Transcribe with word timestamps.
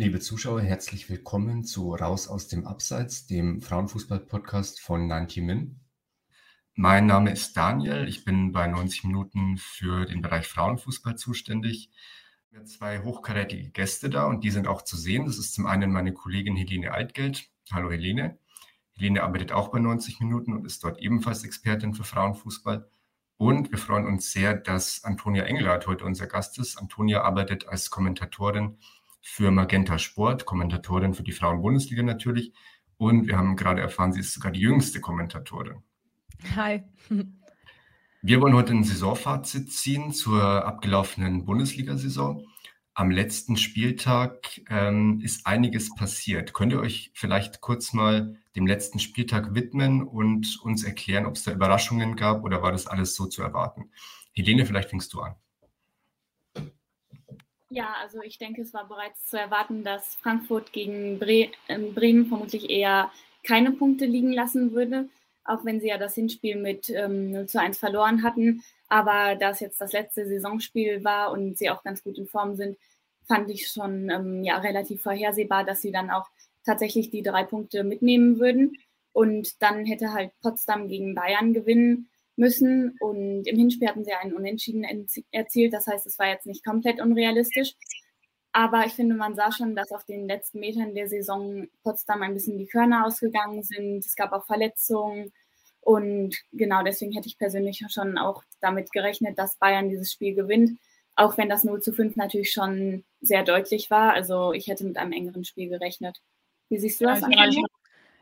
Liebe 0.00 0.18
Zuschauer, 0.18 0.62
herzlich 0.62 1.10
willkommen 1.10 1.62
zu 1.62 1.94
Raus 1.94 2.26
aus 2.26 2.48
dem 2.48 2.66
Abseits, 2.66 3.26
dem 3.26 3.60
Frauenfußball-Podcast 3.60 4.80
von 4.80 5.06
90 5.06 5.42
Min. 5.42 5.80
Mein 6.72 7.04
Name 7.04 7.30
ist 7.32 7.54
Daniel, 7.54 8.08
ich 8.08 8.24
bin 8.24 8.50
bei 8.50 8.66
90 8.66 9.04
Minuten 9.04 9.58
für 9.58 10.06
den 10.06 10.22
Bereich 10.22 10.46
Frauenfußball 10.46 11.16
zuständig. 11.16 11.90
Wir 12.48 12.60
haben 12.60 12.66
zwei 12.66 13.00
hochkarätige 13.00 13.68
Gäste 13.68 14.08
da 14.08 14.24
und 14.24 14.42
die 14.42 14.50
sind 14.50 14.66
auch 14.66 14.80
zu 14.80 14.96
sehen. 14.96 15.26
Das 15.26 15.36
ist 15.36 15.52
zum 15.52 15.66
einen 15.66 15.92
meine 15.92 16.14
Kollegin 16.14 16.56
Helene 16.56 16.94
Altgeld. 16.94 17.50
Hallo 17.70 17.90
Helene. 17.90 18.38
Helene 18.92 19.22
arbeitet 19.22 19.52
auch 19.52 19.68
bei 19.68 19.80
90 19.80 20.18
Minuten 20.20 20.54
und 20.54 20.64
ist 20.64 20.82
dort 20.82 20.98
ebenfalls 20.98 21.44
Expertin 21.44 21.92
für 21.92 22.04
Frauenfußball. 22.04 22.88
Und 23.36 23.70
wir 23.70 23.78
freuen 23.78 24.06
uns 24.06 24.32
sehr, 24.32 24.54
dass 24.54 25.04
Antonia 25.04 25.44
Engelhardt 25.44 25.86
heute 25.86 26.06
unser 26.06 26.26
Gast 26.26 26.58
ist. 26.58 26.78
Antonia 26.78 27.20
arbeitet 27.20 27.68
als 27.68 27.90
Kommentatorin 27.90 28.78
für 29.20 29.50
Magenta 29.50 29.98
Sport, 29.98 30.46
Kommentatorin 30.46 31.14
für 31.14 31.22
die 31.22 31.32
Frauen-Bundesliga 31.32 32.02
natürlich. 32.02 32.52
Und 32.96 33.26
wir 33.26 33.38
haben 33.38 33.56
gerade 33.56 33.80
erfahren, 33.80 34.12
sie 34.12 34.20
ist 34.20 34.34
sogar 34.34 34.52
die 34.52 34.60
jüngste 34.60 35.00
Kommentatorin. 35.00 35.82
Hi. 36.56 36.82
Wir 38.22 38.40
wollen 38.42 38.54
heute 38.54 38.72
ein 38.72 38.84
Saisonfazit 38.84 39.72
ziehen 39.72 40.12
zur 40.12 40.42
abgelaufenen 40.42 41.46
Bundesliga-Saison. 41.46 42.44
Am 42.92 43.10
letzten 43.10 43.56
Spieltag 43.56 44.60
ähm, 44.68 45.20
ist 45.22 45.46
einiges 45.46 45.94
passiert. 45.94 46.52
Könnt 46.52 46.72
ihr 46.72 46.80
euch 46.80 47.12
vielleicht 47.14 47.62
kurz 47.62 47.94
mal 47.94 48.36
dem 48.56 48.66
letzten 48.66 48.98
Spieltag 48.98 49.54
widmen 49.54 50.02
und 50.02 50.60
uns 50.62 50.84
erklären, 50.84 51.24
ob 51.24 51.36
es 51.36 51.44
da 51.44 51.52
Überraschungen 51.52 52.16
gab 52.16 52.44
oder 52.44 52.62
war 52.62 52.72
das 52.72 52.86
alles 52.86 53.14
so 53.14 53.26
zu 53.26 53.42
erwarten? 53.42 53.90
Helene, 54.32 54.66
vielleicht 54.66 54.90
fängst 54.90 55.14
du 55.14 55.20
an. 55.20 55.36
Ja, 57.72 57.94
also 58.02 58.20
ich 58.22 58.36
denke, 58.36 58.62
es 58.62 58.74
war 58.74 58.88
bereits 58.88 59.26
zu 59.26 59.38
erwarten, 59.38 59.84
dass 59.84 60.16
Frankfurt 60.16 60.72
gegen 60.72 61.20
Bre 61.20 61.50
ähm, 61.68 61.94
Bremen 61.94 62.26
vermutlich 62.26 62.68
eher 62.68 63.12
keine 63.44 63.70
Punkte 63.70 64.06
liegen 64.06 64.32
lassen 64.32 64.72
würde, 64.72 65.08
auch 65.44 65.64
wenn 65.64 65.80
sie 65.80 65.86
ja 65.86 65.96
das 65.96 66.16
Hinspiel 66.16 66.56
mit 66.56 66.90
ähm, 66.90 67.30
0 67.30 67.46
zu 67.46 67.60
1 67.60 67.78
verloren 67.78 68.24
hatten. 68.24 68.64
Aber 68.88 69.36
da 69.36 69.50
es 69.50 69.60
jetzt 69.60 69.80
das 69.80 69.92
letzte 69.92 70.26
Saisonspiel 70.26 71.04
war 71.04 71.30
und 71.30 71.58
sie 71.58 71.70
auch 71.70 71.84
ganz 71.84 72.02
gut 72.02 72.18
in 72.18 72.26
Form 72.26 72.56
sind, 72.56 72.76
fand 73.28 73.48
ich 73.50 73.68
schon 73.68 74.10
ähm, 74.10 74.42
ja, 74.42 74.58
relativ 74.58 75.02
vorhersehbar, 75.02 75.64
dass 75.64 75.80
sie 75.80 75.92
dann 75.92 76.10
auch 76.10 76.26
tatsächlich 76.66 77.10
die 77.10 77.22
drei 77.22 77.44
Punkte 77.44 77.84
mitnehmen 77.84 78.40
würden. 78.40 78.76
Und 79.12 79.62
dann 79.62 79.86
hätte 79.86 80.12
halt 80.12 80.32
Potsdam 80.42 80.88
gegen 80.88 81.14
Bayern 81.14 81.54
gewinnen 81.54 82.09
müssen. 82.40 82.96
Und 82.98 83.46
im 83.46 83.56
Hinspiel 83.56 83.88
hatten 83.88 84.04
sie 84.04 84.12
einen 84.12 84.34
Unentschieden 84.34 84.84
erzielt. 85.30 85.72
Das 85.72 85.86
heißt, 85.86 86.06
es 86.06 86.18
war 86.18 86.28
jetzt 86.28 86.46
nicht 86.46 86.64
komplett 86.64 87.00
unrealistisch. 87.00 87.74
Aber 88.52 88.84
ich 88.84 88.94
finde, 88.94 89.14
man 89.14 89.36
sah 89.36 89.52
schon, 89.52 89.76
dass 89.76 89.92
auf 89.92 90.04
den 90.04 90.26
letzten 90.26 90.58
Metern 90.58 90.94
der 90.96 91.08
Saison 91.08 91.68
Potsdam 91.84 92.22
ein 92.22 92.34
bisschen 92.34 92.58
die 92.58 92.66
Körner 92.66 93.06
ausgegangen 93.06 93.62
sind. 93.62 94.04
Es 94.04 94.16
gab 94.16 94.32
auch 94.32 94.44
Verletzungen. 94.44 95.32
Und 95.82 96.36
genau 96.52 96.82
deswegen 96.82 97.12
hätte 97.12 97.28
ich 97.28 97.38
persönlich 97.38 97.84
schon 97.88 98.18
auch 98.18 98.42
damit 98.60 98.90
gerechnet, 98.90 99.38
dass 99.38 99.56
Bayern 99.56 99.88
dieses 99.88 100.10
Spiel 100.10 100.34
gewinnt. 100.34 100.78
Auch 101.14 101.38
wenn 101.38 101.48
das 101.48 101.64
0 101.64 101.80
zu 101.80 101.92
5 101.92 102.16
natürlich 102.16 102.50
schon 102.50 103.04
sehr 103.20 103.44
deutlich 103.44 103.90
war. 103.90 104.12
Also 104.12 104.52
ich 104.52 104.66
hätte 104.66 104.84
mit 104.84 104.96
einem 104.96 105.12
engeren 105.12 105.44
Spiel 105.44 105.68
gerechnet. 105.68 106.20
Wie 106.68 106.78
siehst 106.78 107.00
du 107.00 107.04
das? 107.04 107.20
Ja, 107.20 107.48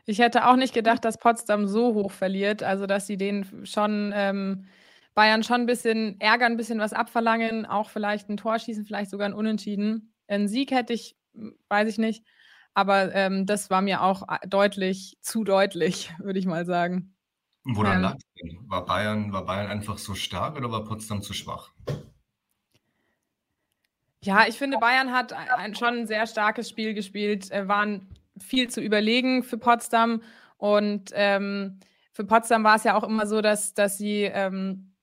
ich, 0.09 0.19
hätte 0.19 0.47
auch 0.47 0.55
nicht 0.55 0.73
gedacht, 0.73 1.05
dass 1.05 1.17
Potsdam 1.17 1.67
so 1.67 1.93
hoch 1.93 2.11
verliert, 2.11 2.63
also 2.63 2.85
dass 2.85 3.07
sie 3.07 3.17
den 3.17 3.65
schon 3.65 4.11
ähm, 4.15 4.65
Bayern 5.13 5.43
schon 5.43 5.61
ein 5.61 5.65
bisschen 5.65 6.19
ärgern, 6.19 6.53
ein 6.53 6.57
bisschen 6.57 6.79
was 6.79 6.93
abverlangen, 6.93 7.65
auch 7.65 7.89
vielleicht 7.89 8.29
ein 8.29 8.37
Tor 8.37 8.57
schießen, 8.57 8.85
vielleicht 8.85 9.09
sogar 9.11 9.27
ein 9.27 9.33
Unentschieden. 9.33 10.13
Ein 10.27 10.47
Sieg 10.47 10.71
hätte 10.71 10.93
ich, 10.93 11.17
hm, 11.33 11.55
weiß 11.67 11.89
ich 11.89 11.97
nicht, 11.97 12.25
aber 12.73 13.13
ähm, 13.13 13.45
das 13.45 13.69
war 13.69 13.81
mir 13.81 14.01
auch 14.01 14.23
äh, 14.29 14.47
deutlich, 14.47 15.17
zu 15.21 15.43
deutlich, 15.43 16.13
würde 16.19 16.39
ich 16.39 16.45
mal 16.45 16.65
sagen. 16.65 17.15
Woran 17.63 17.97
ähm, 17.97 18.01
lag 18.01 18.17
denn? 18.41 18.59
War 18.67 18.85
Bayern, 18.85 19.33
war 19.33 19.45
Bayern 19.45 19.67
einfach 19.67 19.97
so 19.97 20.15
stark 20.15 20.57
oder 20.57 20.71
war 20.71 20.85
Potsdam 20.85 21.21
zu 21.21 21.33
schwach? 21.33 21.71
Ja, 24.21 24.47
ich 24.47 24.57
finde, 24.57 24.77
Bayern 24.77 25.11
hat 25.11 25.33
ein, 25.33 25.75
schon 25.75 25.99
ein 25.99 26.07
sehr 26.07 26.27
starkes 26.27 26.69
Spiel 26.69 26.93
gespielt, 26.93 27.51
äh, 27.51 27.67
waren 27.67 28.07
viel 28.43 28.69
zu 28.69 28.81
überlegen 28.81 29.43
für 29.43 29.57
Potsdam. 29.57 30.21
Und 30.57 31.11
ähm, 31.13 31.79
für 32.13 32.25
Potsdam 32.25 32.63
war 32.63 32.75
es 32.75 32.83
ja 32.83 32.95
auch 32.95 33.03
immer 33.03 33.27
so, 33.27 33.41
dass, 33.41 33.73
dass 33.73 33.97
sie 33.97 34.23
ähm, 34.23 34.93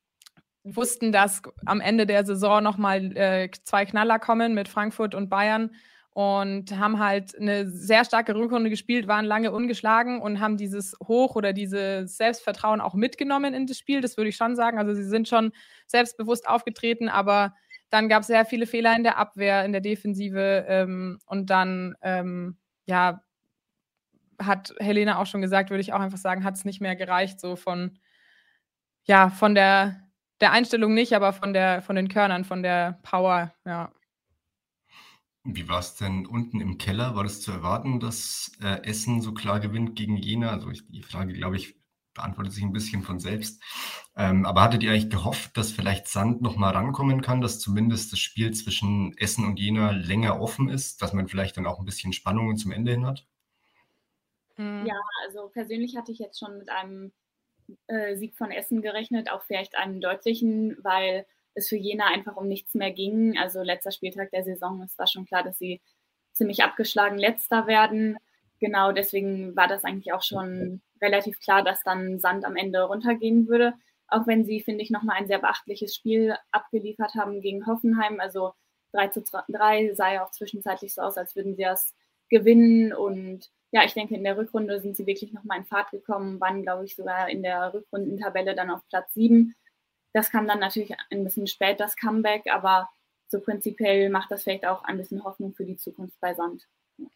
wussten, 0.65 1.13
dass 1.13 1.43
am 1.65 1.81
Ende 1.81 2.07
der 2.07 2.25
Saison 2.25 2.63
nochmal 2.63 3.17
äh, 3.17 3.51
zwei 3.65 3.87
Knaller 3.87 4.19
kommen 4.19 4.55
mit 4.55 4.69
Frankfurt 4.69 5.15
und 5.15 5.29
Bayern 5.29 5.71
und 6.11 6.77
haben 6.77 6.99
halt 6.99 7.39
eine 7.39 7.69
sehr 7.69 8.05
starke 8.05 8.35
Rückrunde 8.35 8.71
gespielt, 8.71 9.07
waren 9.07 9.27
lange 9.27 9.53
ungeschlagen 9.53 10.21
und 10.23 10.41
haben 10.41 10.57
dieses 10.57 10.97
Hoch 11.07 11.37
oder 11.37 11.53
dieses 11.53 12.17
Selbstvertrauen 12.17 12.81
auch 12.81 12.95
mitgenommen 12.95 13.53
in 13.53 13.67
das 13.67 13.77
Spiel. 13.77 14.01
Das 14.01 14.17
würde 14.17 14.31
ich 14.31 14.37
schon 14.37 14.57
sagen. 14.57 14.79
Also 14.79 14.95
sie 14.95 15.05
sind 15.05 15.29
schon 15.29 15.53
selbstbewusst 15.87 16.49
aufgetreten, 16.49 17.11
aber 17.11 17.55
dann 17.91 18.09
gab 18.09 18.23
es 18.23 18.29
sehr 18.29 18.47
viele 18.47 18.67
Fehler 18.67 18.97
in 18.97 19.03
der 19.03 19.19
Abwehr, 19.19 19.65
in 19.67 19.73
der 19.73 19.83
Defensive 19.83 20.65
ähm, 20.67 21.19
und 21.27 21.51
dann 21.51 21.95
ähm, 22.01 22.57
ja 22.87 23.23
hat 24.39 24.75
Helena 24.79 25.19
auch 25.19 25.27
schon 25.27 25.43
gesagt, 25.43 25.71
würde 25.71 25.81
ich 25.81 25.93
auch 25.93 26.01
einfach 26.01 26.19
sagen, 26.19 26.45
hat 26.45 26.55
es 26.55 26.65
nicht 26.65 26.81
mehr 26.81 26.97
gereicht, 26.97 27.41
so 27.41 27.57
von, 27.57 27.99
ja, 29.05 29.31
von 29.31 29.55
der, 29.55 30.01
der 30.41 30.53
Einstellung 30.53 30.95
nicht, 30.95 31.15
aber 31.15 31.33
von 31.33 31.53
der, 31.53 31.83
von 31.83 31.97
den 31.97 32.09
Körnern, 32.09 32.45
von 32.45 32.63
der 32.63 32.99
Power, 33.03 33.55
ja. 33.65 33.93
Wie 35.45 35.69
war 35.69 35.79
es 35.79 35.95
denn 35.95 36.27
unten 36.27 36.61
im 36.61 36.77
Keller? 36.77 37.15
War 37.15 37.23
das 37.23 37.41
zu 37.41 37.53
erwarten, 37.53 38.01
dass 38.01 38.51
äh, 38.61 38.83
Essen 38.83 39.23
so 39.23 39.33
klar 39.33 39.61
gewinnt 39.61 39.95
gegen 39.95 40.17
Jena? 40.17 40.51
Also 40.51 40.71
ich, 40.71 40.89
die 40.89 41.03
Frage, 41.03 41.33
glaube 41.35 41.57
ich, 41.57 41.77
beantwortet 42.17 42.53
sich 42.53 42.65
ein 42.65 42.73
bisschen 42.73 43.03
von 43.03 43.21
selbst. 43.21 43.63
Ähm, 44.17 44.45
aber 44.45 44.63
hattet 44.63 44.83
ihr 44.83 44.91
eigentlich 44.91 45.11
gehofft, 45.11 45.57
dass 45.57 45.71
vielleicht 45.71 46.09
Sand 46.09 46.43
nochmal 46.43 46.73
rankommen 46.73 47.23
kann, 47.23 47.41
dass 47.41 47.61
zumindest 47.61 48.13
das 48.13 48.19
Spiel 48.19 48.53
zwischen 48.55 49.17
Essen 49.19 49.45
und 49.45 49.61
Jena 49.61 49.93
länger 49.93 50.41
offen 50.41 50.69
ist, 50.69 51.01
dass 51.03 51.13
man 51.13 51.29
vielleicht 51.29 51.57
dann 51.57 51.67
auch 51.67 51.79
ein 51.79 51.85
bisschen 51.85 52.13
Spannungen 52.13 52.57
zum 52.57 52.73
Ende 52.73 52.91
hin 52.91 53.07
hat? 53.07 53.27
Mhm. 54.57 54.87
Ja, 54.87 55.01
also 55.25 55.49
persönlich 55.49 55.97
hatte 55.97 56.13
ich 56.13 56.19
jetzt 56.19 56.39
schon 56.39 56.59
mit 56.59 56.71
einem 56.71 57.13
äh, 57.89 58.17
Sieg 58.17 58.37
von 58.37 58.51
Essen 58.51 58.83
gerechnet, 58.83 59.31
auch 59.31 59.43
vielleicht 59.43 59.77
einem 59.77 60.01
deutlichen, 60.01 60.77
weil 60.83 61.27
es 61.55 61.69
für 61.69 61.77
Jena 61.77 62.07
einfach 62.09 62.37
um 62.37 62.49
nichts 62.49 62.75
mehr 62.75 62.93
ging. 62.93 63.39
Also 63.39 63.63
letzter 63.63 63.91
Spieltag 63.91 64.31
der 64.31 64.45
Saison, 64.45 64.83
es 64.83 64.99
war 64.99 65.07
schon 65.07 65.27
klar, 65.27 65.43
dass 65.43 65.59
sie 65.59 65.81
ziemlich 66.33 66.63
abgeschlagen 66.63 67.19
letzter 67.19 67.67
werden. 67.67 68.19
Genau, 68.61 68.93
deswegen 68.93 69.57
war 69.57 69.69
das 69.69 69.85
eigentlich 69.85 70.13
auch 70.13 70.23
schon 70.23 70.83
relativ 71.03 71.41
klar, 71.41 71.63
dass 71.63 71.83
dann 71.83 72.19
Sand 72.19 72.45
am 72.45 72.57
Ende 72.57 72.83
runtergehen 72.83 73.49
würde. 73.49 73.75
Auch 74.09 74.27
wenn 74.27 74.45
sie, 74.45 74.61
finde 74.61 74.83
ich, 74.83 74.91
nochmal 74.91 75.17
ein 75.17 75.27
sehr 75.27 75.39
beachtliches 75.41 75.95
Spiel 75.95 76.37
abgeliefert 76.53 77.15
haben 77.15 77.41
gegen 77.41 77.67
Hoffenheim. 77.67 78.21
Also 78.21 78.53
3 78.93 79.09
zu 79.09 79.23
3 79.23 79.95
sah 79.95 80.13
ja 80.13 80.25
auch 80.25 80.31
zwischenzeitlich 80.31 80.95
so 80.95 81.03
aus, 81.03 81.17
als 81.17 81.35
würden 81.37 81.57
sie 81.57 81.65
das 81.65 81.95
gewinnen. 82.29 82.93
Und 82.93 83.51
ja, 83.73 83.85
ich 83.85 83.95
denke, 83.95 84.15
in 84.15 84.25
der 84.25 84.37
Rückrunde 84.37 84.81
sind 84.81 84.97
sie 84.97 85.07
wirklich 85.07 85.33
nochmal 85.33 85.59
in 85.59 85.65
Fahrt 85.65 85.91
gekommen, 85.91 86.41
waren, 86.41 86.63
glaube 86.63 86.85
ich, 86.85 86.97
sogar 86.97 87.29
in 87.29 87.43
der 87.43 87.75
Rückrundentabelle 87.75 88.55
dann 88.55 88.71
auf 88.71 88.81
Platz 88.89 89.13
7. 89.15 89.55
Das 90.13 90.31
kam 90.31 90.47
dann 90.47 90.61
natürlich 90.61 90.95
ein 91.11 91.25
bisschen 91.25 91.47
spät, 91.47 91.81
das 91.81 91.97
Comeback, 91.97 92.45
aber 92.51 92.89
so 93.29 93.41
prinzipiell 93.41 94.09
macht 94.09 94.31
das 94.31 94.45
vielleicht 94.45 94.67
auch 94.67 94.85
ein 94.85 94.97
bisschen 94.97 95.25
Hoffnung 95.25 95.53
für 95.55 95.65
die 95.65 95.77
Zukunft 95.77 96.19
bei 96.21 96.35
Sand. 96.35 96.67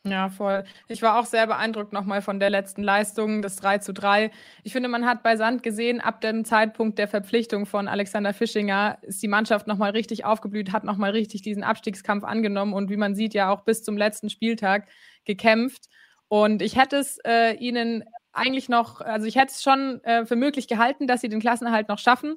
Ja, 0.04 0.28
voll. 0.28 0.64
Ich 0.88 1.00
war 1.00 1.18
auch 1.18 1.24
sehr 1.24 1.46
beeindruckt 1.46 1.92
nochmal 1.92 2.20
von 2.20 2.38
der 2.38 2.50
letzten 2.50 2.82
Leistung, 2.82 3.40
das 3.40 3.56
3 3.56 3.78
zu 3.78 3.94
3. 3.94 4.30
Ich 4.62 4.72
finde, 4.72 4.90
man 4.90 5.06
hat 5.06 5.22
bei 5.22 5.36
Sand 5.36 5.62
gesehen, 5.62 6.00
ab 6.00 6.20
dem 6.20 6.44
Zeitpunkt 6.44 6.98
der 6.98 7.08
Verpflichtung 7.08 7.64
von 7.64 7.88
Alexander 7.88 8.34
Fischinger 8.34 8.98
ist 9.02 9.22
die 9.22 9.28
Mannschaft 9.28 9.66
nochmal 9.66 9.92
richtig 9.92 10.24
aufgeblüht, 10.26 10.72
hat 10.72 10.84
nochmal 10.84 11.12
richtig 11.12 11.40
diesen 11.42 11.62
Abstiegskampf 11.62 12.24
angenommen 12.24 12.74
und 12.74 12.90
wie 12.90 12.98
man 12.98 13.14
sieht, 13.14 13.32
ja 13.32 13.50
auch 13.50 13.62
bis 13.62 13.82
zum 13.82 13.96
letzten 13.96 14.28
Spieltag 14.28 14.88
gekämpft. 15.24 15.88
Und 16.30 16.62
ich 16.62 16.76
hätte 16.76 16.96
es 16.96 17.18
äh, 17.26 17.54
ihnen 17.56 18.04
eigentlich 18.32 18.70
noch, 18.70 19.02
also 19.02 19.26
ich 19.26 19.36
hätte 19.36 19.52
es 19.52 19.62
schon 19.62 20.02
äh, 20.04 20.24
für 20.24 20.36
möglich 20.36 20.68
gehalten, 20.68 21.06
dass 21.06 21.20
sie 21.20 21.28
den 21.28 21.40
Klassenerhalt 21.40 21.88
noch 21.88 21.98
schaffen 21.98 22.36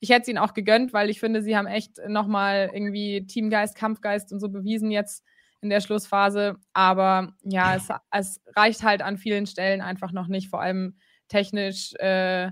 ich 0.00 0.08
hätte 0.08 0.22
es 0.22 0.28
ihnen 0.28 0.38
auch 0.38 0.54
gegönnt, 0.54 0.92
weil 0.92 1.10
ich 1.10 1.20
finde, 1.20 1.42
sie 1.42 1.56
haben 1.56 1.66
echt 1.66 1.98
nochmal 2.08 2.70
irgendwie 2.72 3.26
Teamgeist, 3.26 3.76
Kampfgeist 3.76 4.32
und 4.32 4.40
so 4.40 4.48
bewiesen 4.48 4.90
jetzt 4.90 5.22
in 5.60 5.68
der 5.68 5.82
Schlussphase. 5.82 6.56
Aber 6.72 7.34
ja, 7.42 7.76
es, 7.76 7.88
es 8.10 8.40
reicht 8.56 8.82
halt 8.82 9.02
an 9.02 9.18
vielen 9.18 9.46
Stellen 9.46 9.82
einfach 9.82 10.12
noch 10.12 10.26
nicht, 10.26 10.48
vor 10.48 10.62
allem 10.62 10.96
technisch. 11.28 11.92
Äh, 11.98 12.50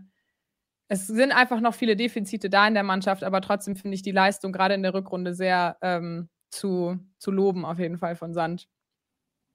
es 0.89 1.07
sind 1.07 1.33
einfach 1.33 1.61
noch 1.61 1.75
viele 1.75 1.97
Defizite 1.97 2.51
da 2.51 2.69
in 2.69 2.75
der 2.75 2.83
Mannschaft, 2.83 3.25
aber 3.25 3.41
trotzdem 3.41 3.77
finde 3.77 3.95
ich 3.95 4.03
die 4.03 4.13
Leistung 4.13 4.53
gerade 4.53 4.75
in 4.75 4.83
der 4.83 4.95
Rückrunde 4.95 5.35
sehr 5.35 5.79
ähm, 5.81 6.29
zu, 6.51 6.99
zu 7.19 7.31
loben, 7.31 7.65
auf 7.65 7.79
jeden 7.79 7.99
Fall 7.99 8.15
von 8.15 8.35
Sand. 8.35 8.69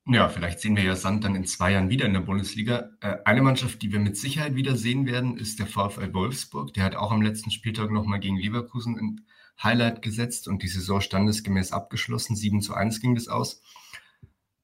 Ja, 0.05 0.27
vielleicht 0.27 0.59
sehen 0.59 0.75
wir 0.75 0.83
ja 0.83 0.97
Sand 0.97 1.23
dann 1.23 1.35
in 1.35 1.45
zwei 1.45 1.71
Jahren 1.71 1.89
wieder 1.89 2.05
in 2.05 2.13
der 2.13 2.19
Bundesliga. 2.19 2.89
Äh, 2.99 3.17
eine 3.23 3.41
Mannschaft, 3.41 3.81
die 3.81 3.93
wir 3.93 3.99
mit 3.99 4.17
Sicherheit 4.17 4.55
wieder 4.55 4.75
sehen 4.75 5.05
werden, 5.05 5.37
ist 5.37 5.59
der 5.59 5.67
VfL 5.67 6.13
Wolfsburg. 6.13 6.73
Der 6.73 6.83
hat 6.83 6.95
auch 6.95 7.11
am 7.11 7.21
letzten 7.21 7.51
Spieltag 7.51 7.89
nochmal 7.89 8.19
gegen 8.19 8.37
Leverkusen 8.37 8.97
ein 8.97 9.25
Highlight 9.61 10.01
gesetzt 10.01 10.49
und 10.49 10.61
die 10.61 10.67
Saison 10.67 10.99
standesgemäß 10.99 11.71
abgeschlossen. 11.71 12.35
7 12.35 12.61
zu 12.61 12.73
1 12.73 12.99
ging 12.99 13.15
das 13.15 13.29
aus. 13.29 13.61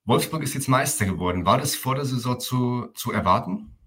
Wolfsburg 0.03 0.43
ist 0.43 0.55
jetzt 0.55 0.67
Meister 0.67 1.05
geworden. 1.05 1.45
War 1.45 1.57
das 1.57 1.75
vor 1.75 1.95
der 1.95 2.05
Saison 2.05 2.39
zu, 2.39 2.87
zu 2.95 3.11
erwarten? 3.11 3.77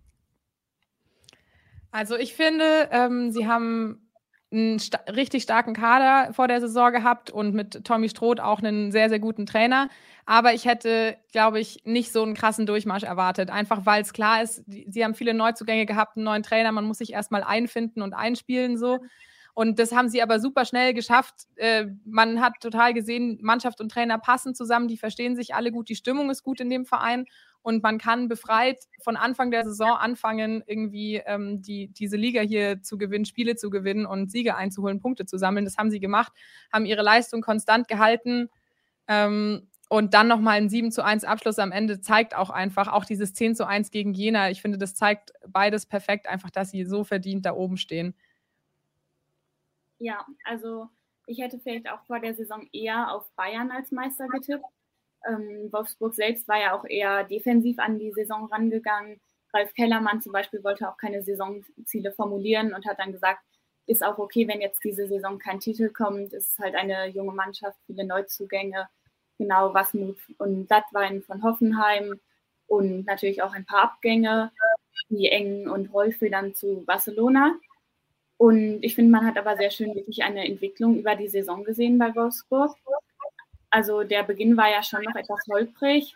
Also 1.90 2.16
ich 2.16 2.32
finde, 2.32 2.88
ähm, 2.92 3.30
sie 3.30 3.46
haben 3.46 4.10
einen 4.52 4.78
sta 4.78 4.98
richtig 5.10 5.42
starken 5.42 5.74
Kader 5.74 6.32
vor 6.32 6.48
der 6.48 6.60
Saison 6.60 6.92
gehabt 6.92 7.30
und 7.30 7.54
mit 7.54 7.84
Tommy 7.84 8.08
Stroth 8.08 8.40
auch 8.40 8.60
einen 8.60 8.92
sehr, 8.92 9.08
sehr 9.08 9.18
guten 9.18 9.46
Trainer. 9.46 9.88
Aber 10.26 10.54
ich 10.54 10.66
hätte, 10.66 11.16
glaube 11.32 11.58
ich, 11.60 11.80
nicht 11.84 12.12
so 12.12 12.22
einen 12.22 12.34
krassen 12.34 12.66
Durchmarsch 12.66 13.02
erwartet. 13.02 13.50
Einfach 13.50 13.86
weil 13.86 14.02
es 14.02 14.12
klar 14.12 14.42
ist, 14.42 14.62
die, 14.66 14.86
sie 14.88 15.04
haben 15.04 15.14
viele 15.14 15.34
Neuzugänge 15.34 15.86
gehabt, 15.86 16.16
einen 16.16 16.24
neuen 16.24 16.42
Trainer, 16.42 16.70
man 16.72 16.84
muss 16.84 16.98
sich 16.98 17.12
erstmal 17.12 17.42
einfinden 17.42 18.02
und 18.02 18.14
einspielen 18.14 18.78
so. 18.78 19.00
Und 19.54 19.78
das 19.78 19.92
haben 19.92 20.08
sie 20.08 20.22
aber 20.22 20.40
super 20.40 20.64
schnell 20.64 20.94
geschafft. 20.94 21.34
Äh, 21.56 21.86
man 22.04 22.40
hat 22.40 22.54
total 22.60 22.94
gesehen, 22.94 23.38
Mannschaft 23.42 23.80
und 23.80 23.90
Trainer 23.90 24.18
passen 24.18 24.54
zusammen, 24.54 24.88
die 24.88 24.96
verstehen 24.96 25.36
sich 25.36 25.54
alle 25.54 25.72
gut, 25.72 25.88
die 25.88 25.96
Stimmung 25.96 26.30
ist 26.30 26.42
gut 26.42 26.60
in 26.60 26.70
dem 26.70 26.86
Verein 26.86 27.26
und 27.62 27.82
man 27.82 27.98
kann 27.98 28.28
befreit 28.28 28.84
von 29.02 29.16
Anfang 29.16 29.50
der 29.50 29.64
Saison 29.64 29.92
anfangen, 29.92 30.62
irgendwie 30.66 31.22
ähm, 31.24 31.62
die, 31.62 31.88
diese 31.88 32.16
Liga 32.16 32.40
hier 32.40 32.82
zu 32.82 32.98
gewinnen, 32.98 33.24
Spiele 33.24 33.56
zu 33.56 33.70
gewinnen 33.70 34.04
und 34.04 34.30
Siege 34.30 34.56
einzuholen, 34.56 35.00
Punkte 35.00 35.26
zu 35.26 35.38
sammeln. 35.38 35.64
Das 35.64 35.76
haben 35.78 35.90
sie 35.90 36.00
gemacht, 36.00 36.32
haben 36.72 36.84
ihre 36.84 37.02
Leistung 37.02 37.40
konstant 37.40 37.88
gehalten. 37.88 38.50
Ähm, 39.06 39.68
und 39.88 40.14
dann 40.14 40.26
nochmal 40.26 40.56
ein 40.56 40.70
7 40.70 40.90
zu 40.90 41.04
1 41.04 41.24
Abschluss 41.24 41.58
am 41.58 41.70
Ende 41.70 42.00
zeigt 42.00 42.34
auch 42.34 42.50
einfach, 42.50 42.88
auch 42.88 43.04
dieses 43.04 43.34
10 43.34 43.54
zu 43.54 43.66
1 43.66 43.90
gegen 43.90 44.14
Jena. 44.14 44.50
Ich 44.50 44.62
finde, 44.62 44.78
das 44.78 44.94
zeigt 44.94 45.32
beides 45.46 45.86
perfekt, 45.86 46.28
einfach, 46.28 46.50
dass 46.50 46.70
sie 46.70 46.84
so 46.84 47.04
verdient 47.04 47.44
da 47.44 47.52
oben 47.52 47.76
stehen. 47.76 48.14
Ja, 49.98 50.26
also 50.44 50.88
ich 51.26 51.40
hätte 51.40 51.60
vielleicht 51.60 51.90
auch 51.90 52.02
vor 52.06 52.20
der 52.20 52.34
Saison 52.34 52.66
eher 52.72 53.12
auf 53.12 53.30
Bayern 53.36 53.70
als 53.70 53.92
Meister 53.92 54.26
getippt. 54.28 54.64
Ähm, 55.28 55.72
Wolfsburg 55.72 56.14
selbst 56.14 56.48
war 56.48 56.60
ja 56.60 56.74
auch 56.74 56.84
eher 56.84 57.24
defensiv 57.24 57.78
an 57.78 57.98
die 57.98 58.12
Saison 58.12 58.46
rangegangen. 58.46 59.20
Ralf 59.54 59.74
Kellermann 59.74 60.20
zum 60.20 60.32
Beispiel 60.32 60.64
wollte 60.64 60.88
auch 60.88 60.96
keine 60.96 61.22
Saisonziele 61.22 62.12
formulieren 62.12 62.74
und 62.74 62.86
hat 62.86 62.98
dann 62.98 63.12
gesagt, 63.12 63.40
ist 63.86 64.04
auch 64.04 64.18
okay, 64.18 64.46
wenn 64.48 64.60
jetzt 64.60 64.82
diese 64.84 65.06
Saison 65.06 65.38
kein 65.38 65.60
Titel 65.60 65.90
kommt. 65.90 66.32
Es 66.32 66.48
ist 66.48 66.58
halt 66.58 66.74
eine 66.74 67.08
junge 67.08 67.32
Mannschaft, 67.32 67.78
viele 67.86 68.04
Neuzugänge. 68.04 68.88
Genau, 69.38 69.74
Wasmut 69.74 70.18
und 70.38 70.66
Blattwein 70.66 71.22
von 71.22 71.42
Hoffenheim 71.42 72.20
und 72.66 73.06
natürlich 73.06 73.42
auch 73.42 73.52
ein 73.52 73.66
paar 73.66 73.82
Abgänge, 73.82 74.52
wie 75.08 75.28
Eng 75.28 75.68
und 75.68 75.92
Rolfe 75.92 76.30
dann 76.30 76.54
zu 76.54 76.84
Barcelona. 76.86 77.54
Und 78.38 78.82
ich 78.82 78.94
finde, 78.94 79.12
man 79.12 79.26
hat 79.26 79.36
aber 79.36 79.56
sehr 79.56 79.70
schön 79.70 79.94
wirklich 79.94 80.22
eine 80.22 80.46
Entwicklung 80.46 80.98
über 80.98 81.14
die 81.14 81.28
Saison 81.28 81.64
gesehen 81.64 81.98
bei 81.98 82.14
Wolfsburg. 82.14 82.74
Also 83.72 84.02
der 84.02 84.22
Beginn 84.22 84.56
war 84.56 84.70
ja 84.70 84.82
schon 84.82 85.02
noch 85.02 85.16
etwas 85.16 85.40
holprig. 85.50 86.14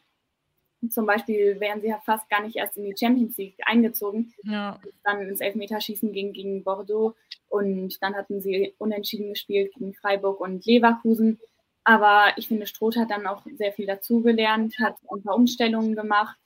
Zum 0.90 1.06
Beispiel 1.06 1.58
wären 1.58 1.80
sie 1.80 1.88
ja 1.88 1.98
fast 2.04 2.28
gar 2.28 2.42
nicht 2.42 2.56
erst 2.56 2.76
in 2.76 2.84
die 2.84 2.94
Champions 2.96 3.38
League 3.38 3.56
eingezogen. 3.64 4.34
Ja. 4.44 4.78
Dann 5.04 5.22
ins 5.22 5.40
Elfmeterschießen 5.40 6.12
gegen, 6.12 6.34
gegen 6.34 6.62
Bordeaux 6.62 7.16
und 7.48 8.00
dann 8.02 8.14
hatten 8.14 8.42
sie 8.42 8.74
unentschieden 8.76 9.30
gespielt 9.30 9.72
gegen 9.72 9.94
Freiburg 9.94 10.38
und 10.38 10.66
Leverkusen. 10.66 11.40
Aber 11.82 12.32
ich 12.36 12.48
finde, 12.48 12.66
Stroth 12.66 12.96
hat 12.96 13.10
dann 13.10 13.26
auch 13.26 13.42
sehr 13.56 13.72
viel 13.72 13.86
dazugelernt, 13.86 14.76
hat 14.78 14.96
ein 15.10 15.22
paar 15.22 15.34
Umstellungen 15.34 15.96
gemacht. 15.96 16.36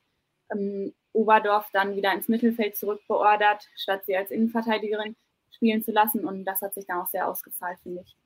Ähm, 0.52 0.94
Oberdorf 1.12 1.68
dann 1.72 1.96
wieder 1.96 2.12
ins 2.14 2.28
Mittelfeld 2.28 2.76
zurückbeordert, 2.76 3.66
statt 3.74 4.02
sie 4.06 4.16
als 4.16 4.30
Innenverteidigerin 4.30 5.16
spielen 5.50 5.82
zu 5.82 5.90
lassen. 5.90 6.24
Und 6.24 6.44
das 6.44 6.62
hat 6.62 6.74
sich 6.74 6.86
dann 6.86 7.00
auch 7.00 7.08
sehr 7.08 7.26
ausgezahlt, 7.26 7.80
finde 7.82 8.04
ich. 8.06 8.16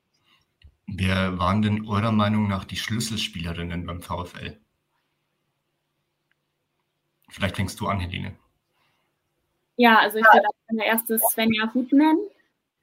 Wer 0.96 1.38
waren 1.38 1.62
denn 1.62 1.86
eurer 1.88 2.12
Meinung 2.12 2.48
nach 2.48 2.64
die 2.64 2.76
Schlüsselspielerinnen 2.76 3.86
beim 3.86 4.00
VfL? 4.00 4.58
Vielleicht 7.30 7.56
fängst 7.56 7.80
du 7.80 7.86
an, 7.86 8.00
Helene. 8.00 8.34
Ja, 9.76 9.98
also 9.98 10.18
ich 10.18 10.24
würde 10.24 10.46
als 10.68 10.78
erstes 10.86 11.22
Svenja 11.32 11.72
Hut 11.74 11.92
nennen. 11.92 12.20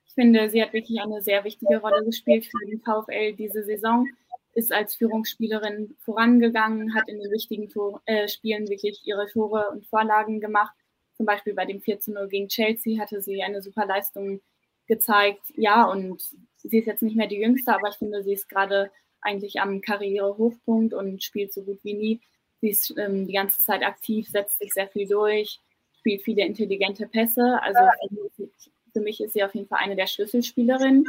Ich 0.06 0.14
finde, 0.14 0.50
sie 0.50 0.62
hat 0.62 0.74
wirklich 0.74 1.00
eine 1.00 1.22
sehr 1.22 1.44
wichtige 1.46 1.78
Rolle 1.78 2.04
gespielt 2.04 2.46
für 2.46 2.66
den 2.66 2.82
VfL 2.82 3.34
diese 3.34 3.64
Saison. 3.64 4.06
Ist 4.54 4.74
als 4.74 4.96
Führungsspielerin 4.96 5.96
vorangegangen, 6.00 6.94
hat 6.94 7.08
in 7.08 7.22
den 7.22 7.32
wichtigen 7.32 7.70
Tor 7.70 8.02
äh, 8.06 8.28
Spielen 8.28 8.68
wirklich 8.68 9.02
ihre 9.06 9.28
Tore 9.28 9.70
und 9.72 9.86
Vorlagen 9.86 10.42
gemacht 10.42 10.74
zum 11.22 11.28
Beispiel 11.28 11.54
bei 11.54 11.66
dem 11.66 11.82
14-0 11.82 12.28
gegen 12.30 12.48
Chelsea 12.48 13.00
hatte 13.00 13.22
sie 13.22 13.44
eine 13.44 13.62
super 13.62 13.86
Leistung 13.86 14.42
gezeigt. 14.88 15.54
Ja, 15.56 15.84
und 15.84 16.20
sie 16.64 16.80
ist 16.80 16.86
jetzt 16.86 17.02
nicht 17.02 17.16
mehr 17.16 17.28
die 17.28 17.40
Jüngste, 17.40 17.74
aber 17.74 17.90
ich 17.90 17.96
finde, 17.96 18.24
sie 18.24 18.34
ist 18.34 18.50
gerade 18.50 18.92
eigentlich 19.22 19.62
am 19.62 19.82
Karrierehochpunkt 19.82 20.94
und 20.94 21.24
spielt 21.24 21.54
so 21.54 21.64
gut 21.64 21.80
wie 21.84 21.94
nie. 21.94 22.22
Sie 22.60 22.70
ist 22.70 22.94
ähm, 22.98 23.28
die 23.28 23.34
ganze 23.34 23.64
Zeit 23.64 23.84
aktiv, 23.84 24.28
setzt 24.30 24.60
sich 24.60 24.74
sehr 24.74 24.88
viel 24.88 25.08
durch, 25.08 25.60
spielt 25.98 26.22
viele 26.24 26.46
intelligente 26.46 27.08
Pässe. 27.08 27.60
Also 27.62 27.80
für 28.94 29.02
mich 29.02 29.22
ist 29.22 29.34
sie 29.34 29.44
auf 29.44 29.54
jeden 29.56 29.68
Fall 29.68 29.80
eine 29.82 29.96
der 29.96 30.08
Schlüsselspielerinnen. 30.08 31.06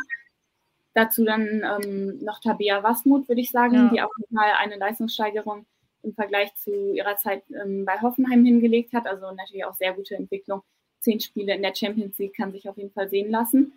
Dazu 0.94 1.25
dann 1.25 1.62
ähm, 1.64 2.18
noch 2.23 2.40
Tabea 2.40 2.82
Wasmut, 2.82 3.28
würde 3.28 3.40
ich 3.40 3.50
sagen, 3.50 3.75
ja. 3.75 3.90
die 3.90 4.02
auch 4.02 4.11
mal 4.30 4.52
eine 4.59 4.76
Leistungssteigerung 4.76 5.64
im 6.02 6.14
Vergleich 6.14 6.54
zu 6.56 6.92
ihrer 6.92 7.16
Zeit 7.16 7.42
ähm, 7.50 7.85
bei 7.85 8.00
Hoffenheim 8.00 8.44
hingelegt 8.44 8.92
hat. 8.92 9.06
Also 9.06 9.30
natürlich 9.30 9.64
auch 9.64 9.75
sehr 9.75 9.94
gute 9.94 10.16
Entwicklung. 10.16 10.62
Zehn 11.00 11.21
Spiele 11.21 11.54
in 11.54 11.62
der 11.62 11.75
Champions 11.75 12.18
League 12.18 12.37
kann 12.37 12.52
sich 12.52 12.68
auf 12.68 12.76
jeden 12.76 12.92
Fall 12.92 13.09
sehen 13.09 13.30
lassen. 13.30 13.73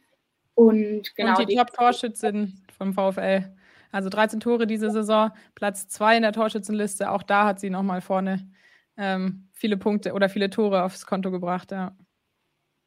Und 0.56 1.16
genau. 1.16 1.38
Und 1.38 1.50
die, 1.50 1.56
Top-Torschützin 1.56 2.62
vom 2.78 2.94
VfL. 2.94 3.54
Also 3.92 4.10
13 4.10 4.40
Tore 4.40 4.68
diese 4.68 4.90
Saison, 4.92 5.32
Platz 5.54 5.88
2 5.88 6.18
in 6.18 6.22
der 6.24 6.34
Torschützenliste. 6.34 7.12
Auch 7.12 7.24
da 7.24 7.46
hat 7.46 7.60
sie 7.60 7.70
nochmal 7.70 8.02
vorne 8.02 8.50
ähm, 8.98 9.48
viele 9.54 9.78
Punkte 9.78 10.14
oder 10.14 10.30
viele 10.30 10.50
Tore 10.50 10.84
aufs 10.84 11.06
Konto 11.06 11.32
gebracht. 11.32 11.72
Ja. 11.72 11.96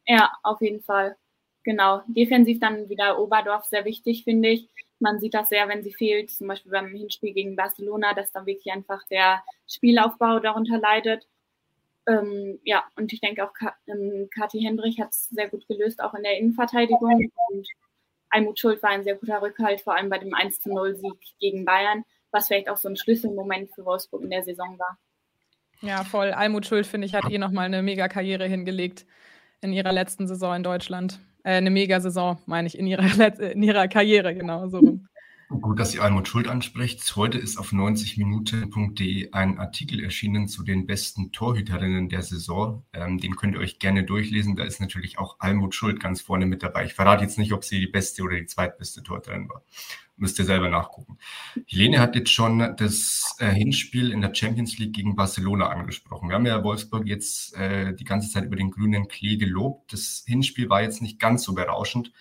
ja, 0.07 0.33
auf 0.43 0.61
jeden 0.61 0.83
Fall. 0.83 1.17
Genau. 1.65 2.03
Defensiv 2.09 2.61
dann 2.61 2.89
wieder 2.89 3.19
Oberdorf 3.19 3.65
sehr 3.65 3.85
wichtig, 3.85 4.25
finde 4.25 4.49
ich. 4.49 4.71
Man 5.01 5.21
sieht 5.21 5.35
das 5.35 5.49
sehr, 5.49 5.69
wenn 5.69 5.83
sie 5.83 5.93
fehlt, 5.93 6.31
zum 6.31 6.49
Beispiel 6.49 6.73
beim 6.73 6.89
Hinspiel 6.89 7.33
gegen 7.33 7.57
Barcelona, 7.57 8.15
dass 8.15 8.33
dann 8.33 8.47
wirklich 8.47 8.73
einfach 8.73 9.07
der 9.09 9.43
Spielaufbau 9.67 10.41
darunter 10.41 10.79
leidet. 10.79 11.27
Ähm, 12.09 12.59
ja, 12.65 12.85
und 12.97 13.12
ich 13.12 13.21
denke 13.21 13.45
auch, 13.45 13.53
ähm, 13.87 14.29
Kathi 14.35 14.61
Hendrich 14.61 14.99
hat 14.99 15.11
es 15.11 15.29
sehr 15.29 15.49
gut 15.49 15.69
gelöst, 15.69 16.03
auch 16.03 16.15
in 16.15 16.23
der 16.23 16.38
Innenverteidigung. 16.38 17.31
Und 17.50 17.69
Almut 18.31 18.59
Schuld 18.59 18.83
war 18.83 18.91
ein 18.91 19.05
sehr 19.05 19.17
guter 19.17 19.43
Rückhalt, 19.43 19.83
vor 19.83 19.97
allem 19.97 20.09
bei 20.09 20.19
dem 20.19 20.35
1 20.35 20.65
0 20.67 20.97
Sieg 20.97 21.19
gegen 21.38 21.65
Bayern, 21.65 22.05
was 22.31 22.47
vielleicht 22.47 22.71
auch 22.71 22.79
so 22.79 22.88
ein 22.88 22.97
Schlüsselmoment 22.97 23.71
für 23.75 23.85
Wolfsburg 23.85 24.23
in 24.23 24.31
der 24.31 24.43
Saison 24.43 24.79
war. 24.79 24.99
Ja, 25.81 26.03
voll. 26.03 26.33
Almut 26.33 26.67
Schuld, 26.67 26.87
finde 26.87 27.07
ich, 27.07 27.15
hat 27.15 27.31
eh 27.31 27.38
nochmal 27.38 27.67
eine 27.67 27.83
mega 27.83 28.09
Karriere 28.09 28.47
hingelegt 28.47 29.07
in 29.61 29.73
ihrer 29.73 29.93
letzten 29.93 30.27
Saison 30.27 30.57
in 30.57 30.62
Deutschland. 30.62 31.21
Äh, 31.45 31.53
eine 31.53 31.71
Mega-Saison, 31.71 32.38
meine 32.47 32.67
ich, 32.69 32.79
in 32.79 32.87
ihrer, 32.87 33.03
in 33.41 33.62
ihrer 33.62 33.87
Karriere, 33.87 34.35
genau 34.35 34.69
so. 34.69 35.00
Gut, 35.49 35.81
dass 35.81 35.95
ihr 35.95 36.02
Almut 36.02 36.28
Schuld 36.28 36.47
anspricht. 36.47 37.17
Heute 37.17 37.38
ist 37.38 37.57
auf 37.57 37.73
90minuten.de 37.73 39.33
ein 39.33 39.59
Artikel 39.59 40.05
erschienen 40.05 40.47
zu 40.47 40.62
den 40.62 40.87
besten 40.87 41.33
Torhüterinnen 41.33 42.11
der 42.11 42.21
Saison. 42.21 42.85
Ähm, 42.93 43.17
den 43.17 43.35
könnt 43.35 43.55
ihr 43.55 43.61
euch 43.61 43.78
gerne 43.78 44.05
durchlesen. 44.05 44.57
Da 44.57 44.64
ist 44.64 44.78
natürlich 44.78 45.19
auch 45.19 45.37
Almut 45.40 45.75
Schuld 45.75 46.00
ganz 46.00 46.21
vorne 46.21 46.45
mit 46.45 46.62
dabei. 46.62 46.85
Ich 46.85 46.93
verrate 46.93 47.25
jetzt 47.25 47.38
nicht, 47.38 47.55
ob 47.55 47.64
sie 47.64 47.81
die 47.81 47.87
beste 47.87 48.25
oder 48.25 48.37
die 48.37 48.45
zweitbeste 48.45 49.02
Torhüterin 49.02 49.49
war. 49.49 49.62
Müsst 50.19 50.38
ihr 50.38 50.45
selber 50.45 50.69
nachgucken. 50.69 51.17
Helene 51.67 51.99
hat 51.99 52.14
jetzt 52.14 52.31
schon 52.31 52.59
das 52.76 53.35
äh, 53.38 53.50
Hinspiel 53.50 54.12
in 54.12 54.21
der 54.21 54.35
Champions 54.35 54.76
League 54.76 54.93
gegen 54.93 55.17
Barcelona 55.17 55.71
angesprochen. 55.71 56.28
Wir 56.28 56.35
haben 56.35 56.45
ja 56.45 56.62
Wolfsburg 56.62 57.07
jetzt 57.07 57.57
äh, 57.57 57.95
die 57.95 58.05
ganze 58.05 58.31
Zeit 58.31 58.45
über 58.45 58.57
den 58.57 58.71
grünen 58.71 59.09
Klee 59.09 59.38
gelobt. 59.38 59.95
Das 59.95 60.25
Hinspiel 60.26 60.69
war 60.69 60.83
jetzt 60.83 61.00
nicht 61.00 61.19
ganz 61.19 61.43
so 61.43 61.55
berauschend. 61.55 62.12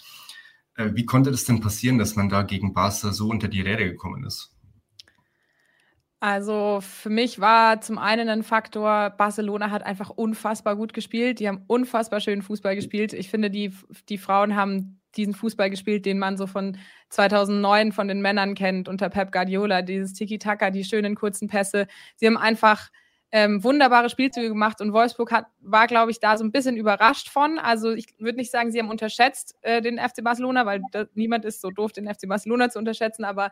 Äh, 0.77 0.91
wie 0.93 1.05
konnte 1.05 1.31
das 1.31 1.43
denn 1.43 1.59
passieren, 1.59 1.97
dass 1.97 2.15
man 2.15 2.29
da 2.29 2.43
gegen 2.43 2.73
Barca 2.73 3.11
so 3.11 3.27
unter 3.27 3.47
die 3.47 3.61
Räder 3.61 3.85
gekommen 3.85 4.23
ist? 4.23 4.53
Also 6.19 6.79
für 6.81 7.11
mich 7.11 7.39
war 7.39 7.79
zum 7.81 7.99
einen 7.99 8.27
ein 8.29 8.41
Faktor, 8.41 9.11
Barcelona 9.11 9.69
hat 9.69 9.83
einfach 9.83 10.09
unfassbar 10.09 10.75
gut 10.75 10.93
gespielt. 10.93 11.39
Die 11.39 11.47
haben 11.47 11.63
unfassbar 11.67 12.21
schön 12.21 12.41
Fußball 12.41 12.75
gespielt. 12.75 13.13
Ich 13.13 13.29
finde, 13.29 13.51
die, 13.51 13.71
die 14.09 14.17
Frauen 14.17 14.55
haben 14.55 14.99
diesen 15.15 15.35
Fußball 15.35 15.69
gespielt, 15.69 16.05
den 16.07 16.17
man 16.17 16.37
so 16.37 16.47
von 16.47 16.77
2009 17.09 17.91
von 17.91 18.07
den 18.07 18.21
Männern 18.21 18.55
kennt, 18.55 18.89
unter 18.89 19.09
Pep 19.09 19.31
Guardiola. 19.31 19.83
Dieses 19.83 20.13
Tiki-Taka, 20.13 20.71
die 20.71 20.83
schönen 20.83 21.15
kurzen 21.15 21.47
Pässe. 21.47 21.87
Sie 22.15 22.25
haben 22.25 22.37
einfach 22.37 22.89
ähm, 23.31 23.63
wunderbare 23.63 24.09
Spielzüge 24.09 24.47
gemacht 24.47 24.79
und 24.79 24.93
Wolfsburg 24.93 25.31
hat, 25.31 25.47
war, 25.59 25.87
glaube 25.87 26.11
ich, 26.11 26.19
da 26.19 26.37
so 26.37 26.45
ein 26.45 26.51
bisschen 26.51 26.77
überrascht 26.77 27.29
von. 27.29 27.59
Also 27.59 27.91
ich 27.91 28.07
würde 28.19 28.37
nicht 28.37 28.51
sagen, 28.51 28.71
sie 28.71 28.79
haben 28.79 28.89
unterschätzt 28.89 29.55
äh, 29.61 29.81
den 29.81 29.99
FC 29.99 30.23
Barcelona, 30.23 30.65
weil 30.65 30.81
da, 30.91 31.05
niemand 31.13 31.43
ist 31.43 31.61
so 31.61 31.69
doof, 31.69 31.91
den 31.91 32.07
FC 32.07 32.27
Barcelona 32.27 32.69
zu 32.69 32.79
unterschätzen, 32.79 33.25
aber 33.25 33.51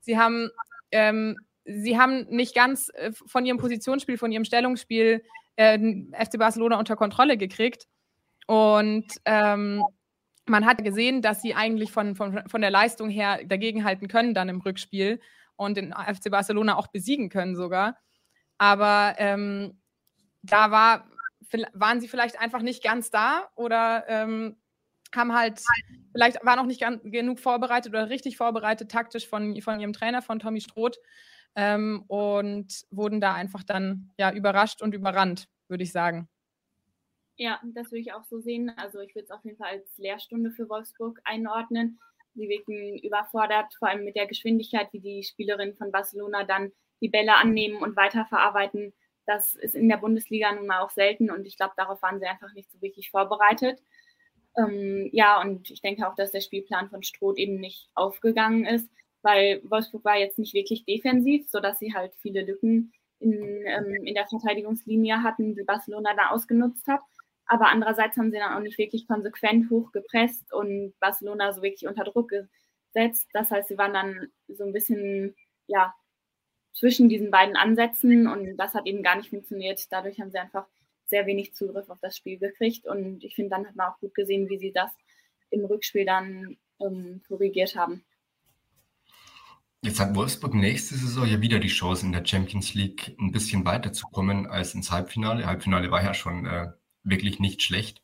sie 0.00 0.16
haben, 0.16 0.50
ähm, 0.92 1.36
sie 1.64 1.98
haben 1.98 2.26
nicht 2.28 2.54
ganz 2.54 2.90
äh, 2.94 3.10
von 3.12 3.44
ihrem 3.44 3.58
Positionsspiel, 3.58 4.16
von 4.16 4.30
ihrem 4.30 4.44
Stellungsspiel 4.44 5.24
äh, 5.56 5.78
FC 6.12 6.38
Barcelona 6.38 6.78
unter 6.78 6.94
Kontrolle 6.94 7.36
gekriegt. 7.36 7.88
Und 8.46 9.06
ähm, 9.24 9.82
man 10.46 10.64
hat 10.64 10.84
gesehen, 10.84 11.20
dass 11.20 11.42
sie 11.42 11.54
eigentlich 11.54 11.90
von, 11.90 12.14
von, 12.14 12.42
von 12.46 12.60
der 12.60 12.70
Leistung 12.70 13.10
her 13.10 13.40
dagegenhalten 13.44 14.06
können 14.06 14.34
dann 14.34 14.48
im 14.48 14.60
Rückspiel 14.60 15.20
und 15.56 15.76
den 15.76 15.92
FC 15.92 16.30
Barcelona 16.30 16.76
auch 16.76 16.86
besiegen 16.86 17.28
können 17.28 17.56
sogar. 17.56 17.96
Aber 18.58 19.14
ähm, 19.18 19.80
da 20.42 20.70
war, 20.70 21.10
waren 21.72 22.00
sie 22.00 22.08
vielleicht 22.08 22.40
einfach 22.40 22.62
nicht 22.62 22.82
ganz 22.82 23.10
da 23.10 23.48
oder 23.54 24.04
ähm, 24.08 24.56
haben 25.14 25.34
halt, 25.34 25.62
vielleicht 26.12 26.44
war 26.44 26.56
noch 26.56 26.66
nicht 26.66 26.80
ganz, 26.80 27.00
genug 27.04 27.40
vorbereitet 27.40 27.92
oder 27.92 28.10
richtig 28.10 28.36
vorbereitet 28.36 28.90
taktisch 28.90 29.28
von, 29.28 29.60
von 29.60 29.80
ihrem 29.80 29.92
Trainer, 29.92 30.22
von 30.22 30.38
Tommy 30.38 30.60
Stroth 30.60 30.98
ähm, 31.54 32.04
und 32.06 32.86
wurden 32.90 33.20
da 33.20 33.34
einfach 33.34 33.62
dann 33.62 34.10
ja 34.18 34.32
überrascht 34.32 34.82
und 34.82 34.94
überrannt, 34.94 35.48
würde 35.68 35.84
ich 35.84 35.92
sagen. 35.92 36.28
Ja, 37.38 37.60
das 37.64 37.90
würde 37.90 38.00
ich 38.00 38.12
auch 38.12 38.24
so 38.24 38.40
sehen. 38.40 38.72
Also 38.76 39.00
ich 39.00 39.14
würde 39.14 39.24
es 39.24 39.30
auf 39.30 39.44
jeden 39.44 39.58
Fall 39.58 39.70
als 39.72 39.98
Lehrstunde 39.98 40.50
für 40.50 40.68
Wolfsburg 40.68 41.20
einordnen. 41.24 41.98
Sie 42.34 42.48
wirken 42.48 42.98
überfordert, 42.98 43.74
vor 43.78 43.88
allem 43.88 44.04
mit 44.04 44.16
der 44.16 44.26
Geschwindigkeit, 44.26 44.88
wie 44.92 45.00
die 45.00 45.22
Spielerinnen 45.22 45.76
von 45.76 45.90
Barcelona 45.90 46.44
dann 46.44 46.72
die 47.00 47.08
Bälle 47.08 47.36
annehmen 47.36 47.82
und 47.82 47.96
weiterverarbeiten. 47.96 48.92
Das 49.26 49.54
ist 49.54 49.74
in 49.74 49.88
der 49.88 49.96
Bundesliga 49.96 50.52
nun 50.52 50.66
mal 50.66 50.80
auch 50.80 50.90
selten 50.90 51.30
und 51.30 51.46
ich 51.46 51.56
glaube, 51.56 51.74
darauf 51.76 52.00
waren 52.02 52.20
sie 52.20 52.26
einfach 52.26 52.52
nicht 52.54 52.70
so 52.70 52.80
wirklich 52.80 53.10
vorbereitet. 53.10 53.82
Ähm, 54.56 55.10
ja, 55.12 55.40
und 55.40 55.70
ich 55.70 55.82
denke 55.82 56.08
auch, 56.08 56.14
dass 56.14 56.32
der 56.32 56.40
Spielplan 56.40 56.88
von 56.88 57.02
Stroth 57.02 57.38
eben 57.38 57.60
nicht 57.60 57.88
aufgegangen 57.94 58.64
ist, 58.64 58.88
weil 59.22 59.60
Wolfsburg 59.64 60.04
war 60.04 60.16
jetzt 60.16 60.38
nicht 60.38 60.54
wirklich 60.54 60.84
defensiv, 60.84 61.48
sodass 61.50 61.78
sie 61.78 61.92
halt 61.94 62.14
viele 62.22 62.42
Lücken 62.42 62.92
in, 63.18 63.32
ähm, 63.66 64.04
in 64.04 64.14
der 64.14 64.26
Verteidigungslinie 64.26 65.22
hatten, 65.22 65.54
die 65.54 65.64
Barcelona 65.64 66.14
da 66.14 66.30
ausgenutzt 66.30 66.86
hat. 66.86 67.00
Aber 67.46 67.68
andererseits 67.68 68.16
haben 68.16 68.30
sie 68.30 68.38
dann 68.38 68.54
auch 68.54 68.60
nicht 68.60 68.78
wirklich 68.78 69.06
konsequent 69.06 69.70
hochgepresst 69.70 70.52
und 70.52 70.94
Barcelona 71.00 71.52
so 71.52 71.62
wirklich 71.62 71.88
unter 71.88 72.04
Druck 72.04 72.30
gesetzt. 72.30 73.28
Das 73.32 73.50
heißt, 73.50 73.68
sie 73.68 73.78
waren 73.78 73.92
dann 73.92 74.28
so 74.48 74.64
ein 74.64 74.72
bisschen 74.72 75.34
ja, 75.66 75.94
zwischen 76.78 77.08
diesen 77.08 77.30
beiden 77.30 77.56
Ansätzen 77.56 78.26
und 78.26 78.56
das 78.56 78.74
hat 78.74 78.86
eben 78.86 79.02
gar 79.02 79.16
nicht 79.16 79.30
funktioniert. 79.30 79.90
Dadurch 79.90 80.20
haben 80.20 80.30
sie 80.30 80.38
einfach 80.38 80.66
sehr 81.06 81.26
wenig 81.26 81.54
Zugriff 81.54 81.88
auf 81.88 81.98
das 82.00 82.16
Spiel 82.16 82.38
gekriegt 82.38 82.86
und 82.86 83.24
ich 83.24 83.34
finde, 83.34 83.50
dann 83.50 83.66
hat 83.66 83.76
man 83.76 83.88
auch 83.88 83.98
gut 83.98 84.14
gesehen, 84.14 84.48
wie 84.48 84.58
sie 84.58 84.72
das 84.72 84.90
im 85.50 85.64
Rückspiel 85.64 86.04
dann 86.04 86.56
ähm, 86.80 87.22
korrigiert 87.28 87.76
haben. 87.76 88.04
Jetzt 89.82 90.00
hat 90.00 90.16
Wolfsburg 90.16 90.54
nächste 90.54 90.96
Saison 90.96 91.26
ja 91.26 91.40
wieder 91.40 91.60
die 91.60 91.68
Chance, 91.68 92.04
in 92.04 92.12
der 92.12 92.26
Champions 92.26 92.74
League 92.74 93.16
ein 93.20 93.30
bisschen 93.30 93.64
weiterzukommen 93.64 94.46
als 94.46 94.74
ins 94.74 94.90
Halbfinale. 94.90 95.46
Halbfinale 95.46 95.90
war 95.90 96.02
ja 96.02 96.12
schon 96.12 96.44
äh, 96.44 96.72
wirklich 97.04 97.38
nicht 97.38 97.62
schlecht. 97.62 98.02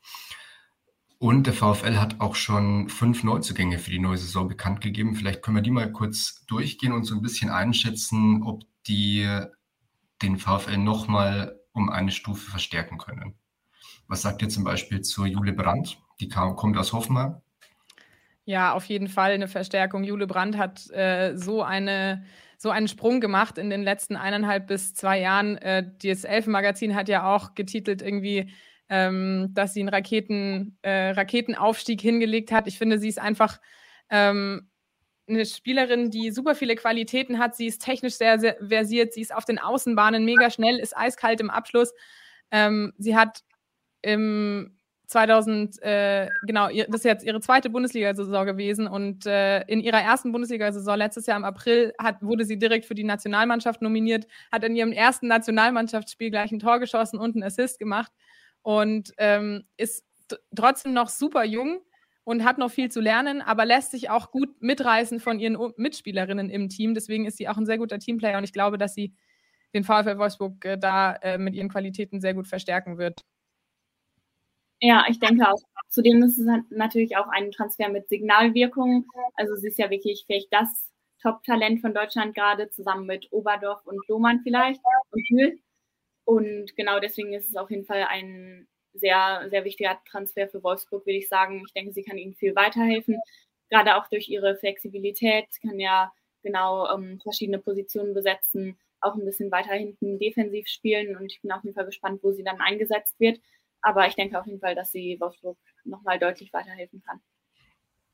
Und 1.23 1.47
der 1.47 1.55
VfL 1.55 1.99
hat 1.99 2.21
auch 2.21 2.35
schon 2.35 2.89
fünf 2.89 3.23
Neuzugänge 3.23 3.79
für 3.79 3.93
die 3.93 4.01
neue 4.01 4.17
Saison 4.17 4.49
bekannt 4.49 4.81
gegeben. 4.81 5.15
Vielleicht 5.15 5.41
können 5.41 5.57
wir 5.57 5.63
die 5.63 5.71
mal 5.71 5.93
kurz 5.93 6.45
durchgehen 6.47 6.91
und 6.91 7.05
so 7.05 7.15
ein 7.15 7.23
bisschen 7.23 7.49
einschätzen, 7.49 8.43
ob 8.43 8.65
die 8.89 9.31
den 10.21 10.37
VfL 10.37 10.79
nochmal 10.79 11.61
um 11.71 11.91
eine 11.91 12.11
Stufe 12.11 12.51
verstärken 12.51 12.99
können. 12.99 13.37
Was 14.09 14.23
sagt 14.23 14.43
ihr 14.43 14.49
zum 14.49 14.65
Beispiel 14.65 15.03
zur 15.03 15.27
Jule 15.27 15.53
Brandt? 15.53 15.97
Die 16.19 16.29
kam, 16.29 16.57
kommt 16.57 16.77
aus 16.77 16.93
Hoffenheim. 16.93 17.37
Ja, 18.45 18.73
auf 18.73 18.87
jeden 18.87 19.07
Fall 19.07 19.31
eine 19.31 19.47
Verstärkung. 19.47 20.03
Jule 20.03 20.27
Brandt 20.27 20.59
hat 20.59 20.91
äh, 20.91 21.37
so, 21.37 21.63
eine, 21.63 22.25
so 22.59 22.71
einen 22.71 22.89
Sprung 22.89 23.21
gemacht 23.21 23.59
in 23.59 23.71
den 23.71 23.85
letzten 23.85 24.17
eineinhalb 24.17 24.67
bis 24.67 24.93
zwei 24.93 25.21
Jahren. 25.21 25.57
Äh, 25.59 25.89
das 26.03 26.25
Elfenmagazin 26.25 26.97
hat 26.97 27.09
ja 27.09 27.33
auch 27.33 27.55
getitelt 27.55 28.03
irgendwie 28.03 28.51
ähm, 28.89 29.51
dass 29.53 29.75
sie 29.75 29.81
einen 29.81 29.89
Raketen, 29.89 30.79
äh, 30.83 31.11
Raketenaufstieg 31.11 32.01
hingelegt 32.01 32.53
hat. 32.53 32.67
Ich 32.67 32.79
finde, 32.79 32.99
sie 32.99 33.09
ist 33.09 33.19
einfach 33.19 33.61
ähm, 34.11 34.69
eine 35.29 35.47
Spielerin, 35.47 36.11
die 36.11 36.31
super 36.31 36.55
viele 36.55 36.77
Qualitäten 36.77 37.39
hat. 37.39 37.57
Sie 37.57 37.67
ist 37.67 37.83
technisch 37.83 38.15
sehr, 38.15 38.39
sehr 38.39 38.57
versiert. 38.67 39.15
Sie 39.15 39.21
ist 39.21 39.35
auf 39.35 39.45
den 39.45 39.59
Außenbahnen 39.59 40.25
mega 40.25 40.51
schnell, 40.51 40.79
ist 40.79 40.97
eiskalt 40.97 41.41
im 41.41 41.51
Abschluss. 41.51 41.93
Ähm, 42.51 42.93
sie 42.99 43.17
hat 43.17 43.43
im 44.03 44.77
2000, 45.07 45.81
äh, 45.83 46.29
genau, 46.47 46.69
das 46.69 46.97
ist 47.01 47.05
jetzt 47.05 47.25
ihre 47.25 47.41
zweite 47.41 47.71
Bundesliga-Saison 47.71 48.47
gewesen 48.47 48.89
und 48.89 49.27
äh, 49.27 49.61
in 49.67 49.81
ihrer 49.81 50.01
ersten 50.01 50.33
Bundesliga-Saison 50.33 50.97
letztes 50.97 51.27
Jahr 51.27 51.37
im 51.37 51.45
April 51.45 51.93
hat, 51.99 52.23
wurde 52.23 52.45
sie 52.47 52.59
direkt 52.59 52.87
für 52.87 52.95
die 52.95 53.05
Nationalmannschaft 53.05 53.83
nominiert, 53.83 54.27
hat 54.51 54.65
in 54.65 54.75
ihrem 54.75 54.93
ersten 54.93 55.29
Nationalmannschaftsspiel 55.29 56.31
gleich 56.31 56.51
ein 56.51 56.61
Tor 56.61 56.79
geschossen 56.81 57.19
und 57.19 57.37
einen 57.37 57.45
Assist 57.45 57.79
gemacht 57.79 58.11
und 58.63 59.13
ähm, 59.19 59.65
ist 59.77 60.05
trotzdem 60.57 60.93
noch 60.93 61.09
super 61.09 61.45
jung 61.45 61.81
und 62.25 62.45
hat 62.45 62.59
noch 62.59 62.71
viel 62.71 62.91
zu 62.91 63.01
lernen, 63.01 63.43
aber 63.43 63.65
lässt 63.65 63.91
sich 63.91 64.11
auch 64.11 64.31
gut 64.31 64.63
mitreißen 64.63 65.21
von 65.21 65.39
ihren 65.39 65.59
Mitspielerinnen 65.77 66.51
im 66.51 66.69
Team. 66.69 66.95
Deswegen 66.95 67.27
ist 67.27 67.37
sie 67.37 67.49
auch 67.49 67.57
ein 67.57 67.67
sehr 67.67 67.79
guter 67.79 67.99
Teamplayer 67.99 68.39
und 68.39 68.45
ich 68.45 68.53
glaube, 68.53 68.79
dass 68.79 68.95
sie 68.95 69.15
den 69.75 69.85
VfL 69.85 70.19
Wolfsburg 70.19 70.65
äh, 70.65 70.79
da 70.79 71.15
äh, 71.17 71.39
mit 71.39 71.55
ihren 71.55 71.69
Qualitäten 71.69 72.21
sehr 72.21 72.35
gut 72.35 72.47
verstärken 72.47 72.99
wird. 72.99 73.23
Ja, 74.81 75.05
ich 75.09 75.19
denke 75.21 75.49
auch. 75.49 75.61
Zudem 75.89 76.23
ist 76.23 76.39
es 76.39 76.47
natürlich 76.71 77.17
auch 77.17 77.29
ein 77.29 77.53
Transfer 77.53 77.89
mit 77.89 78.09
Signalwirkung. 78.09 79.07
Also 79.35 79.55
sie 79.57 79.69
ist 79.69 79.79
ja 79.79 79.91
wirklich 79.91 80.25
vielleicht 80.27 80.53
das 80.53 80.91
Top-Talent 81.23 81.81
von 81.81 81.95
Deutschland 81.95 82.35
gerade, 82.35 82.69
zusammen 82.71 83.07
mit 83.07 83.29
Oberdorf 83.31 83.87
und 83.87 84.01
Lohmann 84.09 84.41
vielleicht 84.43 84.81
und 85.11 85.25
Hühl. 85.29 85.59
Und 86.25 86.77
genau 86.77 87.01
deswegen 87.01 87.33
ist 87.35 87.49
es 87.49 87.57
auf 87.57 87.71
jeden 87.71 87.85
Fall 87.85 88.05
ein 88.09 88.69
sehr, 88.95 89.47
sehr 89.51 89.65
wichtiger 89.65 89.99
Transfer 90.11 90.49
für 90.49 90.63
Wolfsburg, 90.63 91.07
würde 91.07 91.19
ich 91.19 91.29
sagen. 91.29 91.63
Ich 91.67 91.73
denke, 91.73 91.93
sie 91.93 92.03
kann 92.03 92.19
ihnen 92.19 92.35
viel 92.35 92.55
weiterhelfen. 92.55 93.19
Gerade 93.71 93.97
auch 93.97 94.09
durch 94.09 94.29
ihre 94.29 94.57
Flexibilität 94.57 95.47
kann 95.63 95.81
ja 95.81 96.13
genau 96.43 96.89
ähm, 96.93 97.21
verschiedene 97.23 97.59
Positionen 97.59 98.15
besetzen, 98.15 98.79
auch 99.01 99.15
ein 99.15 99.25
bisschen 99.25 99.51
weiter 99.51 99.73
hinten 99.75 100.19
defensiv 100.19 100.69
spielen 100.69 101.17
und 101.17 101.33
ich 101.33 101.41
bin 101.41 101.53
auf 101.53 101.63
jeden 101.65 101.75
Fall 101.75 101.87
gespannt, 101.87 102.23
wo 102.23 102.33
sie 102.33 102.45
dann 102.45 102.61
eingesetzt 102.61 103.19
wird. 103.19 103.41
Aber 103.81 104.07
ich 104.07 104.15
denke 104.15 104.39
auf 104.39 104.47
jeden 104.47 104.61
Fall, 104.61 104.75
dass 104.75 104.93
sie 104.93 105.19
Wolfsburg 105.21 105.59
nochmal 105.85 106.19
deutlich 106.19 106.53
weiterhelfen 106.53 107.03
kann. 107.03 107.21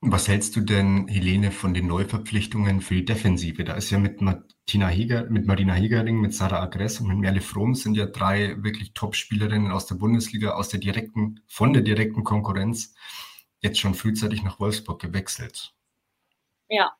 Was 0.01 0.29
hältst 0.29 0.55
du 0.55 0.61
denn, 0.61 1.09
Helene, 1.09 1.51
von 1.51 1.75
den 1.75 1.89
Neuverpflichtungen 1.89 2.81
für 2.81 2.95
die 2.95 3.05
Defensive? 3.05 3.65
Da 3.65 3.75
ist 3.75 3.91
ja 3.91 3.99
mit 3.99 4.21
Martina 4.21 4.87
Heger, 4.87 5.25
mit 5.25 5.47
Marina 5.47 5.75
Hegering, 5.75 6.21
mit 6.21 6.33
Sarah 6.33 6.63
Agress 6.63 7.01
und 7.01 7.09
mit 7.09 7.19
Merle 7.19 7.41
Fromm 7.41 7.75
sind 7.75 7.97
ja 7.97 8.07
drei 8.07 8.63
wirklich 8.63 8.95
Top-Spielerinnen 8.95 9.73
aus 9.73 9.87
der 9.87 9.97
Bundesliga, 9.97 10.53
aus 10.53 10.69
der 10.69 10.79
direkten, 10.79 11.41
von 11.49 11.73
der 11.73 11.83
direkten 11.83 12.23
Konkurrenz 12.23 12.95
jetzt 13.61 13.81
schon 13.81 13.95
frühzeitig 13.95 14.45
nach 14.45 14.61
Wolfsburg 14.61 15.01
gewechselt. 15.01 15.75
Ja, 16.69 16.93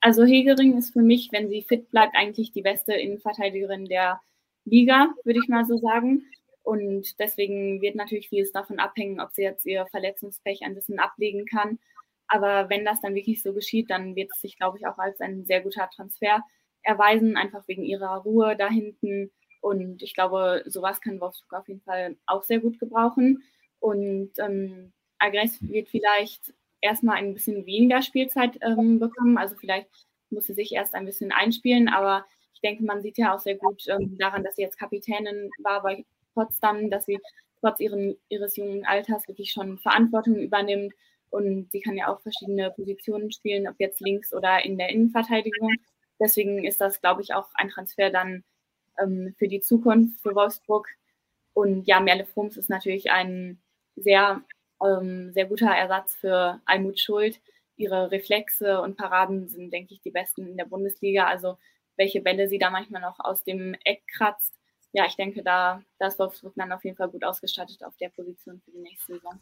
also 0.00 0.24
Hegering 0.24 0.78
ist 0.78 0.94
für 0.94 1.02
mich, 1.02 1.28
wenn 1.32 1.50
sie 1.50 1.62
fit 1.62 1.90
bleibt, 1.90 2.14
eigentlich 2.14 2.52
die 2.52 2.62
beste 2.62 2.94
Innenverteidigerin 2.94 3.84
der 3.84 4.22
Liga, 4.64 5.12
würde 5.24 5.40
ich 5.42 5.48
mal 5.48 5.66
so 5.66 5.76
sagen. 5.76 6.22
Und 6.62 7.18
deswegen 7.18 7.80
wird 7.80 7.96
natürlich 7.96 8.28
vieles 8.28 8.52
davon 8.52 8.78
abhängen, 8.78 9.20
ob 9.20 9.32
sie 9.32 9.42
jetzt 9.42 9.66
ihr 9.66 9.86
Verletzungspech 9.86 10.62
ein 10.62 10.74
bisschen 10.74 10.98
ablegen 10.98 11.46
kann. 11.46 11.78
Aber 12.28 12.68
wenn 12.68 12.84
das 12.84 13.00
dann 13.00 13.14
wirklich 13.14 13.42
so 13.42 13.52
geschieht, 13.54 13.90
dann 13.90 14.14
wird 14.14 14.30
es 14.34 14.40
sich, 14.40 14.56
glaube 14.58 14.78
ich, 14.78 14.86
auch 14.86 14.98
als 14.98 15.20
ein 15.20 15.44
sehr 15.46 15.62
guter 15.62 15.88
Transfer 15.94 16.42
erweisen, 16.82 17.36
einfach 17.36 17.66
wegen 17.68 17.84
ihrer 17.84 18.18
Ruhe 18.18 18.56
da 18.56 18.68
hinten. 18.68 19.30
Und 19.60 20.02
ich 20.02 20.14
glaube, 20.14 20.62
sowas 20.66 21.00
kann 21.00 21.20
Wolfsburg 21.20 21.60
auf 21.60 21.68
jeden 21.68 21.80
Fall 21.82 22.16
auch 22.26 22.42
sehr 22.42 22.60
gut 22.60 22.78
gebrauchen. 22.78 23.42
Und 23.80 24.32
ähm, 24.38 24.92
Agress 25.18 25.58
wird 25.62 25.88
vielleicht 25.88 26.52
erstmal 26.80 27.16
ein 27.16 27.34
bisschen 27.34 27.66
weniger 27.66 28.02
Spielzeit 28.02 28.58
ähm, 28.62 28.98
bekommen. 29.00 29.38
Also 29.38 29.56
vielleicht 29.56 29.90
muss 30.30 30.46
sie 30.46 30.54
sich 30.54 30.72
erst 30.72 30.94
ein 30.94 31.06
bisschen 31.06 31.32
einspielen, 31.32 31.88
aber 31.88 32.24
ich 32.54 32.60
denke, 32.60 32.84
man 32.84 33.02
sieht 33.02 33.18
ja 33.18 33.34
auch 33.34 33.40
sehr 33.40 33.56
gut 33.56 33.84
ähm, 33.88 34.16
daran, 34.18 34.44
dass 34.44 34.56
sie 34.56 34.62
jetzt 34.62 34.78
Kapitänin 34.78 35.50
war 35.62 35.82
bei 35.82 36.04
Potsdam, 36.34 36.90
dass 36.90 37.06
sie 37.06 37.18
trotz 37.60 37.80
ihren, 37.80 38.16
ihres 38.28 38.56
jungen 38.56 38.84
Alters 38.84 39.26
wirklich 39.28 39.52
schon 39.52 39.78
Verantwortung 39.78 40.36
übernimmt 40.36 40.92
und 41.30 41.70
sie 41.70 41.80
kann 41.80 41.96
ja 41.96 42.08
auch 42.08 42.20
verschiedene 42.20 42.70
Positionen 42.70 43.30
spielen, 43.32 43.68
ob 43.68 43.76
jetzt 43.78 44.00
links 44.00 44.32
oder 44.32 44.64
in 44.64 44.78
der 44.78 44.90
Innenverteidigung. 44.90 45.70
Deswegen 46.20 46.64
ist 46.64 46.80
das, 46.80 47.00
glaube 47.00 47.22
ich, 47.22 47.34
auch 47.34 47.48
ein 47.54 47.68
Transfer 47.68 48.10
dann 48.10 48.44
ähm, 49.00 49.34
für 49.38 49.48
die 49.48 49.60
Zukunft 49.60 50.20
für 50.20 50.34
Wolfsburg. 50.34 50.88
Und 51.54 51.86
ja, 51.86 52.00
Merle 52.00 52.26
Frums 52.26 52.56
ist 52.56 52.70
natürlich 52.70 53.10
ein 53.10 53.60
sehr, 53.96 54.42
ähm, 54.84 55.32
sehr 55.32 55.46
guter 55.46 55.70
Ersatz 55.70 56.14
für 56.14 56.60
Almut 56.64 57.00
Schuld. 57.00 57.40
Ihre 57.76 58.10
Reflexe 58.10 58.80
und 58.80 58.96
Paraden 58.96 59.48
sind, 59.48 59.72
denke 59.72 59.94
ich, 59.94 60.00
die 60.00 60.10
besten 60.10 60.48
in 60.48 60.56
der 60.56 60.64
Bundesliga. 60.64 61.26
Also 61.26 61.58
welche 61.96 62.20
Bälle 62.20 62.48
sie 62.48 62.58
da 62.58 62.70
manchmal 62.70 63.02
noch 63.02 63.20
aus 63.20 63.44
dem 63.44 63.74
Eck 63.84 64.02
kratzt, 64.08 64.54
ja, 64.92 65.04
ich 65.06 65.16
denke, 65.16 65.42
da, 65.42 65.82
da 65.98 66.06
ist 66.06 66.18
Wolfsburg 66.18 66.54
dann 66.56 66.72
auf 66.72 66.84
jeden 66.84 66.96
Fall 66.96 67.10
gut 67.10 67.24
ausgestattet 67.24 67.84
auf 67.84 67.96
der 67.98 68.08
Position 68.08 68.60
für 68.64 68.70
die 68.70 68.78
nächste 68.78 69.14
Saison. 69.14 69.38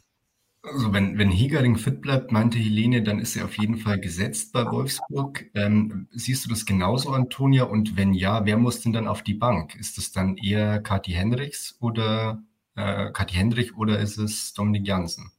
Also 0.63 0.93
wenn, 0.93 1.17
wenn 1.17 1.31
Hegering 1.31 1.77
fit 1.77 2.01
bleibt, 2.01 2.33
meinte 2.33 2.59
Helene, 2.59 3.03
dann 3.03 3.21
ist 3.21 3.37
er 3.37 3.45
auf 3.45 3.57
jeden 3.57 3.77
Fall 3.77 4.01
gesetzt 4.01 4.53
bei 4.53 4.65
Wolfsburg. 4.65 5.47
Ähm, 5.55 6.09
siehst 6.11 6.45
du 6.45 6.49
das 6.49 6.67
genauso, 6.67 7.11
Antonia? 7.11 7.65
Und 7.65 7.97
wenn 7.97 8.13
ja, 8.13 8.45
wer 8.45 8.57
muss 8.57 8.81
denn 8.81 8.93
dann 8.93 9.07
auf 9.07 9.23
die 9.23 9.35
Bank? 9.35 9.77
Ist 9.77 9.97
es 9.97 10.11
dann 10.11 10.37
eher 10.37 10.81
Kathi 10.81 11.13
Henrichs 11.13 11.77
oder 11.81 12.43
äh, 12.75 13.11
Kathi 13.13 13.37
Hendrich 13.37 13.77
oder 13.77 14.01
ist 14.01 14.19
es 14.19 14.55
Dominik 14.55 14.87
Jansen? 14.87 15.31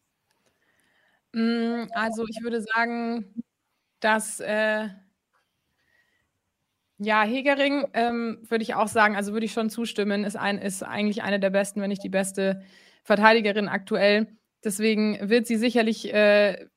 Mm, 1.33 1.87
also 1.91 2.25
ich 2.27 2.41
würde 2.41 2.61
sagen, 2.61 3.43
dass 3.99 4.39
äh, 4.39 4.87
ja, 6.99 7.23
Hegering 7.23 7.87
ähm, 7.93 8.39
würde 8.47 8.63
ich 8.63 8.73
auch 8.73 8.87
sagen, 8.87 9.15
also 9.15 9.33
würde 9.33 9.45
ich 9.45 9.53
schon 9.53 9.69
zustimmen, 9.69 10.23
ist, 10.23 10.35
ein, 10.35 10.57
ist 10.57 10.83
eigentlich 10.83 11.21
eine 11.21 11.39
der 11.39 11.51
besten, 11.51 11.81
wenn 11.81 11.89
nicht 11.89 12.03
die 12.03 12.09
beste 12.09 12.63
Verteidigerin 13.03 13.67
aktuell. 13.67 14.27
Deswegen 14.67 15.29
wird 15.29 15.47
sie 15.47 15.55
sicherlich 15.55 16.13
äh, 16.13 16.67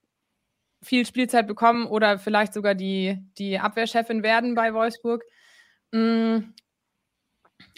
viel 0.81 1.05
Spielzeit 1.05 1.49
bekommen 1.49 1.89
oder 1.89 2.21
vielleicht 2.21 2.55
sogar 2.55 2.77
die, 2.77 3.19
die 3.37 3.59
Abwehrchefin 3.59 4.23
werden 4.23 4.55
bei 4.55 4.73
Wolfsburg. 4.75 5.25
Mm, 5.91 6.53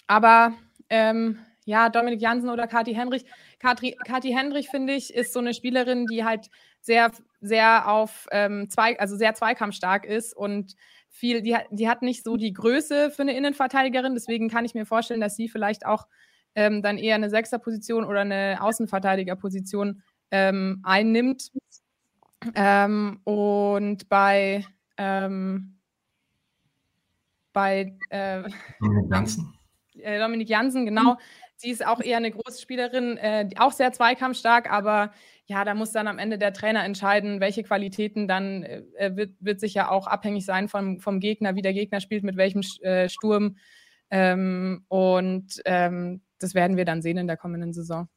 aber 0.06 0.52
ähm, 0.90 1.38
ja, 1.64 1.88
Dominik 1.88 2.20
Jansen 2.20 2.50
oder 2.50 2.66
Kathi 2.66 2.92
Henrich. 2.92 3.24
Kathi, 3.58 3.96
Kathi 4.06 4.32
Henrich, 4.32 4.68
finde 4.68 4.92
ich, 4.92 5.14
ist 5.14 5.32
so 5.32 5.38
eine 5.38 5.54
Spielerin, 5.54 6.04
die 6.04 6.26
halt 6.26 6.50
sehr, 6.82 7.10
sehr 7.40 7.88
auf 7.88 8.26
ähm, 8.32 8.68
zwei, 8.68 8.98
also 9.00 9.16
sehr 9.16 9.32
zweikampfstark 9.32 10.04
ist 10.04 10.36
und 10.36 10.74
viel, 11.08 11.40
die, 11.40 11.56
die 11.70 11.88
hat 11.88 12.02
nicht 12.02 12.22
so 12.22 12.36
die 12.36 12.52
Größe 12.52 13.10
für 13.10 13.22
eine 13.22 13.34
Innenverteidigerin, 13.34 14.12
deswegen 14.12 14.50
kann 14.50 14.66
ich 14.66 14.74
mir 14.74 14.84
vorstellen, 14.84 15.22
dass 15.22 15.36
sie 15.36 15.48
vielleicht 15.48 15.86
auch 15.86 16.06
ähm, 16.54 16.82
dann 16.82 16.98
eher 16.98 17.14
eine 17.14 17.30
Sechserposition 17.30 18.04
oder 18.04 18.20
eine 18.20 18.58
Außenverteidigerposition 18.60 20.02
ähm, 20.30 20.80
einnimmt. 20.82 21.50
Ähm, 22.54 23.20
und 23.24 24.08
bei, 24.08 24.64
ähm, 24.96 25.78
bei 27.52 27.96
äh, 28.10 28.42
Dominik 28.80 29.10
Jansen. 29.10 29.54
Äh, 29.94 30.18
Dominik 30.18 30.48
Jansen, 30.48 30.86
genau. 30.86 31.18
Sie 31.56 31.70
ist 31.70 31.86
auch 31.86 32.00
eher 32.00 32.16
eine 32.16 32.30
große 32.30 32.62
Spielerin, 32.62 33.18
äh, 33.18 33.48
auch 33.58 33.72
sehr 33.72 33.92
zweikampfstark, 33.92 34.72
aber 34.72 35.12
ja, 35.44 35.64
da 35.64 35.74
muss 35.74 35.92
dann 35.92 36.08
am 36.08 36.18
Ende 36.18 36.38
der 36.38 36.54
Trainer 36.54 36.82
entscheiden, 36.82 37.40
welche 37.40 37.62
Qualitäten 37.62 38.26
dann 38.26 38.62
äh, 38.62 38.82
äh 38.96 39.16
wird, 39.16 39.34
wird 39.38 39.60
sicher 39.60 39.92
auch 39.92 40.06
abhängig 40.06 40.46
sein 40.46 40.68
vom, 40.68 40.98
vom 40.98 41.20
Gegner, 41.20 41.54
wie 41.54 41.62
der 41.62 41.74
Gegner 41.74 42.00
spielt, 42.00 42.24
mit 42.24 42.36
welchem 42.36 42.62
äh, 42.80 43.08
Sturm. 43.10 43.56
Ähm, 44.10 44.84
und 44.88 45.60
ähm, 45.66 46.22
das 46.42 46.54
werden 46.54 46.76
wir 46.76 46.84
dann 46.84 47.02
sehen 47.02 47.18
in 47.18 47.26
der 47.26 47.36
kommenden 47.36 47.72
Saison. 47.72 48.08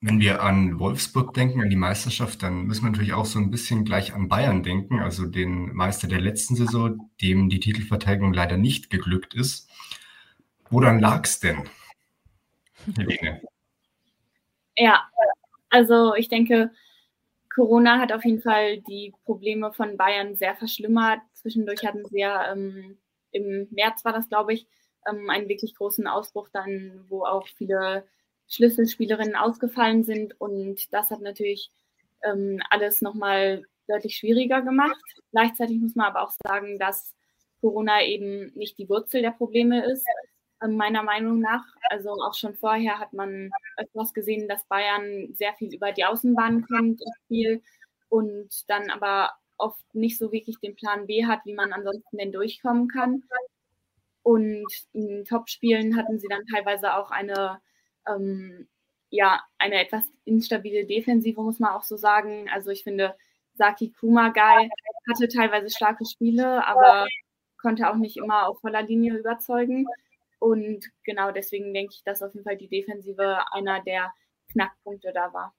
Wenn 0.00 0.20
wir 0.20 0.42
an 0.42 0.78
Wolfsburg 0.78 1.32
denken, 1.34 1.62
an 1.62 1.70
die 1.70 1.76
Meisterschaft, 1.76 2.42
dann 2.42 2.64
müssen 2.64 2.84
wir 2.84 2.90
natürlich 2.90 3.14
auch 3.14 3.24
so 3.24 3.38
ein 3.38 3.50
bisschen 3.50 3.84
gleich 3.84 4.14
an 4.14 4.28
Bayern 4.28 4.62
denken, 4.62 5.00
also 5.00 5.26
den 5.26 5.72
Meister 5.74 6.06
der 6.06 6.20
letzten 6.20 6.54
Saison, 6.54 7.10
dem 7.20 7.48
die 7.48 7.60
Titelverteidigung 7.60 8.32
leider 8.32 8.56
nicht 8.58 8.90
geglückt 8.90 9.34
ist. 9.34 9.70
Woran 10.68 11.00
lag 11.00 11.24
es 11.24 11.40
denn, 11.40 11.68
Helene? 12.96 13.40
Ja, 14.76 15.08
also 15.70 16.14
ich 16.14 16.28
denke, 16.28 16.70
Corona 17.54 17.98
hat 17.98 18.12
auf 18.12 18.24
jeden 18.24 18.42
Fall 18.42 18.82
die 18.82 19.14
Probleme 19.24 19.72
von 19.72 19.96
Bayern 19.96 20.36
sehr 20.36 20.54
verschlimmert. 20.54 21.20
Zwischendurch 21.32 21.86
hatten 21.86 22.04
sie 22.04 22.18
ja 22.20 22.52
ähm, 22.52 22.98
im 23.30 23.68
März 23.70 24.04
war 24.04 24.12
das, 24.12 24.28
glaube 24.28 24.52
ich, 24.52 24.66
ähm, 25.08 25.30
einen 25.30 25.48
wirklich 25.48 25.74
großen 25.74 26.06
Ausbruch 26.06 26.48
dann, 26.52 27.04
wo 27.08 27.24
auch 27.24 27.46
viele 27.48 28.06
Schlüsselspielerinnen 28.48 29.36
ausgefallen 29.36 30.04
sind. 30.04 30.40
Und 30.40 30.92
das 30.92 31.10
hat 31.10 31.20
natürlich 31.20 31.70
ähm, 32.22 32.60
alles 32.70 33.02
nochmal 33.02 33.64
deutlich 33.88 34.16
schwieriger 34.16 34.62
gemacht. 34.62 35.02
Gleichzeitig 35.32 35.78
muss 35.80 35.94
man 35.94 36.06
aber 36.06 36.22
auch 36.22 36.32
sagen, 36.46 36.78
dass 36.78 37.14
Corona 37.60 38.04
eben 38.04 38.52
nicht 38.54 38.78
die 38.78 38.88
Wurzel 38.88 39.22
der 39.22 39.30
Probleme 39.30 39.84
ist, 39.90 40.06
ähm, 40.62 40.76
meiner 40.76 41.02
Meinung 41.02 41.40
nach. 41.40 41.64
Also 41.90 42.10
auch 42.10 42.34
schon 42.34 42.54
vorher 42.54 42.98
hat 42.98 43.12
man 43.12 43.50
etwas 43.76 44.12
gesehen, 44.14 44.48
dass 44.48 44.64
Bayern 44.66 45.34
sehr 45.34 45.54
viel 45.54 45.74
über 45.74 45.92
die 45.92 46.04
Außenbahn 46.04 46.66
kommt 46.66 47.00
im 47.02 47.12
Spiel 47.24 47.62
und 48.08 48.48
dann 48.68 48.90
aber 48.90 49.32
oft 49.58 49.94
nicht 49.94 50.18
so 50.18 50.32
wirklich 50.32 50.58
den 50.60 50.76
Plan 50.76 51.06
B 51.06 51.26
hat, 51.26 51.40
wie 51.44 51.54
man 51.54 51.72
ansonsten 51.72 52.18
denn 52.18 52.32
durchkommen 52.32 52.88
kann. 52.88 53.22
Und 54.26 54.66
in 54.92 55.24
Topspielen 55.24 55.96
hatten 55.96 56.18
sie 56.18 56.26
dann 56.26 56.44
teilweise 56.52 56.96
auch 56.96 57.12
eine, 57.12 57.60
ähm, 58.08 58.66
ja, 59.08 59.40
eine 59.56 59.80
etwas 59.80 60.02
instabile 60.24 60.84
Defensive, 60.84 61.40
muss 61.40 61.60
man 61.60 61.70
auch 61.70 61.84
so 61.84 61.96
sagen. 61.96 62.50
Also 62.52 62.70
ich 62.70 62.82
finde, 62.82 63.14
Saki 63.54 63.92
Kumagai 63.92 64.68
hatte 65.08 65.28
teilweise 65.28 65.70
starke 65.70 66.04
Spiele, 66.04 66.66
aber 66.66 67.06
konnte 67.56 67.88
auch 67.88 67.94
nicht 67.94 68.16
immer 68.16 68.48
auf 68.48 68.58
voller 68.60 68.82
Linie 68.82 69.16
überzeugen. 69.16 69.86
Und 70.40 70.84
genau 71.04 71.30
deswegen 71.30 71.72
denke 71.72 71.94
ich, 71.94 72.02
dass 72.02 72.20
auf 72.20 72.34
jeden 72.34 72.44
Fall 72.44 72.56
die 72.56 72.66
Defensive 72.66 73.38
einer 73.52 73.80
der 73.84 74.12
Knackpunkte 74.50 75.12
da 75.14 75.32
war. 75.32 75.54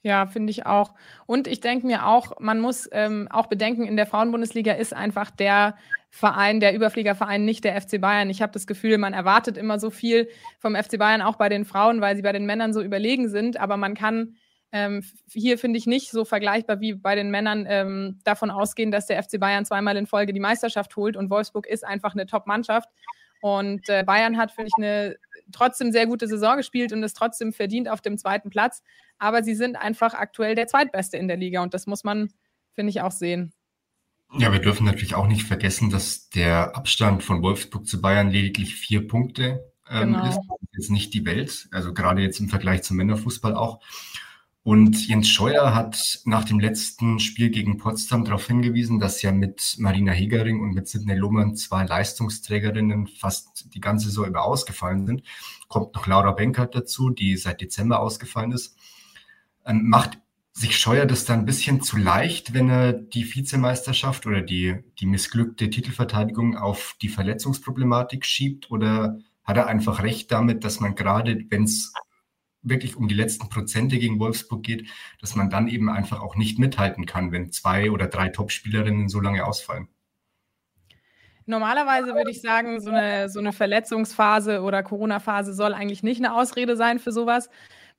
Ja, 0.00 0.24
finde 0.24 0.50
ich 0.50 0.64
auch. 0.64 0.94
Und 1.26 1.46
ich 1.46 1.60
denke 1.60 1.86
mir 1.86 2.06
auch, 2.06 2.40
man 2.40 2.58
muss 2.58 2.88
ähm, 2.90 3.28
auch 3.30 3.48
bedenken, 3.48 3.84
in 3.84 3.96
der 3.98 4.06
Frauenbundesliga 4.06 4.72
ist 4.72 4.94
einfach 4.94 5.30
der 5.30 5.76
Verein, 6.14 6.60
der 6.60 6.74
Überfliegerverein, 6.74 7.46
nicht 7.46 7.64
der 7.64 7.80
FC 7.80 7.98
Bayern. 7.98 8.28
Ich 8.28 8.42
habe 8.42 8.52
das 8.52 8.66
Gefühl, 8.66 8.98
man 8.98 9.14
erwartet 9.14 9.56
immer 9.56 9.80
so 9.80 9.88
viel 9.88 10.28
vom 10.58 10.76
FC 10.76 10.98
Bayern, 10.98 11.22
auch 11.22 11.36
bei 11.36 11.48
den 11.48 11.64
Frauen, 11.64 12.02
weil 12.02 12.16
sie 12.16 12.22
bei 12.22 12.32
den 12.32 12.44
Männern 12.44 12.74
so 12.74 12.82
überlegen 12.82 13.30
sind. 13.30 13.56
Aber 13.56 13.78
man 13.78 13.94
kann 13.94 14.36
ähm, 14.72 15.02
hier, 15.32 15.56
finde 15.56 15.78
ich, 15.78 15.86
nicht 15.86 16.10
so 16.10 16.26
vergleichbar 16.26 16.80
wie 16.80 16.92
bei 16.92 17.14
den 17.14 17.30
Männern 17.30 17.64
ähm, 17.66 18.20
davon 18.24 18.50
ausgehen, 18.50 18.90
dass 18.90 19.06
der 19.06 19.22
FC 19.22 19.40
Bayern 19.40 19.64
zweimal 19.64 19.96
in 19.96 20.06
Folge 20.06 20.34
die 20.34 20.40
Meisterschaft 20.40 20.94
holt 20.96 21.16
und 21.16 21.30
Wolfsburg 21.30 21.66
ist 21.66 21.82
einfach 21.82 22.12
eine 22.12 22.26
Top-Mannschaft. 22.26 22.90
Und 23.40 23.88
äh, 23.88 24.04
Bayern 24.04 24.36
hat, 24.36 24.52
finde 24.52 24.68
ich, 24.68 24.84
eine 24.84 25.16
trotzdem 25.50 25.92
sehr 25.92 26.06
gute 26.06 26.28
Saison 26.28 26.58
gespielt 26.58 26.92
und 26.92 27.02
ist 27.02 27.16
trotzdem 27.16 27.54
verdient 27.54 27.88
auf 27.88 28.02
dem 28.02 28.18
zweiten 28.18 28.50
Platz. 28.50 28.82
Aber 29.18 29.42
sie 29.42 29.54
sind 29.54 29.76
einfach 29.76 30.12
aktuell 30.12 30.54
der 30.54 30.66
Zweitbeste 30.66 31.16
in 31.16 31.26
der 31.26 31.38
Liga 31.38 31.62
und 31.62 31.72
das 31.72 31.86
muss 31.86 32.04
man, 32.04 32.34
finde 32.74 32.90
ich, 32.90 33.00
auch 33.00 33.12
sehen. 33.12 33.54
Ja, 34.38 34.52
wir 34.52 34.60
dürfen 34.60 34.86
natürlich 34.86 35.14
auch 35.14 35.26
nicht 35.26 35.44
vergessen, 35.44 35.90
dass 35.90 36.30
der 36.30 36.76
Abstand 36.76 37.22
von 37.22 37.42
Wolfsburg 37.42 37.86
zu 37.86 38.00
Bayern 38.00 38.30
lediglich 38.30 38.74
vier 38.74 39.06
Punkte 39.06 39.64
ähm, 39.90 40.14
genau. 40.14 40.28
ist. 40.28 40.36
Das 40.36 40.58
ist 40.60 40.68
jetzt 40.72 40.90
nicht 40.90 41.14
die 41.14 41.26
Welt, 41.26 41.68
also 41.70 41.92
gerade 41.92 42.22
jetzt 42.22 42.40
im 42.40 42.48
Vergleich 42.48 42.82
zum 42.82 42.96
Männerfußball 42.96 43.54
auch. 43.54 43.80
Und 44.64 45.08
Jens 45.08 45.28
Scheuer 45.28 45.74
hat 45.74 46.20
nach 46.24 46.44
dem 46.44 46.60
letzten 46.60 47.18
Spiel 47.18 47.50
gegen 47.50 47.78
Potsdam 47.78 48.24
darauf 48.24 48.46
hingewiesen, 48.46 49.00
dass 49.00 49.20
ja 49.20 49.32
mit 49.32 49.74
Marina 49.78 50.12
Hegering 50.12 50.60
und 50.60 50.72
mit 50.72 50.86
Sidney 50.86 51.16
Lohmann 51.16 51.56
zwei 51.56 51.84
Leistungsträgerinnen 51.84 53.08
fast 53.08 53.74
die 53.74 53.80
ganze 53.80 54.06
Saison 54.06 54.26
über 54.26 54.44
ausgefallen 54.44 55.04
sind. 55.04 55.24
Kommt 55.66 55.94
noch 55.96 56.06
Laura 56.06 56.30
Benkert 56.30 56.76
dazu, 56.76 57.10
die 57.10 57.36
seit 57.36 57.60
Dezember 57.60 57.98
ausgefallen 57.98 58.52
ist. 58.52 58.76
Ähm, 59.66 59.88
macht 59.88 60.21
sich 60.52 60.78
Scheuer 60.78 61.06
das 61.06 61.24
dann 61.24 61.40
ein 61.40 61.44
bisschen 61.46 61.80
zu 61.80 61.96
leicht, 61.96 62.52
wenn 62.52 62.68
er 62.68 62.92
die 62.92 63.34
Vizemeisterschaft 63.34 64.26
oder 64.26 64.42
die, 64.42 64.76
die 64.98 65.06
missglückte 65.06 65.70
Titelverteidigung 65.70 66.56
auf 66.56 66.94
die 67.00 67.08
Verletzungsproblematik 67.08 68.24
schiebt? 68.24 68.70
Oder 68.70 69.18
hat 69.44 69.56
er 69.56 69.66
einfach 69.66 70.02
recht 70.02 70.30
damit, 70.30 70.64
dass 70.64 70.80
man 70.80 70.94
gerade, 70.94 71.44
wenn 71.48 71.64
es 71.64 71.92
wirklich 72.62 72.96
um 72.96 73.08
die 73.08 73.14
letzten 73.14 73.48
Prozente 73.48 73.98
gegen 73.98 74.20
Wolfsburg 74.20 74.62
geht, 74.62 74.88
dass 75.20 75.34
man 75.34 75.50
dann 75.50 75.68
eben 75.68 75.88
einfach 75.88 76.20
auch 76.20 76.36
nicht 76.36 76.58
mithalten 76.58 77.06
kann, 77.06 77.32
wenn 77.32 77.50
zwei 77.50 77.90
oder 77.90 78.06
drei 78.06 78.28
Topspielerinnen 78.28 79.08
so 79.08 79.20
lange 79.20 79.44
ausfallen. 79.44 79.88
Normalerweise 81.44 82.14
würde 82.14 82.30
ich 82.30 82.40
sagen, 82.40 82.80
so 82.80 82.90
eine, 82.90 83.28
so 83.28 83.40
eine 83.40 83.52
Verletzungsphase 83.52 84.62
oder 84.62 84.84
Corona-Phase 84.84 85.54
soll 85.54 85.74
eigentlich 85.74 86.04
nicht 86.04 86.20
eine 86.20 86.34
Ausrede 86.34 86.76
sein 86.76 87.00
für 87.00 87.10
sowas. 87.10 87.50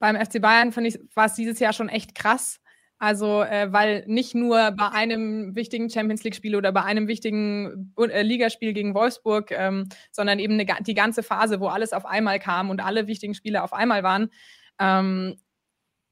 Beim 0.04 0.18
FC 0.18 0.42
Bayern 0.42 0.74
finde 0.74 0.90
ich, 0.90 1.00
war 1.16 1.28
es 1.28 1.36
dieses 1.36 1.60
Jahr 1.60 1.72
schon 1.72 1.88
echt 1.88 2.14
krass. 2.14 2.60
Also, 3.00 3.42
äh, 3.42 3.72
weil 3.72 4.04
nicht 4.06 4.36
nur 4.36 4.72
bei 4.72 4.90
einem 4.90 5.56
wichtigen 5.56 5.90
Champions 5.90 6.26
League-Spiel 6.26 6.58
oder 6.58 6.74
bei 6.74 6.84
einem 6.84 7.08
wichtigen 7.08 7.94
äh, 7.98 8.22
Ligaspiel 8.22 8.74
gegen 8.74 8.96
Wolfsburg, 8.96 9.52
ähm, 9.52 9.88
sondern 10.12 10.40
eben 10.40 10.60
eine, 10.60 10.66
die 10.82 10.94
ganze 10.94 11.24
Phase, 11.24 11.62
wo 11.62 11.68
alles 11.68 11.94
auf 11.94 12.06
einmal 12.06 12.38
kam 12.40 12.70
und 12.70 12.82
alle 12.82 13.08
wichtigen 13.08 13.34
Spiele 13.34 13.64
auf 13.64 13.72
einmal 13.72 14.04
waren, 14.04 14.30
ähm, 14.78 15.38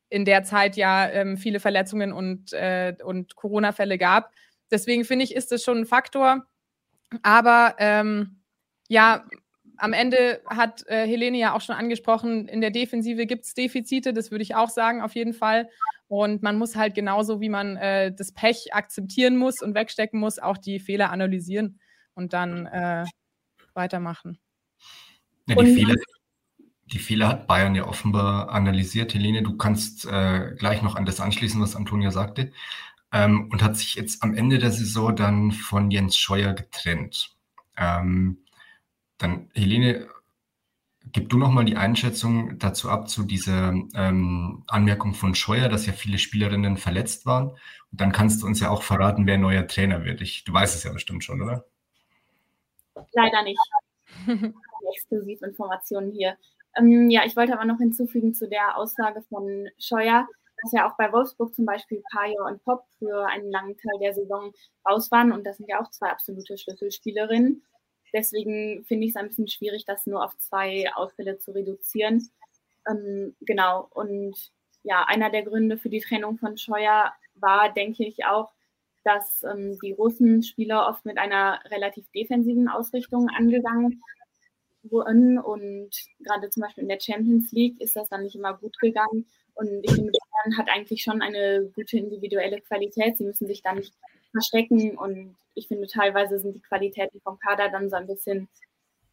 in 0.07 0.23
der 0.23 0.43
Zeit 0.43 0.77
ja 0.77 1.09
ähm, 1.09 1.35
viele 1.35 1.59
Verletzungen 1.59 2.13
und, 2.13 2.53
äh, 2.53 2.95
und 3.03 3.35
Corona-Fälle 3.35 3.97
gab. 3.97 4.31
Deswegen 4.71 5.03
finde 5.03 5.25
ich, 5.25 5.35
ist 5.35 5.51
das 5.51 5.65
schon 5.65 5.79
ein 5.79 5.85
Faktor. 5.85 6.45
Aber 7.23 7.75
ähm, 7.77 8.39
ja, 8.87 9.25
am 9.81 9.93
Ende 9.93 10.41
hat 10.45 10.85
äh, 10.87 11.07
Helene 11.07 11.39
ja 11.39 11.53
auch 11.55 11.61
schon 11.61 11.75
angesprochen, 11.75 12.47
in 12.47 12.61
der 12.61 12.69
Defensive 12.69 13.25
gibt 13.25 13.45
es 13.45 13.55
Defizite, 13.55 14.13
das 14.13 14.29
würde 14.29 14.43
ich 14.43 14.53
auch 14.53 14.69
sagen, 14.69 15.01
auf 15.01 15.15
jeden 15.15 15.33
Fall. 15.33 15.69
Und 16.07 16.43
man 16.43 16.57
muss 16.57 16.75
halt 16.75 16.93
genauso, 16.93 17.41
wie 17.41 17.49
man 17.49 17.77
äh, 17.77 18.13
das 18.13 18.31
Pech 18.31 18.75
akzeptieren 18.75 19.37
muss 19.37 19.61
und 19.61 19.73
wegstecken 19.73 20.19
muss, 20.19 20.37
auch 20.37 20.57
die 20.57 20.79
Fehler 20.79 21.09
analysieren 21.09 21.79
und 22.13 22.33
dann 22.33 22.67
äh, 22.67 23.05
weitermachen. 23.73 24.37
Ja, 25.47 25.55
die, 25.55 25.73
Fehler, 25.73 25.95
die 26.85 26.99
Fehler 26.99 27.27
hat 27.29 27.47
Bayern 27.47 27.73
ja 27.73 27.87
offenbar 27.87 28.49
analysiert. 28.49 29.15
Helene, 29.15 29.41
du 29.41 29.57
kannst 29.57 30.05
äh, 30.05 30.53
gleich 30.59 30.83
noch 30.83 30.95
an 30.95 31.05
das 31.05 31.19
anschließen, 31.19 31.59
was 31.59 31.75
Antonia 31.75 32.11
sagte. 32.11 32.51
Ähm, 33.11 33.49
und 33.51 33.63
hat 33.63 33.77
sich 33.77 33.95
jetzt 33.95 34.21
am 34.21 34.35
Ende 34.35 34.59
der 34.59 34.71
Saison 34.71 35.15
dann 35.15 35.51
von 35.51 35.89
Jens 35.89 36.17
Scheuer 36.17 36.53
getrennt. 36.53 37.35
Ähm, 37.77 38.40
dann, 39.21 39.49
Helene, 39.53 40.07
gib 41.11 41.29
du 41.29 41.37
nochmal 41.37 41.65
die 41.65 41.77
Einschätzung 41.77 42.59
dazu 42.59 42.89
ab, 42.89 43.09
zu 43.09 43.23
dieser 43.23 43.73
ähm, 43.95 44.63
Anmerkung 44.67 45.13
von 45.13 45.35
Scheuer, 45.35 45.69
dass 45.69 45.85
ja 45.85 45.93
viele 45.93 46.17
Spielerinnen 46.17 46.77
verletzt 46.77 47.25
waren. 47.25 47.49
Und 47.49 48.01
dann 48.01 48.11
kannst 48.11 48.41
du 48.41 48.47
uns 48.47 48.59
ja 48.59 48.69
auch 48.69 48.83
verraten, 48.83 49.25
wer 49.25 49.37
neuer 49.37 49.67
Trainer 49.67 50.05
wird. 50.05 50.21
Ich, 50.21 50.43
du 50.43 50.53
weißt 50.53 50.75
es 50.75 50.83
ja 50.83 50.93
bestimmt 50.93 51.23
schon, 51.23 51.41
oder? 51.41 51.65
Leider 53.13 53.43
nicht. 53.43 53.59
Exklusivinformationen 54.95 56.11
hier. 56.11 56.37
Ähm, 56.77 57.09
ja, 57.09 57.25
ich 57.25 57.35
wollte 57.35 57.53
aber 57.53 57.65
noch 57.65 57.77
hinzufügen 57.77 58.33
zu 58.33 58.47
der 58.47 58.77
Aussage 58.77 59.21
von 59.23 59.69
Scheuer, 59.77 60.27
dass 60.61 60.71
ja 60.71 60.89
auch 60.89 60.95
bei 60.97 61.11
Wolfsburg 61.11 61.55
zum 61.55 61.65
Beispiel 61.65 62.03
Pajo 62.11 62.45
und 62.47 62.63
Pop 62.63 62.85
für 62.99 63.27
einen 63.27 63.51
langen 63.51 63.77
Teil 63.77 63.99
der 63.99 64.13
Saison 64.13 64.53
raus 64.87 65.11
waren. 65.11 65.31
Und 65.31 65.45
das 65.45 65.57
sind 65.57 65.67
ja 65.69 65.81
auch 65.81 65.89
zwei 65.89 66.09
absolute 66.09 66.57
Schlüsselspielerinnen. 66.57 67.63
Deswegen 68.13 68.83
finde 68.85 69.05
ich 69.05 69.11
es 69.11 69.15
ein 69.15 69.27
bisschen 69.27 69.47
schwierig, 69.47 69.85
das 69.85 70.05
nur 70.05 70.23
auf 70.23 70.37
zwei 70.37 70.91
Ausfälle 70.93 71.37
zu 71.37 71.51
reduzieren. 71.51 72.29
Ähm, 72.89 73.35
genau. 73.41 73.87
Und 73.91 74.35
ja, 74.83 75.05
einer 75.05 75.29
der 75.29 75.43
Gründe 75.43 75.77
für 75.77 75.89
die 75.89 76.01
Trennung 76.01 76.37
von 76.37 76.57
Scheuer 76.57 77.13
war, 77.35 77.73
denke 77.73 78.05
ich, 78.05 78.25
auch, 78.25 78.51
dass 79.03 79.43
ähm, 79.43 79.77
die 79.81 79.93
russen 79.93 80.43
Spieler 80.43 80.87
oft 80.87 81.05
mit 81.05 81.17
einer 81.17 81.59
relativ 81.69 82.09
defensiven 82.11 82.67
Ausrichtung 82.67 83.29
angegangen 83.29 84.01
wurden. 84.83 85.39
Und 85.39 85.89
gerade 86.19 86.49
zum 86.49 86.61
Beispiel 86.61 86.83
in 86.83 86.89
der 86.89 86.99
Champions 86.99 87.51
League 87.51 87.79
ist 87.81 87.95
das 87.95 88.09
dann 88.09 88.23
nicht 88.23 88.35
immer 88.35 88.57
gut 88.57 88.77
gegangen. 88.79 89.25
Und 89.53 89.83
ich 89.83 89.91
finde, 89.91 90.11
Bayern 90.43 90.57
hat 90.57 90.69
eigentlich 90.69 91.03
schon 91.03 91.21
eine 91.21 91.71
gute 91.75 91.97
individuelle 91.97 92.61
Qualität. 92.61 93.17
Sie 93.17 93.25
müssen 93.25 93.47
sich 93.47 93.61
da 93.61 93.73
nicht 93.73 93.93
verstecken. 94.31 94.97
Und 94.97 95.35
ich 95.53 95.67
finde, 95.67 95.87
teilweise 95.87 96.39
sind 96.39 96.55
die 96.55 96.61
Qualitäten 96.61 97.19
vom 97.21 97.39
Kader 97.39 97.69
dann 97.69 97.89
so 97.89 97.95
ein 97.95 98.07
bisschen 98.07 98.49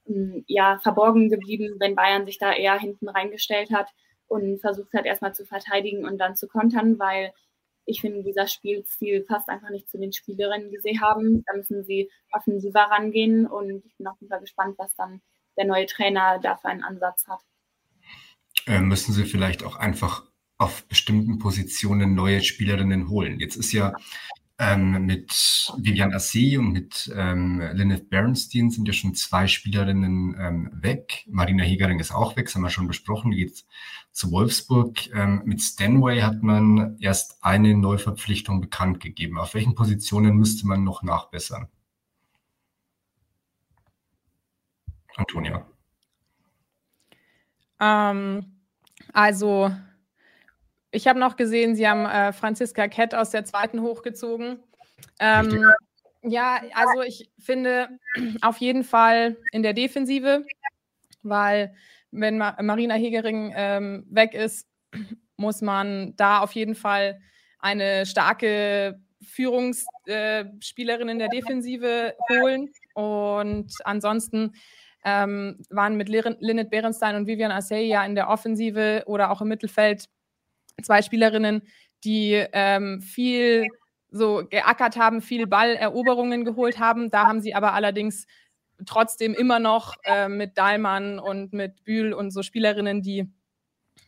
hm, 0.07 0.45
ja, 0.47 0.79
verborgen 0.79 1.29
geblieben, 1.29 1.77
wenn 1.79 1.97
Bayern 1.97 2.27
sich 2.27 2.39
da 2.39 2.53
eher 2.53 2.79
hinten 2.79 3.09
reingestellt 3.09 3.73
hat 3.73 3.91
und 4.27 4.61
versucht 4.61 4.93
hat, 4.95 5.07
erstmal 5.07 5.35
zu 5.35 5.45
verteidigen 5.45 6.05
und 6.05 6.19
dann 6.19 6.37
zu 6.37 6.49
kontern, 6.49 6.99
weil 6.99 7.33
ich 7.87 8.03
finde, 8.03 8.23
dieser 8.23 8.47
Spielstil 8.47 9.23
passt 9.23 9.49
einfach 9.49 9.71
nicht 9.71 9.89
zu 9.89 9.97
den 9.97 10.13
Spielerinnen, 10.13 10.71
die 10.71 10.79
sie 10.79 11.01
haben. 11.01 11.43
Da 11.47 11.57
müssen 11.57 11.85
sie 11.85 12.11
offensiver 12.33 12.83
rangehen 12.83 13.47
und 13.47 13.83
ich 13.87 13.97
bin 13.97 14.07
auch 14.07 14.19
super 14.21 14.41
gespannt, 14.41 14.75
was 14.79 14.95
dann 14.97 15.23
der 15.57 15.65
neue 15.65 15.87
Trainer 15.87 16.39
da 16.39 16.57
für 16.57 16.69
einen 16.69 16.85
Ansatz 16.85 17.27
hat. 17.27 17.41
Äh, 18.67 18.81
müssen 18.81 19.15
sie 19.15 19.25
vielleicht 19.25 19.65
auch 19.65 19.77
einfach 19.77 20.28
auf 20.59 20.87
bestimmten 20.89 21.39
Positionen 21.39 22.15
neue 22.15 22.43
Spielerinnen 22.43 23.09
holen. 23.09 23.39
Jetzt 23.39 23.57
ist 23.57 23.73
ja 23.73 23.95
ähm, 24.59 25.07
mit 25.07 25.73
Vivian 25.79 26.13
Assi 26.13 26.59
und 26.59 26.73
mit 26.73 27.11
ähm, 27.15 27.61
Lynette 27.61 28.05
Bernstein 28.05 28.71
sind 28.71 28.89
ja 28.89 28.93
schon 28.93 29.15
zwei 29.15 29.47
Spielerinnen 29.47 30.37
ähm, 30.39 30.71
weg. 30.75 31.25
Marina 31.29 31.63
Hegering 31.63 32.01
ist 32.01 32.13
auch 32.13 32.37
weg, 32.37 32.47
das 32.47 32.57
haben 32.57 32.63
wir 32.63 32.71
schon 32.71 32.89
besprochen, 32.89 33.31
die 33.31 33.37
geht 33.39 33.65
zu 34.11 34.33
Wolfsburg. 34.33 35.15
Ähm, 35.15 35.43
mit 35.45 35.63
Stanway 35.63 36.23
hat 36.23 36.43
man 36.43 36.99
erst 36.99 37.43
eine 37.45 37.77
Neuverpflichtung 37.77 38.61
bekannt 38.61 38.99
gegeben. 38.99 39.39
Auf 39.39 39.55
welchen 39.55 39.77
Positionen 39.77 40.37
müsste 40.37 40.67
man 40.67 40.83
noch 40.83 41.05
nachbessern? 41.05 41.69
Antonia. 45.17 45.65
Ähm, 47.81 48.57
also 49.13 49.71
ich 50.91 51.07
habe 51.07 51.19
noch 51.19 51.37
gesehen, 51.37 51.77
Sie 51.77 51.87
haben 51.89 52.07
äh, 52.07 52.33
Franziska 52.33 52.89
Kett 52.89 53.15
aus 53.15 53.31
der 53.31 53.45
zweiten 53.45 53.83
hochgezogen. 53.83 54.61
Ähm, 55.21 55.65
ja, 56.23 56.61
also 56.75 57.03
ich 57.03 57.31
finde 57.39 57.89
auf 58.41 58.59
jeden 58.59 58.85
Fall 58.85 59.37
in 59.53 59.63
der 59.63 59.75
Defensive, 59.75 60.45
weil 61.23 61.75
wenn 62.11 62.39
Ma 62.39 62.57
Marina 62.63 62.95
Hegering 62.95 63.53
ähm, 63.55 64.07
weg 64.09 64.35
ist, 64.35 64.67
muss 65.37 65.61
man 65.61 66.15
da 66.17 66.41
auf 66.41 66.53
jeden 66.53 66.75
Fall 66.75 67.21
eine 67.61 68.07
starke 68.07 69.01
Führungsspielerin 69.23 71.09
äh, 71.09 71.13
in 71.13 71.19
der 71.19 71.29
Defensive 71.29 72.15
holen. 72.31 72.73
Und 72.95 73.73
ansonsten 73.85 74.55
ähm, 75.05 75.61
waren 75.71 75.97
mit 75.97 76.09
Lynette 76.09 76.71
Berenstein 76.71 77.17
und 77.17 77.27
Vivian 77.27 77.53
Assey 77.53 77.87
ja 77.87 78.05
in 78.05 78.15
der 78.15 78.29
Offensive 78.29 79.05
oder 79.07 79.31
auch 79.31 79.41
im 79.41 79.49
Mittelfeld 79.49 80.09
zwei 80.83 81.03
Spielerinnen, 81.03 81.63
die 82.05 82.45
ähm, 82.53 83.01
viel 83.01 83.67
so 84.11 84.45
geackert 84.49 84.97
haben, 84.97 85.21
viel 85.21 85.47
Balleroberungen 85.47 86.45
geholt 86.45 86.79
haben. 86.79 87.11
Da 87.11 87.27
haben 87.27 87.41
sie 87.41 87.55
aber 87.55 87.75
allerdings 87.75 88.27
trotzdem 88.87 89.35
immer 89.35 89.59
noch 89.59 89.97
äh, 90.05 90.29
mit 90.29 90.57
Dahlmann 90.57 91.19
und 91.19 91.53
mit 91.53 91.85
Bühl 91.85 92.13
und 92.13 92.31
so 92.31 92.43
Spielerinnen, 92.43 93.03
die, 93.03 93.31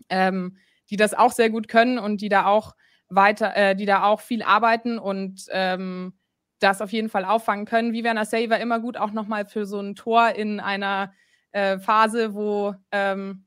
ähm, 0.08 0.56
die 0.88 0.96
das 0.96 1.14
auch 1.14 1.32
sehr 1.32 1.50
gut 1.50 1.68
können 1.68 1.98
und 1.98 2.20
die 2.20 2.28
da 2.28 2.46
auch 2.46 2.74
weiter, 3.08 3.56
äh, 3.56 3.74
die 3.74 3.86
da 3.86 4.04
auch 4.04 4.20
viel 4.20 4.42
arbeiten 4.42 4.98
und 4.98 5.46
ähm, 5.50 6.14
das 6.60 6.80
auf 6.80 6.92
jeden 6.92 7.08
Fall 7.08 7.24
auffangen 7.24 7.64
können. 7.64 7.92
Vivian 7.92 8.18
Assay 8.18 8.48
war 8.50 8.60
immer 8.60 8.80
gut, 8.80 8.96
auch 8.96 9.10
nochmal 9.12 9.46
für 9.46 9.66
so 9.66 9.80
ein 9.80 9.94
Tor 9.94 10.30
in 10.30 10.60
einer 10.60 11.12
äh, 11.52 11.78
Phase, 11.78 12.34
wo 12.34 12.74
ähm, 12.92 13.46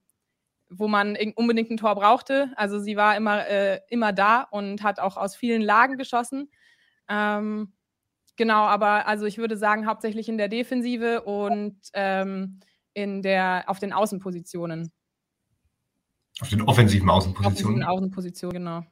wo 0.77 0.87
man 0.87 1.17
unbedingt 1.35 1.69
ein 1.71 1.77
Tor 1.77 1.95
brauchte. 1.95 2.51
Also 2.55 2.79
sie 2.79 2.95
war 2.95 3.15
immer, 3.15 3.47
äh, 3.47 3.79
immer 3.89 4.13
da 4.13 4.41
und 4.41 4.83
hat 4.83 4.99
auch 4.99 5.17
aus 5.17 5.35
vielen 5.35 5.61
Lagen 5.61 5.97
geschossen. 5.97 6.49
Ähm, 7.09 7.73
genau, 8.35 8.63
aber 8.63 9.07
also 9.07 9.25
ich 9.25 9.37
würde 9.37 9.57
sagen, 9.57 9.87
hauptsächlich 9.87 10.29
in 10.29 10.37
der 10.37 10.49
Defensive 10.49 11.21
und 11.23 11.77
ähm, 11.93 12.59
in 12.93 13.21
der, 13.21 13.65
auf 13.67 13.79
den 13.79 13.93
Außenpositionen. 13.93 14.91
Auf 16.39 16.49
den 16.49 16.61
offensiven 16.63 17.09
Außenpositionen? 17.09 17.83
Auf 17.83 17.89
den 17.89 17.97
Außenpositionen, 17.97 18.57
genau. 18.57 18.83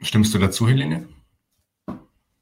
Stimmst 0.00 0.34
du 0.34 0.38
dazu, 0.38 0.68
Helene? 0.68 1.08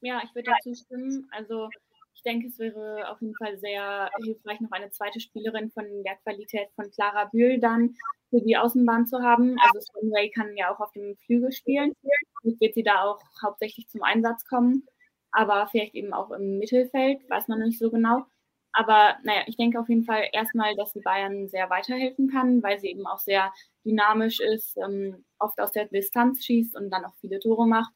Ja, 0.01 0.21
ich 0.25 0.35
würde 0.35 0.51
dazu 0.51 0.75
stimmen. 0.75 1.27
Also 1.31 1.69
ich 2.17 2.23
denke, 2.23 2.49
es 2.49 2.59
wäre 2.59 3.11
auf 3.11 3.21
jeden 3.21 3.37
Fall 3.37 3.59
sehr 3.59 4.11
hilfreich, 4.25 4.61
noch 4.61 4.73
eine 4.73 4.91
zweite 4.91 5.21
Spielerin 5.21 5.71
von 5.71 5.85
der 6.03 6.17
Qualität 6.17 6.69
von 6.75 6.91
Clara 6.91 7.27
Bühl 7.27 7.61
dann 7.61 7.95
für 8.31 8.41
die 8.41 8.57
Außenbahn 8.57 9.07
zu 9.07 9.23
haben. 9.23 9.57
Also 9.61 9.81
Stoneway 9.81 10.31
kann 10.31 10.57
ja 10.57 10.75
auch 10.75 10.81
auf 10.81 10.91
dem 10.93 11.17
Flügel 11.27 11.53
spielen. 11.53 11.93
Jetzt 12.43 12.61
wird 12.61 12.75
sie 12.75 12.83
da 12.83 13.03
auch 13.03 13.21
hauptsächlich 13.43 13.89
zum 13.89 14.03
Einsatz 14.03 14.47
kommen, 14.47 14.87
aber 15.31 15.69
vielleicht 15.71 15.95
eben 15.95 16.15
auch 16.15 16.31
im 16.31 16.59
Mittelfeld, 16.59 17.21
weiß 17.29 17.49
man 17.49 17.61
noch 17.61 17.67
nicht 17.67 17.79
so 17.79 17.91
genau. 17.91 18.25
Aber 18.73 19.17
naja, 19.23 19.43
ich 19.47 19.57
denke 19.57 19.79
auf 19.79 19.89
jeden 19.89 20.05
Fall 20.05 20.29
erstmal, 20.33 20.75
dass 20.75 20.93
sie 20.93 21.01
Bayern 21.01 21.49
sehr 21.49 21.69
weiterhelfen 21.69 22.31
kann, 22.31 22.63
weil 22.63 22.79
sie 22.79 22.89
eben 22.89 23.07
auch 23.07 23.19
sehr 23.19 23.53
dynamisch 23.85 24.41
ist, 24.41 24.77
ähm, 24.79 25.25
oft 25.39 25.61
aus 25.61 25.73
der 25.73 25.87
Distanz 25.87 26.45
schießt 26.45 26.77
und 26.77 26.91
dann 26.91 27.05
auch 27.05 27.15
viele 27.21 27.41
Tore 27.41 27.67
macht 27.67 27.93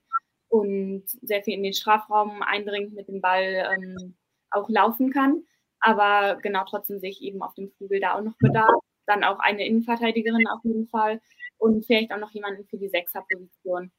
und 0.50 1.04
sehr 1.22 1.42
viel 1.42 1.54
in 1.54 1.62
den 1.62 1.72
Strafraum 1.72 2.42
eindringt 2.42 2.92
mit 2.92 3.08
dem 3.08 3.20
Ball 3.20 3.66
ähm, 3.72 4.14
auch 4.50 4.68
laufen 4.68 5.10
kann. 5.10 5.44
Aber 5.78 6.38
genau 6.42 6.64
trotzdem 6.68 6.98
sehe 6.98 7.10
ich 7.10 7.22
eben 7.22 7.40
auf 7.40 7.54
dem 7.54 7.70
Flügel 7.70 8.00
da 8.00 8.18
auch 8.18 8.22
noch 8.22 8.36
Bedarf. 8.38 8.68
Dann 9.06 9.24
auch 9.24 9.38
eine 9.38 9.66
Innenverteidigerin 9.66 10.46
auf 10.48 10.62
jeden 10.64 10.86
Fall 10.88 11.20
und 11.56 11.86
vielleicht 11.86 12.12
auch 12.12 12.18
noch 12.18 12.32
jemanden 12.32 12.66
für 12.66 12.76
die 12.76 12.88
Sechserposition. 12.88 13.90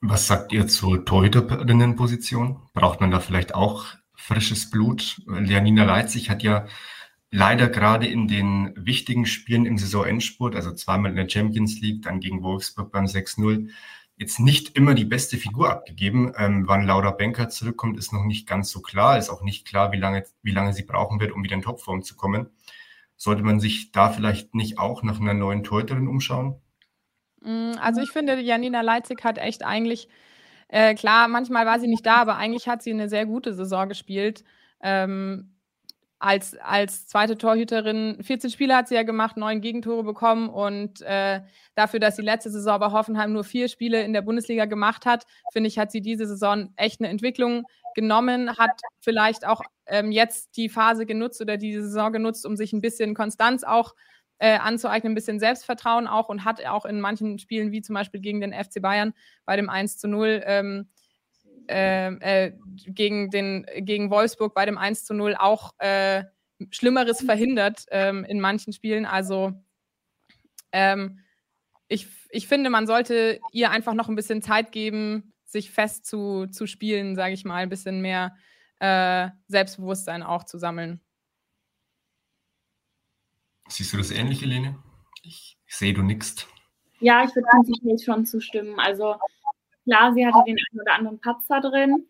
Was 0.00 0.28
sagt 0.28 0.52
ihr 0.52 0.68
zur 0.68 1.04
Torhüterinnenposition? 1.04 2.60
Braucht 2.72 3.00
man 3.00 3.10
da 3.10 3.20
vielleicht 3.20 3.54
auch 3.54 3.86
frisches 4.14 4.70
Blut? 4.70 5.20
Leonina 5.26 5.84
Leipzig 5.84 6.30
hat 6.30 6.42
ja 6.42 6.66
leider 7.30 7.68
gerade 7.68 8.06
in 8.06 8.28
den 8.28 8.72
wichtigen 8.76 9.26
Spielen 9.26 9.66
im 9.66 9.78
Saisonendspurt, 9.78 10.54
also 10.54 10.72
zweimal 10.72 11.10
in 11.10 11.16
der 11.16 11.28
Champions 11.28 11.80
League, 11.80 12.02
dann 12.02 12.20
gegen 12.20 12.42
Wolfsburg 12.42 12.92
beim 12.92 13.04
6-0, 13.04 13.70
jetzt 14.18 14.40
nicht 14.40 14.76
immer 14.76 14.94
die 14.94 15.04
beste 15.04 15.36
Figur 15.36 15.70
abgegeben. 15.70 16.32
Ähm, 16.36 16.64
wann 16.66 16.84
Laura 16.84 17.12
Benker 17.12 17.48
zurückkommt, 17.48 17.98
ist 17.98 18.12
noch 18.12 18.24
nicht 18.24 18.46
ganz 18.46 18.70
so 18.70 18.80
klar. 18.80 19.16
Ist 19.16 19.30
auch 19.30 19.42
nicht 19.42 19.66
klar, 19.66 19.92
wie 19.92 19.96
lange, 19.96 20.24
wie 20.42 20.50
lange 20.50 20.72
sie 20.72 20.82
brauchen 20.82 21.20
wird, 21.20 21.32
um 21.32 21.44
wieder 21.44 21.54
in 21.54 21.62
Topform 21.62 22.02
zu 22.02 22.16
kommen. 22.16 22.50
Sollte 23.16 23.42
man 23.42 23.60
sich 23.60 23.92
da 23.92 24.10
vielleicht 24.10 24.54
nicht 24.54 24.78
auch 24.78 25.02
nach 25.02 25.20
einer 25.20 25.34
neuen 25.34 25.62
Torhüterin 25.62 26.08
umschauen? 26.08 26.60
Mm, 27.40 27.72
also 27.80 28.00
ich 28.00 28.10
finde, 28.10 28.40
Janina 28.40 28.80
Leitzig 28.80 29.22
hat 29.22 29.38
echt 29.38 29.64
eigentlich, 29.64 30.08
äh, 30.68 30.94
klar, 30.94 31.28
manchmal 31.28 31.64
war 31.64 31.78
sie 31.78 31.88
nicht 31.88 32.04
da, 32.04 32.16
aber 32.16 32.36
eigentlich 32.36 32.68
hat 32.68 32.82
sie 32.82 32.90
eine 32.90 33.08
sehr 33.08 33.24
gute 33.24 33.54
Saison 33.54 33.88
gespielt. 33.88 34.44
Ähm, 34.82 35.54
als, 36.18 36.56
als 36.56 37.06
zweite 37.06 37.38
Torhüterin. 37.38 38.18
14 38.22 38.50
Spiele 38.50 38.76
hat 38.76 38.88
sie 38.88 38.94
ja 38.94 39.02
gemacht, 39.04 39.36
neun 39.36 39.60
Gegentore 39.60 40.02
bekommen 40.02 40.48
und 40.48 41.00
äh, 41.02 41.42
dafür, 41.74 42.00
dass 42.00 42.16
sie 42.16 42.22
letzte 42.22 42.50
Saison 42.50 42.80
bei 42.80 42.90
Hoffenheim 42.90 43.32
nur 43.32 43.44
vier 43.44 43.68
Spiele 43.68 44.02
in 44.02 44.12
der 44.12 44.22
Bundesliga 44.22 44.64
gemacht 44.64 45.06
hat, 45.06 45.26
finde 45.52 45.68
ich, 45.68 45.78
hat 45.78 45.92
sie 45.92 46.00
diese 46.00 46.26
Saison 46.26 46.72
echt 46.76 47.00
eine 47.00 47.08
Entwicklung 47.08 47.64
genommen, 47.94 48.56
hat 48.58 48.80
vielleicht 49.00 49.46
auch 49.46 49.62
ähm, 49.86 50.12
jetzt 50.12 50.56
die 50.56 50.68
Phase 50.68 51.06
genutzt 51.06 51.40
oder 51.40 51.56
diese 51.56 51.82
Saison 51.82 52.12
genutzt, 52.12 52.46
um 52.46 52.56
sich 52.56 52.72
ein 52.72 52.80
bisschen 52.80 53.14
Konstanz 53.14 53.62
auch 53.62 53.94
äh, 54.38 54.58
anzueignen, 54.58 55.12
ein 55.12 55.14
bisschen 55.14 55.40
Selbstvertrauen 55.40 56.06
auch 56.06 56.28
und 56.28 56.44
hat 56.44 56.64
auch 56.66 56.84
in 56.84 57.00
manchen 57.00 57.38
Spielen, 57.38 57.72
wie 57.72 57.82
zum 57.82 57.94
Beispiel 57.94 58.20
gegen 58.20 58.40
den 58.40 58.52
FC 58.52 58.80
Bayern 58.80 59.14
bei 59.44 59.56
dem 59.56 59.68
1 59.68 59.98
zu 59.98 60.08
0, 60.08 60.42
ähm, 60.44 60.88
ähm, 61.68 62.20
äh, 62.20 62.52
gegen, 62.86 63.30
den, 63.30 63.66
gegen 63.78 64.10
Wolfsburg 64.10 64.54
bei 64.54 64.66
dem 64.66 64.78
1 64.78 65.04
zu 65.04 65.14
0 65.14 65.36
auch 65.38 65.72
äh, 65.78 66.24
Schlimmeres 66.70 67.22
verhindert 67.22 67.86
ähm, 67.90 68.24
in 68.24 68.40
manchen 68.40 68.72
Spielen. 68.72 69.06
Also 69.06 69.52
ähm, 70.72 71.20
ich, 71.88 72.08
ich 72.30 72.48
finde, 72.48 72.70
man 72.70 72.86
sollte 72.86 73.40
ihr 73.52 73.70
einfach 73.70 73.94
noch 73.94 74.08
ein 74.08 74.16
bisschen 74.16 74.42
Zeit 74.42 74.72
geben, 74.72 75.32
sich 75.44 75.70
fest 75.70 76.04
zu, 76.04 76.46
zu 76.46 76.66
spielen, 76.66 77.16
sage 77.16 77.34
ich 77.34 77.44
mal, 77.44 77.62
ein 77.62 77.70
bisschen 77.70 78.00
mehr 78.00 78.36
äh, 78.80 79.28
Selbstbewusstsein 79.46 80.22
auch 80.22 80.44
zu 80.44 80.58
sammeln. 80.58 81.00
Siehst 83.68 83.92
du 83.92 83.96
das 83.96 84.10
ähnlich, 84.10 84.40
Helene? 84.40 84.76
Ich, 85.22 85.58
ich 85.66 85.76
sehe, 85.76 85.92
du 85.92 86.02
nickst. 86.02 86.46
Ja, 87.00 87.22
ich 87.24 87.34
würde 87.34 87.48
prinzipiell 87.50 87.98
schon 87.98 88.26
zustimmen. 88.26 88.78
Also 88.78 89.16
Klar, 89.88 90.12
sie 90.12 90.26
hatte 90.26 90.44
den 90.46 90.58
einen 90.70 90.80
oder 90.82 90.94
anderen 90.94 91.20
Patzer 91.20 91.60
drin, 91.60 92.06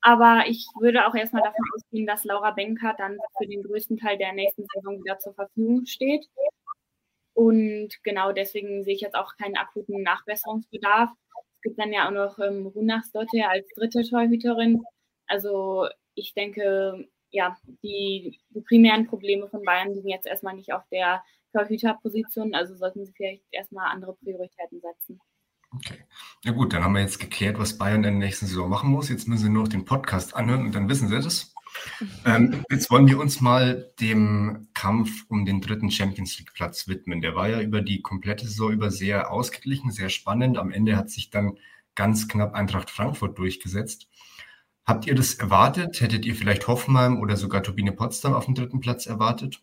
aber 0.00 0.44
ich 0.46 0.64
würde 0.78 1.06
auch 1.08 1.14
erstmal 1.14 1.42
davon 1.42 1.64
ausgehen, 1.74 2.06
dass 2.06 2.24
Laura 2.24 2.52
Benker 2.52 2.94
dann 2.96 3.18
für 3.36 3.48
den 3.48 3.64
größten 3.64 3.96
Teil 3.96 4.16
der 4.16 4.32
nächsten 4.32 4.64
Saison 4.72 5.02
wieder 5.02 5.18
zur 5.18 5.34
Verfügung 5.34 5.86
steht. 5.86 6.26
Und 7.32 7.88
genau 8.04 8.30
deswegen 8.30 8.84
sehe 8.84 8.94
ich 8.94 9.00
jetzt 9.00 9.16
auch 9.16 9.36
keinen 9.36 9.56
akuten 9.56 10.02
Nachbesserungsbedarf. 10.02 11.10
Es 11.56 11.62
gibt 11.62 11.80
dann 11.80 11.92
ja 11.92 12.06
auch 12.06 12.12
noch 12.12 12.38
ähm, 12.38 12.68
Runachsdotte 12.68 13.48
als 13.48 13.66
dritte 13.74 14.08
Torhüterin. 14.08 14.84
Also 15.26 15.88
ich 16.14 16.32
denke, 16.34 17.08
ja, 17.30 17.56
die, 17.82 18.38
die 18.50 18.60
primären 18.60 19.08
Probleme 19.08 19.48
von 19.48 19.62
Bayern 19.62 19.94
liegen 19.94 20.10
jetzt 20.10 20.26
erstmal 20.26 20.54
nicht 20.54 20.72
auf 20.72 20.86
der 20.92 21.24
Torhüterposition. 21.52 22.54
Also 22.54 22.76
sollten 22.76 23.04
sie 23.04 23.12
vielleicht 23.16 23.42
erstmal 23.50 23.90
andere 23.90 24.14
Prioritäten 24.14 24.80
setzen. 24.80 25.20
Okay. 25.76 26.04
Ja 26.44 26.52
gut, 26.52 26.72
dann 26.72 26.84
haben 26.84 26.94
wir 26.94 27.00
jetzt 27.00 27.20
geklärt, 27.20 27.58
was 27.58 27.78
Bayern 27.78 27.96
in 27.96 28.02
der 28.02 28.12
nächsten 28.12 28.46
Saison 28.46 28.68
machen 28.68 28.90
muss. 28.90 29.08
Jetzt 29.08 29.26
müssen 29.28 29.44
Sie 29.44 29.50
nur 29.50 29.64
noch 29.64 29.68
den 29.68 29.84
Podcast 29.84 30.36
anhören 30.36 30.66
und 30.66 30.74
dann 30.74 30.88
wissen 30.88 31.08
Sie 31.08 31.20
das. 31.20 31.54
Ähm, 32.24 32.64
jetzt 32.70 32.90
wollen 32.90 33.08
wir 33.08 33.18
uns 33.18 33.40
mal 33.40 33.90
dem 34.00 34.68
Kampf 34.74 35.24
um 35.28 35.44
den 35.44 35.60
dritten 35.60 35.90
Champions 35.90 36.38
League 36.38 36.54
Platz 36.54 36.86
widmen. 36.86 37.20
Der 37.20 37.34
war 37.34 37.48
ja 37.48 37.60
über 37.60 37.80
die 37.80 38.02
komplette 38.02 38.46
Saison 38.46 38.72
über 38.72 38.90
sehr 38.90 39.30
ausgeglichen, 39.30 39.90
sehr 39.90 40.08
spannend. 40.08 40.58
Am 40.58 40.70
Ende 40.70 40.96
hat 40.96 41.10
sich 41.10 41.30
dann 41.30 41.58
ganz 41.94 42.28
knapp 42.28 42.54
Eintracht 42.54 42.90
Frankfurt 42.90 43.38
durchgesetzt. 43.38 44.08
Habt 44.84 45.06
ihr 45.06 45.14
das 45.14 45.34
erwartet? 45.34 46.00
Hättet 46.00 46.26
ihr 46.26 46.34
vielleicht 46.34 46.68
Hoffenheim 46.68 47.20
oder 47.20 47.36
sogar 47.36 47.62
Turbine 47.62 47.92
Potsdam 47.92 48.34
auf 48.34 48.44
dem 48.44 48.54
dritten 48.54 48.80
Platz 48.80 49.06
erwartet? 49.06 49.62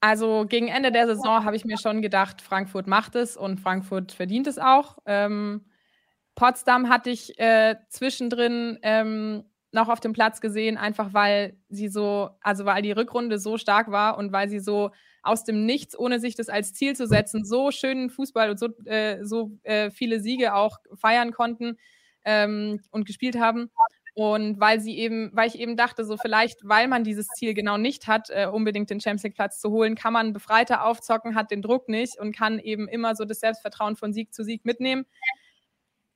Also 0.00 0.46
gegen 0.48 0.68
Ende 0.68 0.92
der 0.92 1.06
Saison 1.06 1.44
habe 1.44 1.56
ich 1.56 1.64
mir 1.64 1.78
schon 1.78 2.00
gedacht, 2.00 2.40
Frankfurt 2.40 2.86
macht 2.86 3.14
es 3.16 3.36
und 3.36 3.60
Frankfurt 3.60 4.12
verdient 4.12 4.46
es 4.46 4.58
auch. 4.58 4.98
Ähm, 5.04 5.66
Potsdam 6.34 6.88
hatte 6.88 7.10
ich 7.10 7.38
äh, 7.38 7.76
zwischendrin 7.90 8.78
ähm, 8.82 9.44
noch 9.72 9.88
auf 9.88 10.00
dem 10.00 10.12
Platz 10.14 10.40
gesehen, 10.40 10.78
einfach 10.78 11.12
weil 11.12 11.56
sie 11.68 11.88
so, 11.88 12.30
also 12.40 12.64
weil 12.64 12.82
die 12.82 12.92
Rückrunde 12.92 13.38
so 13.38 13.58
stark 13.58 13.90
war 13.90 14.16
und 14.16 14.32
weil 14.32 14.48
sie 14.48 14.58
so 14.58 14.90
aus 15.22 15.44
dem 15.44 15.66
Nichts, 15.66 15.98
ohne 15.98 16.18
sich 16.18 16.34
das 16.34 16.48
als 16.48 16.72
Ziel 16.72 16.96
zu 16.96 17.06
setzen, 17.06 17.44
so 17.44 17.70
schönen 17.70 18.08
Fußball 18.08 18.50
und 18.50 18.58
so, 18.58 18.68
äh, 18.86 19.22
so 19.22 19.52
äh, 19.64 19.90
viele 19.90 20.20
Siege 20.20 20.54
auch 20.54 20.78
feiern 20.94 21.32
konnten 21.32 21.76
ähm, 22.24 22.80
und 22.90 23.06
gespielt 23.06 23.38
haben. 23.38 23.70
Und 24.14 24.58
weil 24.60 24.80
sie 24.80 24.98
eben, 24.98 25.30
weil 25.34 25.48
ich 25.48 25.58
eben 25.58 25.76
dachte, 25.76 26.04
so 26.04 26.16
vielleicht, 26.16 26.60
weil 26.64 26.88
man 26.88 27.04
dieses 27.04 27.28
Ziel 27.28 27.54
genau 27.54 27.78
nicht 27.78 28.08
hat, 28.08 28.28
äh, 28.30 28.46
unbedingt 28.46 28.90
den 28.90 29.00
Champions 29.00 29.22
League 29.22 29.36
Platz 29.36 29.60
zu 29.60 29.70
holen, 29.70 29.94
kann 29.94 30.12
man 30.12 30.32
befreiter 30.32 30.84
aufzocken, 30.84 31.34
hat 31.34 31.50
den 31.50 31.62
Druck 31.62 31.88
nicht 31.88 32.18
und 32.18 32.36
kann 32.36 32.58
eben 32.58 32.88
immer 32.88 33.14
so 33.14 33.24
das 33.24 33.40
Selbstvertrauen 33.40 33.96
von 33.96 34.12
Sieg 34.12 34.34
zu 34.34 34.42
Sieg 34.44 34.64
mitnehmen. 34.64 35.06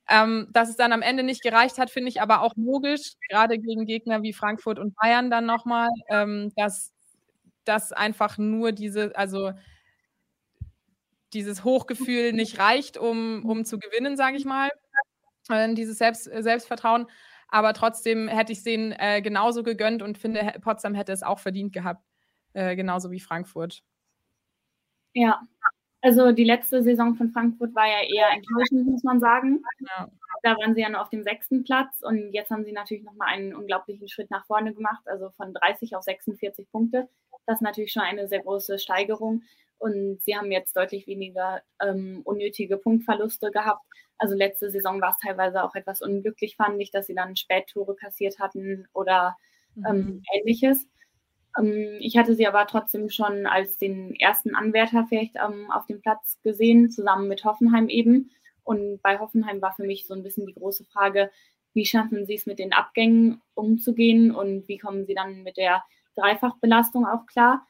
Ähm, 0.07 0.49
dass 0.51 0.69
es 0.69 0.75
dann 0.75 0.93
am 0.93 1.01
Ende 1.01 1.23
nicht 1.23 1.41
gereicht 1.41 1.79
hat, 1.79 1.89
finde 1.89 2.09
ich 2.09 2.21
aber 2.21 2.41
auch 2.41 2.53
logisch, 2.55 3.13
gerade 3.27 3.57
gegen 3.57 3.85
Gegner 3.85 4.21
wie 4.21 4.33
Frankfurt 4.33 4.77
und 4.77 4.95
Bayern 4.95 5.31
dann 5.31 5.47
nochmal, 5.47 5.89
ähm, 6.09 6.51
dass 6.55 6.93
das 7.63 7.91
einfach 7.91 8.37
nur 8.37 8.71
diese, 8.71 9.15
also 9.15 9.53
dieses 11.33 11.63
Hochgefühl 11.63 12.33
nicht 12.33 12.59
reicht, 12.59 12.97
um, 12.97 13.43
um 13.45 13.65
zu 13.65 13.79
gewinnen, 13.79 14.15
sage 14.15 14.37
ich 14.37 14.45
mal. 14.45 14.69
Äh, 15.49 15.73
dieses 15.73 15.97
Selbst, 15.97 16.23
Selbstvertrauen. 16.25 17.07
Aber 17.47 17.73
trotzdem 17.73 18.27
hätte 18.27 18.51
ich 18.51 18.59
es 18.59 18.63
denen 18.63 18.91
äh, 18.93 19.21
genauso 19.21 19.63
gegönnt 19.63 20.01
und 20.01 20.17
finde, 20.17 20.53
Potsdam 20.61 20.95
hätte 20.95 21.11
es 21.11 21.23
auch 21.23 21.39
verdient 21.39 21.73
gehabt, 21.73 22.03
äh, 22.53 22.75
genauso 22.75 23.11
wie 23.11 23.19
Frankfurt. 23.19 23.81
Ja, 25.13 25.41
also 26.01 26.31
die 26.31 26.43
letzte 26.43 26.83
Saison 26.83 27.15
von 27.15 27.31
Frankfurt 27.31 27.73
war 27.73 27.87
ja 27.87 28.01
eher 28.01 28.29
enttäuschend, 28.35 28.87
muss 28.87 29.03
man 29.03 29.19
sagen. 29.19 29.63
Ja. 29.79 30.09
Da 30.43 30.55
waren 30.57 30.75
sie 30.75 30.81
ja 30.81 30.89
nur 30.89 31.01
auf 31.01 31.09
dem 31.09 31.23
sechsten 31.23 31.63
Platz 31.63 32.01
und 32.03 32.31
jetzt 32.31 32.51
haben 32.51 32.65
sie 32.65 32.73
natürlich 32.73 33.03
nochmal 33.03 33.29
einen 33.29 33.55
unglaublichen 33.55 34.07
Schritt 34.07 34.29
nach 34.29 34.45
vorne 34.45 34.73
gemacht, 34.73 35.01
also 35.05 35.31
von 35.31 35.53
30 35.53 35.95
auf 35.95 36.03
46 36.03 36.69
Punkte. 36.69 37.09
Das 37.47 37.57
ist 37.57 37.61
natürlich 37.61 37.91
schon 37.91 38.03
eine 38.03 38.27
sehr 38.27 38.41
große 38.41 38.77
Steigerung. 38.77 39.43
Und 39.77 40.21
sie 40.23 40.35
haben 40.35 40.51
jetzt 40.51 40.77
deutlich 40.77 41.07
weniger 41.07 41.61
ähm, 41.81 42.21
unnötige 42.23 42.77
Punktverluste 42.77 43.51
gehabt. 43.51 43.83
Also 44.17 44.35
letzte 44.35 44.71
Saison 44.71 45.01
war 45.01 45.11
es 45.11 45.19
teilweise 45.19 45.63
auch 45.63 45.75
etwas 45.75 46.01
unglücklich, 46.01 46.55
fand 46.55 46.81
ich, 46.81 46.91
dass 46.91 47.07
sie 47.07 47.15
dann 47.15 47.35
Spättore 47.35 47.95
kassiert 47.95 48.39
hatten 48.39 48.87
oder 48.93 49.35
ähm, 49.87 49.97
mhm. 49.97 50.23
ähnliches. 50.33 50.87
Ähm, 51.57 51.97
ich 51.99 52.17
hatte 52.17 52.35
sie 52.35 52.47
aber 52.47 52.65
trotzdem 52.67 53.09
schon 53.09 53.45
als 53.45 53.77
den 53.77 54.15
ersten 54.15 54.55
Anwärter 54.55 55.05
vielleicht 55.07 55.35
ähm, 55.35 55.71
auf 55.71 55.85
dem 55.85 56.01
Platz 56.01 56.39
gesehen, 56.43 56.89
zusammen 56.89 57.27
mit 57.27 57.43
Hoffenheim 57.43 57.89
eben. 57.89 58.31
Und 58.63 59.01
bei 59.01 59.19
Hoffenheim 59.19 59.61
war 59.61 59.73
für 59.73 59.83
mich 59.83 60.07
so 60.07 60.13
ein 60.13 60.23
bisschen 60.23 60.47
die 60.47 60.55
große 60.55 60.85
Frage, 60.85 61.29
wie 61.73 61.85
schaffen 61.85 62.25
sie 62.25 62.35
es 62.35 62.45
mit 62.45 62.57
den 62.57 62.73
Abgängen 62.73 63.41
umzugehen 63.53 64.31
und 64.31 64.67
wie 64.67 64.77
kommen 64.77 65.05
sie 65.05 65.13
dann 65.13 65.43
mit 65.43 65.57
der 65.57 65.83
Dreifachbelastung 66.15 67.05
auch 67.05 67.25
klar? 67.25 67.67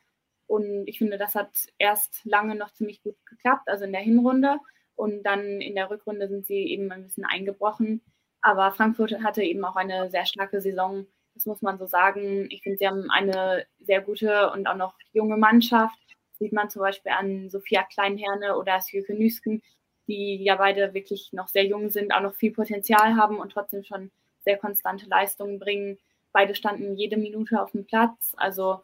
Und 0.47 0.88
ich 0.88 0.99
finde, 0.99 1.17
das 1.17 1.34
hat 1.34 1.49
erst 1.79 2.23
lange 2.23 2.55
noch 2.55 2.71
ziemlich 2.71 3.01
gut 3.01 3.15
geklappt, 3.25 3.67
also 3.67 3.84
in 3.86 3.91
der 3.91 4.01
Hinrunde. 4.01 4.60
Und 4.95 5.23
dann 5.23 5.62
in 5.62 5.75
der 5.75 5.89
Rückrunde 5.89 6.27
sind 6.27 6.47
sie 6.47 6.67
eben 6.67 6.91
ein 6.91 7.03
bisschen 7.03 7.25
eingebrochen. 7.25 8.01
Aber 8.41 8.71
Frankfurt 8.71 9.23
hatte 9.23 9.43
eben 9.43 9.65
auch 9.65 9.75
eine 9.75 10.10
sehr 10.10 10.25
starke 10.25 10.62
Saison, 10.62 11.08
das 11.34 11.45
muss 11.45 11.62
man 11.62 11.77
so 11.77 11.86
sagen. 11.86 12.47
Ich 12.49 12.63
finde, 12.63 12.77
sie 12.77 12.88
haben 12.88 13.10
eine 13.12 13.65
sehr 13.79 14.01
gute 14.01 14.51
und 14.51 14.67
auch 14.67 14.75
noch 14.75 14.95
junge 15.13 15.38
Mannschaft. 15.38 15.97
Das 16.29 16.39
sieht 16.39 16.53
man 16.53 16.69
zum 16.69 16.81
Beispiel 16.81 17.12
an 17.12 17.49
Sophia 17.49 17.84
Kleinherne 17.84 18.58
oder 18.58 18.79
Sjöke 18.81 19.13
Nüsken, 19.13 19.62
die 20.08 20.43
ja 20.43 20.55
beide 20.55 20.93
wirklich 20.93 21.29
noch 21.34 21.47
sehr 21.47 21.65
jung 21.65 21.89
sind, 21.89 22.13
auch 22.13 22.21
noch 22.21 22.36
viel 22.36 22.51
Potenzial 22.51 23.15
haben 23.15 23.38
und 23.38 23.51
trotzdem 23.51 23.84
schon 23.84 24.12
sehr 24.43 24.58
konstante 24.58 25.08
Leistungen 25.08 25.60
bringen. 25.60 25.97
Beide 26.31 26.55
standen 26.55 26.95
jede 26.95 27.17
Minute 27.17 27.62
auf 27.62 27.71
dem 27.71 27.86
Platz. 27.86 28.34
Also 28.38 28.81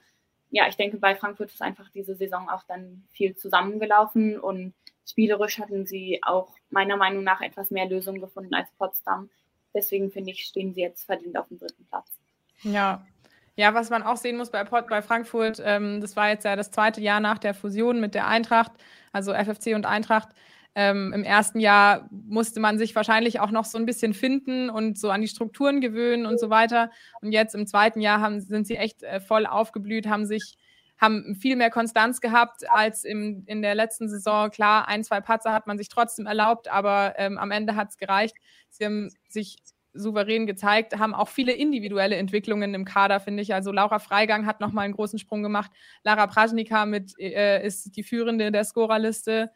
ja, 0.49 0.67
ich 0.67 0.75
denke, 0.75 0.97
bei 0.97 1.15
Frankfurt 1.15 1.51
ist 1.51 1.61
einfach 1.61 1.89
diese 1.91 2.15
Saison 2.15 2.49
auch 2.49 2.63
dann 2.63 3.03
viel 3.11 3.35
zusammengelaufen 3.35 4.39
und 4.39 4.73
spielerisch 5.05 5.59
hatten 5.59 5.85
sie 5.85 6.19
auch 6.23 6.53
meiner 6.69 6.97
Meinung 6.97 7.23
nach 7.23 7.41
etwas 7.41 7.71
mehr 7.71 7.87
Lösungen 7.87 8.21
gefunden 8.21 8.53
als 8.53 8.69
Potsdam. 8.77 9.29
Deswegen 9.73 10.11
finde 10.11 10.31
ich, 10.31 10.43
stehen 10.45 10.73
sie 10.73 10.81
jetzt 10.81 11.05
verdient 11.05 11.37
auf 11.37 11.47
dem 11.47 11.59
dritten 11.59 11.85
Platz. 11.85 12.07
Ja. 12.63 13.05
Ja, 13.57 13.73
was 13.73 13.89
man 13.89 14.01
auch 14.01 14.15
sehen 14.15 14.37
muss 14.37 14.49
bei, 14.49 14.63
bei 14.63 15.01
Frankfurt, 15.01 15.61
ähm, 15.63 15.99
das 15.99 16.15
war 16.15 16.29
jetzt 16.29 16.45
ja 16.45 16.55
das 16.55 16.71
zweite 16.71 17.01
Jahr 17.01 17.19
nach 17.19 17.37
der 17.37 17.53
Fusion 17.53 17.99
mit 17.99 18.15
der 18.15 18.27
Eintracht, 18.27 18.71
also 19.11 19.33
FFC 19.33 19.75
und 19.75 19.85
Eintracht. 19.85 20.29
Ähm, 20.73 21.11
Im 21.13 21.25
ersten 21.25 21.59
Jahr 21.59 22.07
musste 22.11 22.61
man 22.61 22.77
sich 22.77 22.95
wahrscheinlich 22.95 23.41
auch 23.41 23.51
noch 23.51 23.65
so 23.65 23.77
ein 23.77 23.85
bisschen 23.85 24.13
finden 24.13 24.69
und 24.69 24.97
so 24.97 25.09
an 25.09 25.19
die 25.19 25.27
Strukturen 25.27 25.81
gewöhnen 25.81 26.25
und 26.25 26.39
so 26.39 26.49
weiter. 26.49 26.91
Und 27.21 27.33
jetzt 27.33 27.53
im 27.55 27.67
zweiten 27.67 27.99
Jahr 27.99 28.21
haben, 28.21 28.39
sind 28.39 28.65
sie 28.65 28.77
echt 28.77 29.03
äh, 29.03 29.19
voll 29.19 29.45
aufgeblüht, 29.45 30.07
haben 30.07 30.25
sich 30.25 30.57
haben 31.01 31.35
viel 31.35 31.55
mehr 31.55 31.71
Konstanz 31.71 32.21
gehabt 32.21 32.69
als 32.69 33.03
im, 33.03 33.43
in 33.47 33.63
der 33.63 33.73
letzten 33.73 34.07
Saison. 34.07 34.51
Klar, 34.51 34.87
ein, 34.87 35.03
zwei 35.03 35.19
Patzer 35.19 35.51
hat 35.51 35.65
man 35.65 35.79
sich 35.79 35.89
trotzdem 35.89 36.27
erlaubt, 36.27 36.67
aber 36.67 37.15
ähm, 37.17 37.39
am 37.39 37.49
Ende 37.49 37.75
hat 37.75 37.89
es 37.89 37.97
gereicht. 37.97 38.35
Sie 38.69 38.85
haben 38.85 39.09
sich 39.27 39.57
souverän 39.93 40.45
gezeigt, 40.45 40.97
haben 40.97 41.13
auch 41.13 41.27
viele 41.27 41.51
individuelle 41.51 42.15
Entwicklungen 42.15 42.73
im 42.73 42.85
Kader, 42.85 43.19
finde 43.19 43.41
ich. 43.41 43.53
Also 43.53 43.71
Laura 43.71 43.99
Freigang 43.99 44.45
hat 44.45 44.61
nochmal 44.61 44.85
einen 44.85 44.93
großen 44.93 45.19
Sprung 45.19 45.43
gemacht. 45.43 45.71
Lara 46.03 46.27
Prajnika 46.27 46.85
mit, 46.85 47.19
äh, 47.19 47.65
ist 47.65 47.95
die 47.95 48.03
Führende 48.03 48.51
der 48.51 48.63
Scorerliste. 48.63 49.51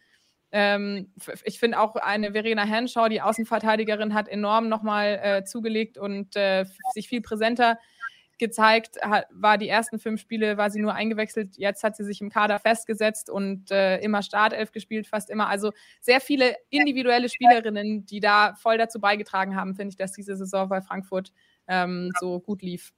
Ähm, 0.52 1.12
ich 1.44 1.60
finde 1.60 1.80
auch 1.80 1.96
eine 1.96 2.32
Verena 2.32 2.64
Henshaw, 2.64 3.08
die 3.08 3.22
Außenverteidigerin, 3.22 4.14
hat 4.14 4.28
enorm 4.28 4.68
nochmal 4.68 5.20
äh, 5.22 5.44
zugelegt 5.44 5.98
und 5.98 6.36
äh, 6.36 6.66
sich 6.94 7.08
viel 7.08 7.22
präsenter 7.22 7.78
gezeigt, 8.38 8.98
war 9.32 9.58
die 9.58 9.70
ersten 9.70 10.00
fünf 10.00 10.22
Spiele, 10.22 10.58
war 10.58 10.70
sie 10.70 10.82
nur 10.82 10.94
eingewechselt, 10.94 11.58
jetzt 11.58 11.84
hat 11.84 11.96
sie 11.96 12.04
sich 12.04 12.22
im 12.22 12.30
Kader 12.30 12.60
festgesetzt 12.60 13.30
und 13.30 13.72
äh, 13.72 14.00
immer 14.00 14.22
Startelf 14.22 14.72
gespielt, 14.72 15.08
fast 15.08 15.30
immer. 15.30 15.48
Also 15.48 15.72
sehr 16.02 16.20
viele 16.20 16.56
individuelle 16.70 17.30
Spielerinnen, 17.30 18.06
die 18.06 18.20
da 18.20 18.56
voll 18.56 18.78
dazu 18.78 19.00
beigetragen 19.00 19.56
haben, 19.56 19.76
finde 19.76 19.92
ich, 19.92 19.98
dass 19.98 20.12
diese 20.12 20.36
Saison 20.36 20.70
bei 20.70 20.82
Frankfurt 20.82 21.32
ähm, 21.68 22.12
so 22.20 22.40
gut 22.40 22.62
lief. 22.62 22.94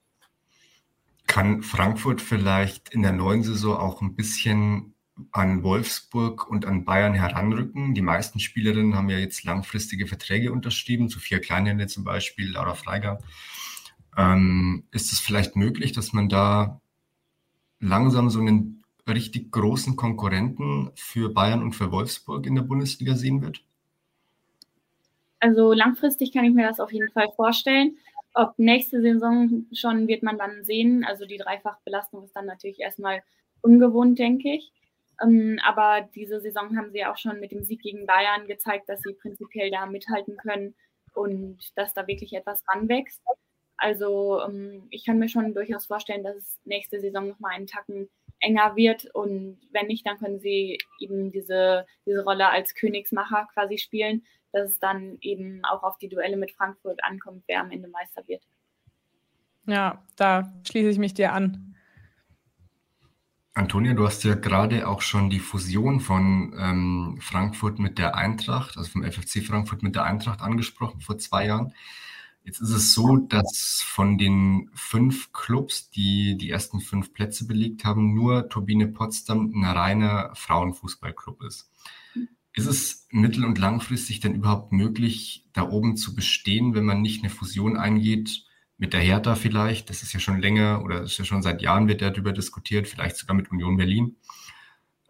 Kann 1.28 1.62
Frankfurt 1.62 2.22
vielleicht 2.22 2.90
in 2.90 3.02
der 3.02 3.12
neuen 3.12 3.44
Saison 3.44 3.78
auch 3.78 4.02
ein 4.02 4.16
bisschen 4.16 4.96
an 5.32 5.64
Wolfsburg 5.64 6.48
und 6.50 6.66
an 6.66 6.86
Bayern 6.86 7.14
heranrücken? 7.14 7.94
Die 7.94 8.02
meisten 8.02 8.40
Spielerinnen 8.40 8.96
haben 8.96 9.10
ja 9.10 9.18
jetzt 9.18 9.44
langfristige 9.44 10.08
Verträge 10.08 10.52
unterschrieben, 10.52 11.10
vier 11.10 11.42
Kleinhände 11.42 11.88
zum 11.88 12.04
Beispiel, 12.04 12.52
Laura 12.52 12.76
Freiger. 12.76 13.20
Ähm, 14.18 14.84
ist 14.92 15.14
es 15.14 15.20
vielleicht 15.20 15.56
möglich, 15.56 15.92
dass 15.92 16.12
man 16.12 16.28
da 16.28 16.82
langsam 17.80 18.30
so 18.30 18.40
einen 18.40 18.84
richtig 19.08 19.52
großen 19.52 19.96
Konkurrenten 19.96 20.92
für 20.96 21.30
Bayern 21.34 21.62
und 21.62 21.74
für 21.74 21.92
Wolfsburg 21.92 22.46
in 22.46 22.56
der 22.56 22.64
Bundesliga 22.64 23.16
sehen 23.16 23.42
wird? 23.42 23.64
Also 25.40 25.72
langfristig 25.72 26.34
kann 26.34 26.46
ich 26.46 26.54
mir 26.54 26.68
das 26.68 26.80
auf 26.80 26.92
jeden 26.92 27.12
Fall 27.12 27.30
vorstellen. 27.36 27.98
Ob 28.34 28.58
nächste 28.58 29.02
Saison 29.02 29.66
schon 29.72 30.08
wird 30.08 30.24
man 30.24 30.38
dann 30.38 30.64
sehen. 30.66 31.06
Also 31.06 31.26
die 31.26 31.38
Dreifachbelastung 31.38 32.24
ist 32.24 32.36
dann 32.36 32.46
natürlich 32.46 32.80
erstmal 32.80 33.22
ungewohnt, 33.62 34.20
denke 34.20 34.54
ich. 34.56 34.72
Ähm, 35.22 35.60
aber 35.64 36.08
diese 36.16 36.40
Saison 36.40 36.78
haben 36.78 36.92
sie 36.92 37.06
auch 37.06 37.18
schon 37.18 37.40
mit 37.40 37.52
dem 37.52 37.64
Sieg 37.64 37.82
gegen 37.82 38.06
Bayern 38.06 38.48
gezeigt, 38.48 38.90
dass 38.90 39.02
sie 39.02 39.14
prinzipiell 39.14 39.72
da 39.72 39.86
mithalten 39.86 40.38
können 40.38 40.76
und 41.14 41.58
dass 41.76 41.94
da 41.94 42.08
wirklich 42.08 42.34
etwas 42.34 42.64
ranwächst. 42.68 43.22
Also 43.78 44.42
ähm, 44.42 44.88
ich 44.90 45.06
kann 45.06 45.20
mir 45.20 45.30
schon 45.30 45.54
durchaus 45.54 45.86
vorstellen, 45.86 46.24
dass 46.24 46.36
es 46.36 46.60
nächste 46.66 47.00
Saison 47.00 47.30
nochmal 47.30 47.54
einen 47.54 47.68
Tacken 47.68 48.10
enger 48.40 48.76
wird 48.76 49.06
und 49.14 49.60
wenn 49.72 49.88
nicht, 49.88 50.06
dann 50.06 50.18
können 50.18 50.40
sie 50.40 50.78
eben 51.00 51.32
diese, 51.32 51.86
diese 52.06 52.24
Rolle 52.24 52.50
als 52.50 52.76
Königsmacher 52.76 53.48
quasi 53.54 53.78
spielen, 53.78 54.24
dass 54.52 54.72
es 54.72 54.80
dann 54.80 55.18
eben 55.22 55.64
auch 55.66 55.84
auf 55.84 55.98
die 55.98 56.10
Duelle 56.10 56.38
mit 56.38 56.52
Frankfurt 56.52 57.04
ankommt, 57.04 57.44
wer 57.48 57.62
am 57.62 57.72
Ende 57.72 57.88
Meister 57.88 58.28
wird. 58.28 58.44
Ja, 59.66 60.04
da 60.16 60.54
schließe 60.68 60.90
ich 60.90 60.98
mich 60.98 61.14
dir 61.14 61.34
an. 61.34 61.76
Antonia, 63.54 63.94
du 63.94 64.06
hast 64.06 64.24
ja 64.24 64.36
gerade 64.36 64.88
auch 64.88 65.02
schon 65.02 65.32
die 65.32 65.40
Fusion 65.40 66.00
von 66.00 66.56
ähm, 66.60 67.18
Frankfurt 67.22 67.80
mit 67.80 67.98
der 67.98 68.16
Eintracht, 68.16 68.78
also 68.78 68.90
vom 68.90 69.04
FFC 69.04 69.44
Frankfurt 69.44 69.82
mit 69.82 69.96
der 69.96 70.04
Eintracht 70.04 70.42
angesprochen 70.42 71.02
vor 71.02 71.18
zwei 71.18 71.48
Jahren. 71.48 71.74
Jetzt 72.48 72.62
ist 72.62 72.70
es 72.70 72.94
so, 72.94 73.18
dass 73.18 73.84
von 73.86 74.18
den 74.18 74.70
fünf 74.74 75.34
Clubs, 75.34 75.90
die 75.90 76.38
die 76.38 76.50
ersten 76.50 76.80
fünf 76.80 77.12
Plätze 77.12 77.46
belegt 77.46 77.84
haben, 77.84 78.14
nur 78.14 78.48
Turbine 78.48 78.88
Potsdam 78.88 79.52
ein 79.54 79.66
reiner 79.66 80.32
Frauenfußballclub 80.34 81.44
ist. 81.44 81.70
Ist 82.54 82.68
es 82.68 83.06
mittel- 83.12 83.44
und 83.44 83.58
langfristig 83.58 84.22
denn 84.22 84.34
überhaupt 84.34 84.72
möglich, 84.72 85.46
da 85.52 85.70
oben 85.70 85.98
zu 85.98 86.16
bestehen, 86.16 86.74
wenn 86.74 86.86
man 86.86 87.02
nicht 87.02 87.22
eine 87.22 87.30
Fusion 87.30 87.76
eingeht 87.76 88.46
mit 88.78 88.94
der 88.94 89.02
Hertha 89.02 89.36
vielleicht? 89.36 89.90
Das 89.90 90.02
ist 90.02 90.14
ja 90.14 90.22
schon 90.22 90.40
länger 90.40 90.86
oder 90.86 91.02
ist 91.02 91.18
ja 91.18 91.26
schon 91.26 91.42
seit 91.42 91.62
Jahren 91.62 91.90
wird 91.90 92.02
darüber 92.02 92.32
diskutiert, 92.32 92.88
vielleicht 92.88 93.18
sogar 93.18 93.36
mit 93.36 93.52
Union 93.52 93.76
Berlin. 93.76 94.16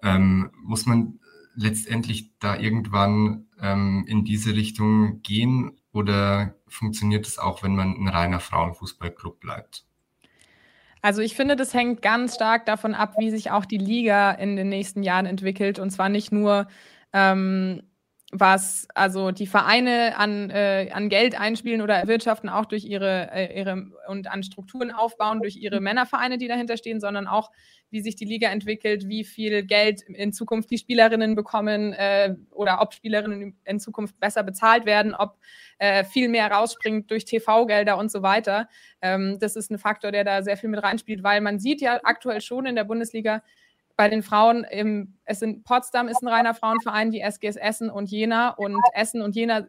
Ähm, 0.01 0.49
muss 0.63 0.87
man 0.87 1.19
letztendlich 1.57 2.31
da 2.39 2.55
irgendwann 2.55 3.47
ähm, 3.61 4.05
in 4.07 4.23
diese 4.23 4.53
Richtung 4.53 5.21
gehen 5.23 5.71
oder 5.91 6.55
funktioniert 6.67 7.27
es 7.27 7.39
auch, 7.39 7.63
wenn 7.63 7.75
man 7.75 7.95
ein 7.95 8.07
reiner 8.07 8.39
Frauenfußballclub 8.39 9.39
bleibt? 9.39 9.83
Also 11.01 11.21
ich 11.21 11.35
finde, 11.35 11.55
das 11.55 11.73
hängt 11.73 12.01
ganz 12.01 12.35
stark 12.35 12.65
davon 12.65 12.93
ab, 12.93 13.15
wie 13.17 13.31
sich 13.31 13.51
auch 13.51 13.65
die 13.65 13.77
Liga 13.77 14.31
in 14.31 14.55
den 14.55 14.69
nächsten 14.69 15.03
Jahren 15.03 15.25
entwickelt. 15.25 15.79
Und 15.79 15.89
zwar 15.89 16.09
nicht 16.09 16.31
nur, 16.31 16.67
ähm, 17.13 17.81
was 18.31 18.87
also 18.93 19.31
die 19.31 19.47
Vereine 19.47 20.17
an, 20.17 20.49
äh, 20.49 20.89
an 20.91 21.07
Geld 21.07 21.39
einspielen 21.39 21.81
oder 21.81 21.95
erwirtschaften, 21.95 22.49
auch 22.49 22.65
durch 22.65 22.83
ihre, 22.83 23.31
äh, 23.31 23.57
ihre 23.57 23.87
und 24.09 24.29
an 24.29 24.43
Strukturen 24.43 24.91
aufbauen, 24.91 25.41
durch 25.41 25.55
ihre 25.55 25.79
Männervereine, 25.79 26.37
die 26.37 26.49
dahinter 26.49 26.75
stehen, 26.75 26.99
sondern 26.99 27.25
auch 27.27 27.51
wie 27.89 28.01
sich 28.01 28.17
die 28.17 28.25
Liga 28.25 28.49
entwickelt, 28.49 29.07
wie 29.07 29.23
viel 29.23 29.63
Geld 29.63 30.01
in 30.01 30.33
Zukunft 30.33 30.69
die 30.69 30.77
Spielerinnen 30.77 31.35
bekommen 31.35 31.93
äh, 31.93 32.35
oder 32.51 32.81
ob 32.81 32.93
Spielerinnen 32.93 33.57
in 33.63 33.79
Zukunft 33.79 34.19
besser 34.19 34.43
bezahlt 34.43 34.85
werden, 34.85 35.15
ob 35.15 35.37
äh, 35.79 36.03
viel 36.03 36.27
mehr 36.27 36.51
rausspringt 36.51 37.09
durch 37.09 37.23
TV-Gelder 37.23 37.97
und 37.97 38.11
so 38.11 38.23
weiter. 38.23 38.67
Ähm, 39.01 39.37
das 39.39 39.55
ist 39.55 39.71
ein 39.71 39.79
Faktor, 39.79 40.11
der 40.11 40.25
da 40.25 40.43
sehr 40.43 40.57
viel 40.57 40.69
mit 40.69 40.83
reinspielt, 40.83 41.23
weil 41.23 41.39
man 41.39 41.59
sieht 41.59 41.79
ja 41.79 42.01
aktuell 42.03 42.41
schon 42.41 42.65
in 42.65 42.75
der 42.75 42.83
Bundesliga, 42.83 43.41
bei 43.97 44.09
den 44.09 44.23
Frauen, 44.23 44.63
im, 44.63 45.17
es 45.25 45.39
sind 45.39 45.65
Potsdam 45.65 46.07
ist 46.07 46.21
ein 46.21 46.27
reiner 46.27 46.53
Frauenverein, 46.53 47.11
die 47.11 47.19
SGS 47.19 47.57
Essen 47.57 47.89
und 47.89 48.09
Jena 48.09 48.51
und 48.51 48.77
Essen 48.93 49.21
und 49.21 49.35
Jena 49.35 49.67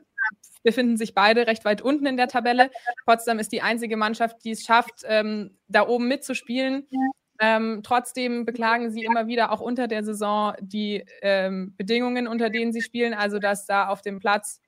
befinden 0.62 0.96
sich 0.96 1.14
beide 1.14 1.46
recht 1.46 1.64
weit 1.64 1.80
unten 1.80 2.06
in 2.06 2.16
der 2.16 2.28
Tabelle. 2.28 2.70
Potsdam 3.06 3.38
ist 3.38 3.52
die 3.52 3.62
einzige 3.62 3.96
Mannschaft, 3.96 4.44
die 4.44 4.50
es 4.50 4.64
schafft, 4.64 5.02
ähm, 5.06 5.56
da 5.66 5.88
oben 5.88 6.08
mitzuspielen. 6.08 6.86
Ähm, 7.40 7.80
trotzdem 7.84 8.44
beklagen 8.44 8.90
sie 8.90 9.04
immer 9.04 9.28
wieder 9.28 9.52
auch 9.52 9.60
unter 9.60 9.86
der 9.88 10.04
Saison 10.04 10.54
die 10.60 11.04
ähm, 11.22 11.74
Bedingungen, 11.76 12.28
unter 12.28 12.50
denen 12.50 12.72
sie 12.72 12.82
spielen. 12.82 13.14
Also 13.14 13.38
dass 13.38 13.64
da 13.64 13.88
auf 13.88 14.02
dem 14.02 14.18
Platz 14.18 14.60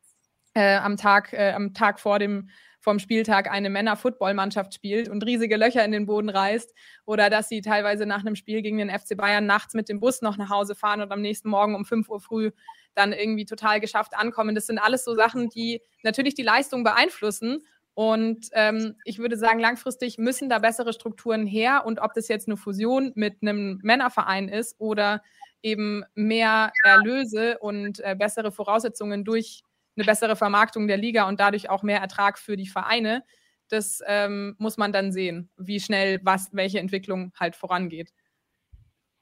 äh, 0.55 0.77
am 0.77 0.97
Tag, 0.97 1.33
äh, 1.33 1.53
am 1.53 1.75
Tag 1.75 2.01
vor 2.01 2.19
dem 2.19 2.49
vom 2.81 2.99
Spieltag 2.99 3.51
eine 3.51 3.71
Männer-Football-Mannschaft 3.71 4.75
spielt 4.75 5.09
und 5.09 5.25
riesige 5.25 5.57
Löcher 5.57 5.85
in 5.85 5.93
den 5.93 6.07
Boden 6.07 6.31
reißt 6.31 6.75
oder 7.05 7.31
dass 7.31 7.49
sie 7.49 7.61
teilweise 7.61 8.07
nach 8.07 8.21
einem 8.21 8.37
Spiel 8.37 8.63
gegen 8.63 8.79
den 8.79 8.91
FC 8.91 9.17
Bayern 9.17 9.47
nachts 9.47 9.75
mit 9.75 9.89
dem 9.89 10.01
Bus 10.01 10.23
noch 10.23 10.37
nach 10.37 10.51
Hause 10.51 10.75
fahren 10.75 11.03
und 11.03 11.13
am 11.13 11.21
nächsten 11.21 11.51
Morgen 11.51 11.75
um 11.75 11.85
5 11.85 12.09
Uhr 12.09 12.21
früh 12.21 12.51
dann 12.95 13.13
irgendwie 13.13 13.45
total 13.45 13.81
geschafft 13.81 14.17
ankommen. 14.17 14.55
Das 14.55 14.67
sind 14.67 14.79
alles 14.79 15.05
so 15.05 15.15
Sachen, 15.15 15.49
die 15.51 15.83
natürlich 16.03 16.35
die 16.35 16.43
Leistung 16.43 16.83
beeinflussen 16.83 17.63
und 17.95 18.49
ähm, 18.53 18.97
ich 19.05 19.19
würde 19.19 19.37
sagen, 19.37 19.59
langfristig 19.59 20.17
müssen 20.17 20.49
da 20.49 20.59
bessere 20.59 20.93
Strukturen 20.93 21.47
her. 21.47 21.83
Und 21.85 22.01
ob 22.01 22.15
das 22.15 22.29
jetzt 22.29 22.49
eine 22.49 22.57
Fusion 22.57 23.13
mit 23.15 23.43
einem 23.43 23.79
Männerverein 23.83 24.49
ist 24.49 24.81
oder 24.81 25.23
eben 25.63 26.05
mehr 26.15 26.73
Erlöse 26.83 27.59
und 27.59 28.01
äh, 28.01 28.17
bessere 28.19 28.53
Voraussetzungen 28.53 29.25
durch 29.25 29.65
eine 30.01 30.07
bessere 30.07 30.37
Vermarktung 30.37 30.87
der 30.89 30.97
Liga 30.97 31.29
und 31.29 31.39
dadurch 31.39 31.69
auch 31.69 31.83
mehr 31.83 32.01
Ertrag 32.01 32.39
für 32.39 32.57
die 32.57 32.69
Vereine, 32.69 33.23
das 33.69 34.01
ähm, 34.07 34.57
muss 34.59 34.79
man 34.79 34.93
dann 34.93 35.13
sehen, 35.13 35.51
wie 35.57 35.81
schnell 35.81 36.21
was, 36.23 36.49
welche 36.53 36.81
Entwicklung 36.81 37.33
halt 37.39 37.55
vorangeht. 37.55 38.13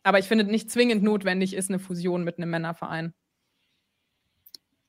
Aber 0.03 0.18
ich 0.18 0.26
finde 0.26 0.45
nicht 0.45 0.70
zwingend 0.70 1.03
notwendig 1.03 1.55
ist 1.55 1.68
eine 1.68 1.79
Fusion 1.79 2.24
mit 2.24 2.39
einem 2.39 2.51
Männerverein. 2.51 3.12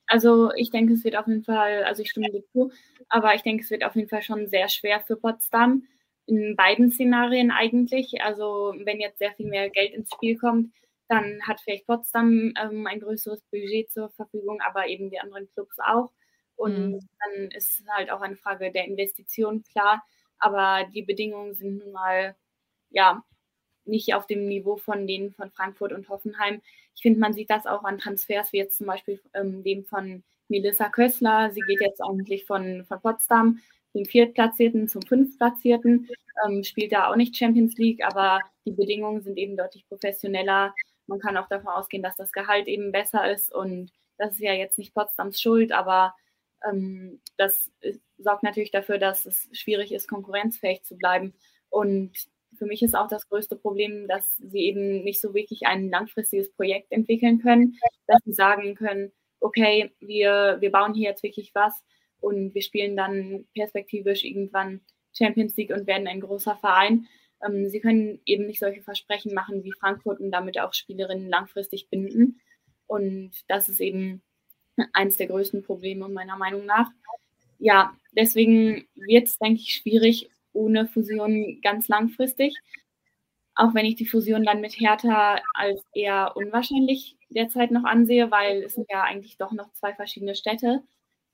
Also 0.08 0.52
ich 0.56 0.72
denke, 0.72 0.94
es 0.94 1.04
wird 1.04 1.16
auf 1.16 1.28
jeden 1.28 1.44
Fall, 1.44 1.84
also 1.84 2.02
ich 2.02 2.10
stimme 2.10 2.32
dir 2.32 2.44
zu, 2.52 2.72
aber 3.10 3.36
ich 3.36 3.42
denke, 3.42 3.64
es 3.64 3.70
wird 3.70 3.84
auf 3.84 3.96
jeden 3.96 4.10
Fall 4.10 4.24
schon 4.24 4.48
sehr 4.48 4.70
schwer 4.70 5.02
für 5.02 5.16
Potsdam 5.16 5.84
in 6.26 6.56
beiden 6.56 6.92
Szenarien 6.92 7.52
eigentlich. 7.52 8.22
Also 8.22 8.74
wenn 8.84 9.00
jetzt 9.00 9.20
sehr 9.20 9.34
viel 9.34 9.48
mehr 9.48 9.70
Geld 9.70 9.94
ins 9.94 10.12
Spiel 10.12 10.38
kommt, 10.38 10.74
dann 11.10 11.42
hat 11.48 11.62
vielleicht 11.62 11.88
Potsdam 11.88 12.54
ähm, 12.62 12.88
ein 12.88 13.00
größeres 13.00 13.42
Budget 13.52 13.92
zur 13.92 14.10
Verfügung, 14.12 14.62
aber 14.62 14.88
eben 14.88 15.10
die 15.10 15.20
anderen 15.20 15.50
Clubs 15.52 15.78
auch. 15.80 16.12
Und 16.56 16.92
mhm. 16.92 17.10
dann 17.20 17.52
ist 17.52 17.84
halt 17.90 18.12
auch 18.12 18.22
eine 18.22 18.36
Frage 18.36 18.72
der 18.72 18.86
Investition 18.86 19.64
klar. 19.64 20.04
Aber 20.40 20.86
die 20.94 21.02
Bedingungen 21.02 21.54
sind 21.56 21.78
nun 21.80 21.92
mal 21.92 22.36
ja 22.90 23.24
nicht 23.86 24.14
auf 24.14 24.28
dem 24.28 24.48
Niveau 24.48 24.78
von 24.78 25.08
denen 25.08 25.34
von 25.34 25.52
Frankfurt 25.52 25.94
und 25.94 26.10
Hoffenheim. 26.10 26.62
Ich 26.96 27.02
finde, 27.02 27.20
man 27.20 27.34
sieht 27.34 27.50
das 27.50 27.66
auch 27.66 27.84
an 27.84 27.98
Transfers, 27.98 28.54
wie 28.54 28.58
jetzt 28.58 28.78
zum 28.78 28.88
Beispiel 28.88 29.22
ähm, 29.34 29.64
dem 29.64 29.86
von 29.86 30.24
Melissa 30.48 30.90
Kössler. 30.90 31.52
Sie 31.52 31.62
geht 31.62 31.82
jetzt 31.82 32.02
eigentlich 32.02 32.46
von, 32.46 32.86
von 32.86 33.02
Potsdam, 33.02 33.60
dem 33.94 34.06
Viertplatzierten 34.06 34.88
zum 34.88 35.02
Fünftplatzierten, 35.02 36.10
ähm, 36.46 36.64
spielt 36.64 36.92
da 36.92 37.10
auch 37.10 37.16
nicht 37.16 37.36
Champions 37.36 37.78
League, 37.78 38.04
aber 38.06 38.40
die 38.66 38.72
Bedingungen 38.72 39.22
sind 39.22 39.38
eben 39.38 39.58
deutlich 39.58 39.88
professioneller. 39.88 40.74
Man 41.10 41.20
kann 41.20 41.38
auch 41.38 41.48
davon 41.50 41.70
ausgehen, 41.70 42.04
dass 42.04 42.16
das 42.16 42.32
Gehalt 42.32 42.68
eben 42.68 42.92
besser 42.92 43.32
ist 43.32 43.54
und 43.54 43.92
das 44.18 44.34
ist 44.34 44.40
ja 44.40 44.54
jetzt 44.54 44.78
nicht 44.78 44.94
Potsdams 44.94 45.42
Schuld, 45.42 45.72
aber 45.72 46.14
ähm, 46.68 47.22
das 47.38 47.72
sorgt 48.18 48.44
natürlich 48.44 48.72
dafür, 48.72 48.98
dass 48.98 49.26
es 49.26 49.50
schwierig 49.54 49.92
ist, 49.92 50.08
konkurrenzfähig 50.08 50.84
zu 50.84 50.98
bleiben. 50.98 51.34
Und 51.70 52.12
für 52.58 52.66
mich 52.66 52.82
ist 52.84 52.96
auch 52.96 53.08
das 53.08 53.28
größte 53.30 53.56
Problem, 53.56 54.08
dass 54.08 54.38
sie 54.38 54.60
eben 54.60 55.04
nicht 55.04 55.22
so 55.22 55.34
wirklich 55.34 55.66
ein 55.68 55.90
langfristiges 55.90 56.52
Projekt 56.52 56.92
entwickeln 56.92 57.40
können, 57.40 57.78
dass 58.08 58.20
sie 58.26 58.34
sagen 58.34 58.76
können, 58.76 59.12
okay, 59.40 59.92
wir, 60.00 60.58
wir 60.60 60.72
bauen 60.72 60.94
hier 60.94 61.10
jetzt 61.10 61.24
wirklich 61.24 61.52
was 61.56 61.84
und 62.20 62.54
wir 62.54 62.62
spielen 62.62 62.98
dann 62.98 63.46
perspektivisch 63.54 64.24
irgendwann 64.24 64.82
Champions 65.18 65.56
League 65.56 65.72
und 65.72 65.88
werden 65.88 66.08
ein 66.08 66.22
großer 66.22 66.58
Verein. 66.58 67.08
Ähm, 67.46 67.70
sie 67.70 67.80
können 67.80 68.20
eben 68.26 68.48
nicht 68.48 68.60
solche 68.60 68.82
Versprechen 68.82 69.34
machen 69.34 69.64
wie 69.64 69.74
Frankfurt 69.74 70.20
und 70.20 70.32
damit 70.32 70.60
auch 70.60 70.74
Spielerinnen 70.74 71.30
langfristig 71.30 71.90
binden. 71.90 72.42
Und 72.88 73.32
das 73.48 73.70
ist 73.70 73.82
eben 73.82 74.22
eines 74.94 75.18
der 75.18 75.28
größten 75.28 75.64
Probleme 75.64 76.08
meiner 76.10 76.38
Meinung 76.38 76.66
nach. 76.66 76.90
Ja, 77.60 77.94
deswegen 78.14 78.88
wird 78.96 79.28
es, 79.28 79.38
denke 79.38 79.62
ich, 79.62 79.76
schwierig 79.76 80.30
ohne 80.54 80.88
Fusion 80.88 81.60
ganz 81.62 81.88
langfristig. 81.88 82.56
Auch 83.56 83.74
wenn 83.74 83.86
ich 83.86 83.96
die 83.96 84.06
Fusion 84.06 84.44
dann 84.46 84.62
mit 84.62 84.80
Hertha 84.80 85.42
als 85.54 85.84
eher 85.94 86.34
unwahrscheinlich 86.36 87.18
derzeit 87.30 87.72
noch 87.72 87.84
ansehe, 87.84 88.32
weil 88.32 88.64
es 88.64 88.76
sind 88.76 88.88
ja 88.90 89.04
eigentlich 89.04 89.38
doch 89.38 89.52
noch 89.52 89.72
zwei 89.74 89.94
verschiedene 89.94 90.36
Städte. 90.36 90.82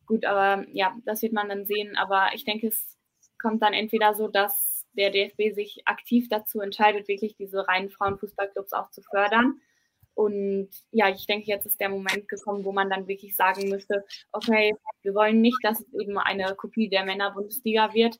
Gut, 0.07 0.25
aber 0.25 0.65
ja, 0.71 0.95
das 1.05 1.21
wird 1.21 1.33
man 1.33 1.49
dann 1.49 1.65
sehen. 1.65 1.95
Aber 1.97 2.29
ich 2.33 2.43
denke, 2.43 2.67
es 2.67 2.97
kommt 3.39 3.61
dann 3.61 3.73
entweder 3.73 4.15
so, 4.15 4.27
dass 4.27 4.74
der 4.97 5.11
DFB 5.11 5.53
sich 5.53 5.81
aktiv 5.85 6.27
dazu 6.29 6.61
entscheidet, 6.61 7.07
wirklich 7.07 7.35
diese 7.35 7.67
reinen 7.67 7.89
Frauenfußballclubs 7.89 8.73
auch 8.73 8.89
zu 8.91 9.01
fördern 9.01 9.61
und 10.15 10.69
ja, 10.91 11.09
ich 11.09 11.27
denke, 11.27 11.47
jetzt 11.47 11.65
ist 11.65 11.79
der 11.79 11.89
Moment 11.89 12.27
gekommen, 12.29 12.63
wo 12.63 12.71
man 12.71 12.89
dann 12.89 13.07
wirklich 13.07 13.35
sagen 13.35 13.67
müsste, 13.69 14.05
okay, 14.31 14.73
wir 15.01 15.13
wollen 15.13 15.41
nicht, 15.41 15.57
dass 15.61 15.81
es 15.81 15.93
eben 15.93 16.17
eine 16.17 16.55
Kopie 16.55 16.89
der 16.89 17.03
Männer-Bundesliga 17.03 17.93
wird, 17.93 18.17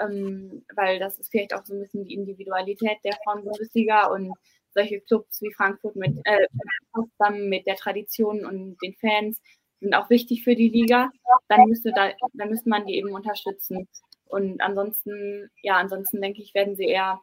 ähm, 0.00 0.64
weil 0.74 0.98
das 0.98 1.18
ist 1.18 1.30
vielleicht 1.30 1.54
auch 1.54 1.64
so 1.64 1.72
ein 1.72 1.80
bisschen 1.80 2.04
die 2.04 2.14
Individualität 2.14 2.98
der 3.04 3.16
Frauen-Bundesliga 3.24 4.08
und 4.08 4.34
solche 4.74 5.00
Clubs 5.00 5.40
wie 5.40 5.54
Frankfurt 5.54 5.94
mit 5.94 6.18
äh, 6.24 6.46
Potsdam 6.92 7.48
mit 7.48 7.66
der 7.66 7.76
Tradition 7.76 8.44
und 8.44 8.76
den 8.82 8.94
Fans 8.94 9.40
sind 9.80 9.94
auch 9.94 10.10
wichtig 10.10 10.42
für 10.42 10.56
die 10.56 10.68
Liga. 10.68 11.10
Dann 11.48 11.68
müsste 11.68 11.92
da, 11.94 12.10
dann 12.34 12.50
müsste 12.50 12.68
man 12.68 12.86
die 12.86 12.96
eben 12.96 13.12
unterstützen. 13.12 13.86
Und 14.26 14.60
ansonsten, 14.60 15.50
ja, 15.62 15.76
ansonsten 15.76 16.20
denke 16.20 16.42
ich, 16.42 16.54
werden 16.54 16.76
sie 16.76 16.86
eher 16.86 17.20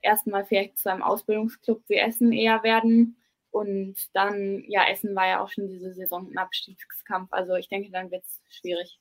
erstmal 0.00 0.44
vielleicht 0.44 0.78
zu 0.78 0.90
einem 0.90 1.02
Ausbildungsclub 1.02 1.82
wie 1.88 1.96
Essen 1.96 2.32
eher 2.32 2.62
werden 2.62 3.16
und 3.54 3.94
dann, 4.14 4.64
ja, 4.66 4.88
Essen 4.88 5.14
war 5.14 5.28
ja 5.28 5.40
auch 5.40 5.48
schon 5.48 5.68
diese 5.68 5.94
Saison 5.94 6.28
ein 6.28 6.38
Abstiegskampf. 6.38 7.32
Also 7.32 7.54
ich 7.54 7.68
denke, 7.68 7.88
dann 7.92 8.10
wird 8.10 8.24
es 8.24 8.42
schwierig. 8.48 8.98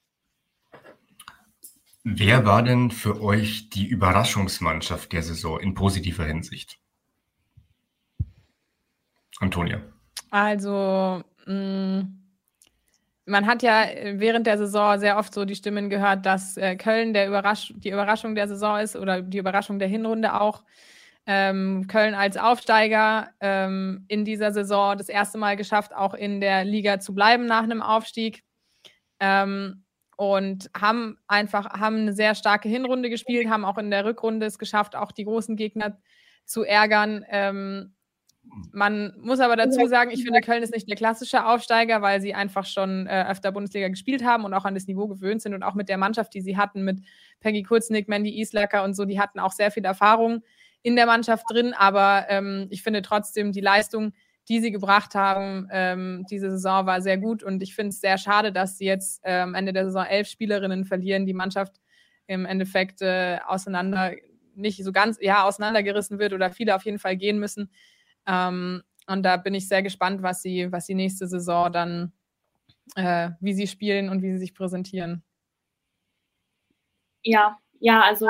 Wer 2.03 2.45
war 2.45 2.61
denn 2.61 2.91
für 2.91 3.19
euch 3.19 3.71
die 3.71 3.87
Überraschungsmannschaft 3.87 5.11
der 5.11 5.23
Saison 5.23 5.59
in 5.59 5.73
positiver 5.73 6.25
Hinsicht? 6.25 6.77
Antonia. 9.39 9.81
Also, 10.29 11.23
mh, 11.47 12.01
mm, 12.01 12.22
man 13.25 13.47
hat 13.47 13.63
ja 13.63 13.85
während 14.13 14.47
der 14.47 14.57
Saison 14.57 14.99
sehr 14.99 15.17
oft 15.17 15.33
so 15.33 15.45
die 15.45 15.55
Stimmen 15.55 15.89
gehört, 15.89 16.25
dass 16.25 16.57
äh, 16.57 16.75
Köln 16.75 17.13
der 17.13 17.27
Überrasch 17.27 17.73
die 17.77 17.89
Überraschung 17.91 18.35
der 18.35 18.47
Saison 18.47 18.79
ist 18.79 18.95
oder 18.95 19.21
die 19.21 19.37
Überraschung 19.37 19.79
der 19.79 19.87
Hinrunde 19.87 20.39
auch. 20.39 20.63
Ähm, 21.25 21.87
Köln 21.87 22.15
als 22.15 22.35
Aufsteiger 22.35 23.29
ähm, 23.39 24.03
in 24.09 24.25
dieser 24.25 24.51
Saison 24.51 24.97
das 24.97 25.07
erste 25.07 25.37
Mal 25.37 25.55
geschafft, 25.55 25.95
auch 25.95 26.13
in 26.13 26.41
der 26.41 26.65
Liga 26.65 26.99
zu 26.99 27.13
bleiben 27.15 27.45
nach 27.45 27.63
einem 27.63 27.81
Aufstieg. 27.81 28.43
Ähm, 29.19 29.83
und 30.17 30.69
haben 30.79 31.17
einfach 31.27 31.65
haben 31.71 31.97
eine 31.97 32.13
sehr 32.13 32.35
starke 32.35 32.69
Hinrunde 32.69 33.09
gespielt, 33.09 33.49
haben 33.49 33.65
auch 33.65 33.77
in 33.77 33.89
der 33.89 34.05
Rückrunde 34.05 34.45
es 34.45 34.59
geschafft, 34.59 34.95
auch 34.95 35.11
die 35.11 35.25
großen 35.25 35.55
Gegner 35.55 35.97
zu 36.45 36.63
ärgern. 36.63 37.25
Ähm, 38.43 38.69
man 38.71 39.13
muss 39.21 39.39
aber 39.39 39.55
dazu 39.55 39.87
sagen, 39.87 40.11
ich 40.11 40.23
finde, 40.23 40.41
Köln 40.41 40.63
ist 40.63 40.73
nicht 40.73 40.87
der 40.87 40.95
klassische 40.95 41.45
Aufsteiger, 41.45 42.01
weil 42.01 42.21
sie 42.21 42.33
einfach 42.33 42.65
schon 42.65 43.07
äh, 43.07 43.25
öfter 43.29 43.51
Bundesliga 43.51 43.87
gespielt 43.87 44.23
haben 44.23 44.45
und 44.45 44.53
auch 44.53 44.65
an 44.65 44.73
das 44.73 44.87
Niveau 44.87 45.07
gewöhnt 45.07 45.41
sind 45.41 45.53
und 45.53 45.63
auch 45.63 45.75
mit 45.75 45.89
der 45.89 45.97
Mannschaft, 45.97 46.33
die 46.33 46.41
sie 46.41 46.57
hatten, 46.57 46.83
mit 46.83 46.99
Peggy 47.39 47.63
Kurznick, 47.63 48.07
Mandy 48.07 48.39
Islacker 48.41 48.83
und 48.83 48.95
so, 48.95 49.05
die 49.05 49.19
hatten 49.19 49.39
auch 49.39 49.51
sehr 49.51 49.71
viel 49.71 49.85
Erfahrung 49.85 50.43
in 50.81 50.95
der 50.95 51.05
Mannschaft 51.05 51.45
drin, 51.49 51.73
aber 51.73 52.25
ähm, 52.29 52.67
ich 52.69 52.83
finde 52.83 53.01
trotzdem 53.01 53.53
die 53.53 53.61
Leistung, 53.61 54.13
die 54.49 54.59
sie 54.59 54.71
gebracht 54.71 55.15
haben, 55.15 55.67
ähm, 55.71 56.25
diese 56.29 56.51
Saison 56.51 56.85
war 56.85 57.01
sehr 57.01 57.17
gut. 57.17 57.43
Und 57.43 57.63
ich 57.63 57.75
finde 57.75 57.89
es 57.89 58.01
sehr 58.01 58.17
schade, 58.17 58.51
dass 58.51 58.77
sie 58.77 58.85
jetzt 58.85 59.21
äh, 59.23 59.39
am 59.39 59.55
Ende 59.55 59.71
der 59.71 59.85
Saison 59.85 60.05
elf 60.05 60.27
Spielerinnen 60.27 60.83
verlieren, 60.83 61.25
die 61.25 61.33
Mannschaft 61.33 61.79
im 62.27 62.45
Endeffekt 62.45 63.01
äh, 63.01 63.39
auseinander, 63.47 64.11
nicht 64.55 64.83
so 64.83 64.91
ganz, 64.91 65.17
ja, 65.21 65.43
auseinandergerissen 65.45 66.19
wird 66.19 66.33
oder 66.33 66.51
viele 66.51 66.75
auf 66.75 66.83
jeden 66.83 66.99
Fall 66.99 67.15
gehen 67.15 67.39
müssen. 67.39 67.69
Ähm, 68.27 68.83
und 69.07 69.23
da 69.23 69.37
bin 69.37 69.53
ich 69.53 69.67
sehr 69.67 69.83
gespannt, 69.83 70.21
was 70.23 70.41
sie, 70.41 70.71
was 70.71 70.85
sie 70.85 70.95
nächste 70.95 71.27
Saison 71.27 71.71
dann, 71.71 72.13
äh, 72.95 73.31
wie 73.39 73.53
sie 73.53 73.67
spielen 73.67 74.09
und 74.09 74.21
wie 74.21 74.31
sie 74.31 74.39
sich 74.39 74.55
präsentieren. 74.55 75.23
Ja, 77.23 77.57
ja, 77.79 78.01
also 78.01 78.27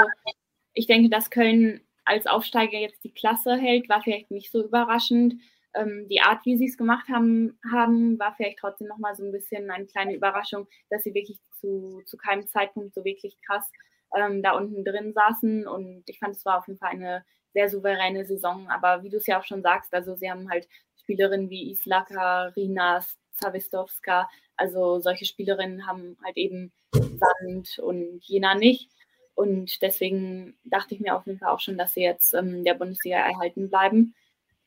ich 0.73 0.87
denke, 0.87 1.09
dass 1.09 1.29
Köln 1.29 1.81
als 2.05 2.27
Aufsteiger 2.27 2.77
jetzt 2.77 3.03
die 3.03 3.13
Klasse 3.13 3.55
hält, 3.55 3.89
war 3.89 4.01
vielleicht 4.01 4.31
nicht 4.31 4.51
so 4.51 4.63
überraschend. 4.63 5.35
Ähm, 5.73 6.07
die 6.09 6.21
Art, 6.21 6.45
wie 6.45 6.57
sie 6.57 6.65
es 6.65 6.77
gemacht 6.77 7.07
haben, 7.09 7.57
haben, 7.71 8.19
war 8.19 8.33
vielleicht 8.35 8.59
trotzdem 8.59 8.87
nochmal 8.87 9.15
so 9.15 9.23
ein 9.23 9.31
bisschen 9.31 9.71
eine 9.71 9.85
kleine 9.85 10.15
Überraschung, 10.15 10.67
dass 10.89 11.03
sie 11.03 11.13
wirklich 11.13 11.39
zu, 11.59 12.01
zu 12.05 12.17
keinem 12.17 12.47
Zeitpunkt 12.47 12.93
so 12.93 13.03
wirklich 13.03 13.37
krass 13.45 13.71
ähm, 14.15 14.43
da 14.43 14.51
unten 14.51 14.83
drin 14.83 15.13
saßen. 15.13 15.67
Und 15.67 16.03
ich 16.07 16.19
fand, 16.19 16.35
es 16.35 16.45
war 16.45 16.59
auf 16.59 16.67
jeden 16.67 16.79
Fall 16.79 16.91
eine 16.91 17.25
sehr 17.53 17.69
souveräne 17.69 18.25
Saison. 18.25 18.69
Aber 18.69 19.03
wie 19.03 19.09
du 19.09 19.17
es 19.17 19.27
ja 19.27 19.39
auch 19.39 19.45
schon 19.45 19.61
sagst, 19.61 19.93
also 19.93 20.15
sie 20.15 20.29
haben 20.29 20.49
halt 20.49 20.67
Spielerinnen 20.97 21.49
wie 21.49 21.71
Islaka, 21.71 22.45
Rina, 22.55 23.03
Zawistowska, 23.33 24.29
also 24.55 24.99
solche 24.99 25.25
Spielerinnen 25.25 25.87
haben 25.87 26.17
halt 26.23 26.37
eben 26.37 26.71
Sand 26.91 27.79
und 27.79 28.23
Jena 28.23 28.55
nicht. 28.55 28.89
Und 29.35 29.81
deswegen 29.81 30.55
dachte 30.63 30.93
ich 30.93 31.01
mir 31.01 31.15
auf 31.15 31.25
jeden 31.25 31.39
Fall 31.39 31.49
auch 31.49 31.59
schon, 31.59 31.77
dass 31.77 31.93
sie 31.93 32.01
jetzt 32.01 32.33
ähm, 32.33 32.63
der 32.63 32.75
Bundesliga 32.75 33.17
erhalten 33.17 33.69
bleiben. 33.69 34.13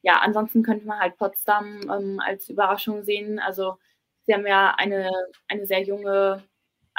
Ja, 0.02 0.20
ansonsten 0.20 0.62
könnte 0.62 0.86
man 0.86 0.98
halt 0.98 1.16
Potsdam 1.16 1.82
ähm, 1.90 2.20
als 2.20 2.48
Überraschung 2.48 3.04
sehen. 3.04 3.38
Also 3.38 3.76
sie 4.24 4.34
haben 4.34 4.46
ja 4.46 4.74
eine, 4.76 5.10
eine 5.48 5.66
sehr 5.66 5.82
junge 5.82 6.42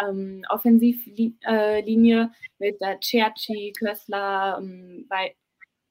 ähm, 0.02 0.46
Offensivlinie 0.50 1.36
äh, 1.44 2.28
mit 2.60 2.82
der 2.82 3.00
Cerci, 3.02 3.74
Kössler, 3.78 4.58
ähm, 4.60 5.06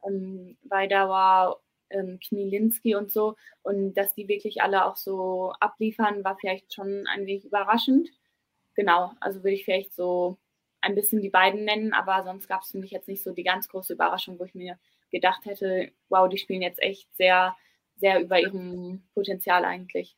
ähm, 0.07 0.57
Weidauer, 0.62 1.61
ähm, 1.90 2.18
Knielinski 2.20 2.94
und 2.94 3.11
so. 3.11 3.36
Und 3.62 3.94
dass 3.94 4.14
die 4.14 4.28
wirklich 4.28 4.62
alle 4.62 4.84
auch 4.84 4.96
so 4.96 5.52
abliefern, 5.61 6.24
war 6.24 6.36
vielleicht 6.38 6.74
schon 6.74 7.07
ein 7.07 7.26
wenig 7.26 7.44
überraschend. 7.44 8.11
Genau, 8.74 9.12
also 9.20 9.42
würde 9.42 9.54
ich 9.54 9.64
vielleicht 9.64 9.94
so 9.94 10.38
ein 10.80 10.94
bisschen 10.94 11.20
die 11.20 11.30
beiden 11.30 11.64
nennen, 11.64 11.92
aber 11.92 12.22
sonst 12.24 12.48
gab 12.48 12.62
es 12.62 12.70
für 12.70 12.78
mich 12.78 12.90
jetzt 12.90 13.09
nicht 13.09 13.22
so 13.22 13.32
die 13.32 13.42
ganz 13.42 13.68
große 13.68 13.94
Überraschung, 13.94 14.38
wo 14.38 14.44
ich 14.44 14.54
mir 14.54 14.78
gedacht 15.11 15.44
hätte, 15.44 15.90
wow, 16.09 16.28
die 16.28 16.38
spielen 16.38 16.62
jetzt 16.62 16.80
echt 16.80 17.09
sehr, 17.16 17.57
sehr 17.96 18.20
über 18.20 18.38
ihrem 18.40 19.02
Potenzial 19.14 19.64
eigentlich. 19.64 20.16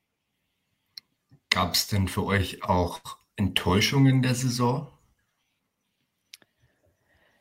Gab 1.51 1.75
es 1.75 1.87
denn 1.87 2.09
für 2.09 2.25
euch 2.25 2.63
auch 2.65 3.01
Enttäuschungen 3.37 4.23
der 4.23 4.35
Saison? 4.35 4.89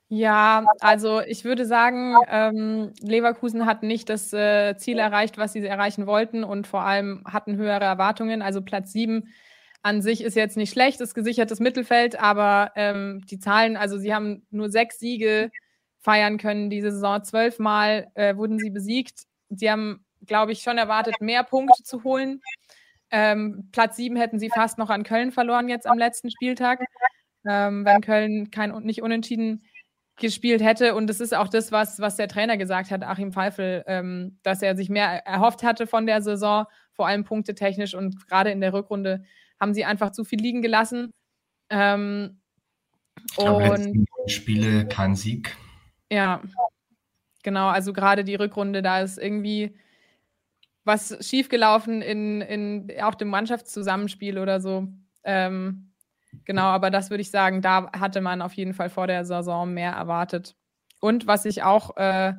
Ja, 0.10 0.66
also 0.80 1.20
ich 1.22 1.44
würde 1.44 1.66
sagen, 1.66 2.16
ähm, 2.30 2.94
Leverkusen 3.02 3.66
hat 3.66 3.84
nicht 3.84 4.08
das 4.08 4.32
äh, 4.32 4.78
Ziel 4.78 5.00
erreicht, 5.00 5.38
was 5.38 5.52
sie 5.52 5.66
erreichen 5.66 6.08
wollten 6.08 6.46
und 6.46 6.66
vor 6.66 6.82
allem 6.84 7.24
hatten 7.26 7.58
höhere 7.58 7.84
Erwartungen. 7.84 8.42
Also 8.42 8.62
Platz 8.62 8.94
sieben 8.94 9.34
an 9.82 10.02
sich 10.02 10.24
ist 10.24 10.36
jetzt 10.36 10.56
nicht 10.56 10.72
schlecht, 10.72 11.02
ist 11.02 11.14
gesichertes 11.14 11.60
Mittelfeld, 11.60 12.18
aber 12.20 12.72
ähm, 12.76 13.22
die 13.30 13.38
Zahlen, 13.40 13.76
also 13.76 13.98
sie 13.98 14.14
haben 14.14 14.46
nur 14.50 14.70
sechs 14.70 14.98
Siege 15.00 15.52
feiern 16.00 16.38
können 16.38 16.70
diese 16.70 16.92
Saison. 16.92 17.22
Zwölfmal 17.24 18.08
äh, 18.16 18.38
wurden 18.38 18.60
sie 18.60 18.70
besiegt. 18.70 19.24
Sie 19.50 19.70
haben, 19.70 20.06
glaube 20.26 20.54
ich, 20.54 20.62
schon 20.62 20.78
erwartet, 20.78 21.16
mehr 21.20 21.44
Punkte 21.44 21.84
zu 21.84 22.04
holen. 22.06 22.40
Ähm, 23.12 23.70
Platz 23.74 23.98
sieben 23.98 24.16
hätten 24.16 24.40
sie 24.40 24.50
fast 24.50 24.78
noch 24.78 24.90
an 24.90 25.04
Köln 25.04 25.32
verloren 25.34 25.68
jetzt 25.70 25.86
am 25.88 25.98
letzten 25.98 26.32
Spieltag, 26.32 26.80
ähm, 27.50 27.86
wenn 27.86 28.02
Köln 28.02 28.52
kein 28.52 28.72
nicht 28.84 29.02
unentschieden 29.02 29.64
gespielt 30.18 30.62
hätte. 30.62 30.96
Und 30.96 31.08
das 31.08 31.20
ist 31.20 31.34
auch 31.34 31.48
das, 31.48 31.72
was, 31.72 32.00
was 32.00 32.16
der 32.16 32.28
Trainer 32.28 32.58
gesagt 32.58 32.92
hat, 32.92 33.04
Achim 33.04 33.32
Pfeifel, 33.32 33.84
ähm, 33.88 34.38
dass 34.44 34.62
er 34.62 34.76
sich 34.76 34.90
mehr 34.90 35.26
erhofft 35.26 35.64
hatte 35.64 35.88
von 35.88 36.06
der 36.06 36.22
Saison, 36.22 36.66
vor 36.94 37.08
allem 37.08 37.24
punktetechnisch. 37.24 37.94
Und 37.94 38.28
gerade 38.28 38.52
in 38.52 38.62
der 38.62 38.74
Rückrunde 38.74 39.24
haben 39.60 39.74
sie 39.74 39.86
einfach 39.86 40.12
zu 40.12 40.24
viel 40.24 40.42
liegen 40.42 40.62
gelassen. 40.62 41.12
Ähm, 41.70 42.42
und 43.38 44.08
Spiele 44.28 44.88
kein 44.88 45.16
Sieg. 45.16 45.56
Ja, 46.12 46.42
genau. 47.44 47.68
Also 47.68 47.94
gerade 47.94 48.24
die 48.24 48.36
Rückrunde, 48.36 48.82
da 48.82 49.02
ist 49.02 49.18
irgendwie 49.18 49.76
was 50.84 51.18
schiefgelaufen 51.28 52.02
in, 52.02 52.42
in 52.42 52.92
auch 53.02 53.16
dem 53.16 53.28
Mannschaftszusammenspiel 53.28 54.40
oder 54.40 54.62
so. 54.62 54.88
Ähm, 55.24 55.87
genau, 56.46 56.64
aber 56.64 56.90
das 56.90 57.10
würde 57.10 57.22
ich 57.22 57.32
sagen, 57.32 57.62
da 57.62 57.92
hatte 57.92 58.22
man 58.22 58.42
auf 58.42 58.54
jeden 58.54 58.74
Fall 58.74 58.90
vor 58.90 59.08
der 59.08 59.26
Saison 59.26 59.74
mehr 59.74 59.92
erwartet. 59.92 60.56
Und 61.00 61.28
was 61.28 61.46
ich 61.46 61.64
auch, 61.64 61.96
äh, 61.98 62.34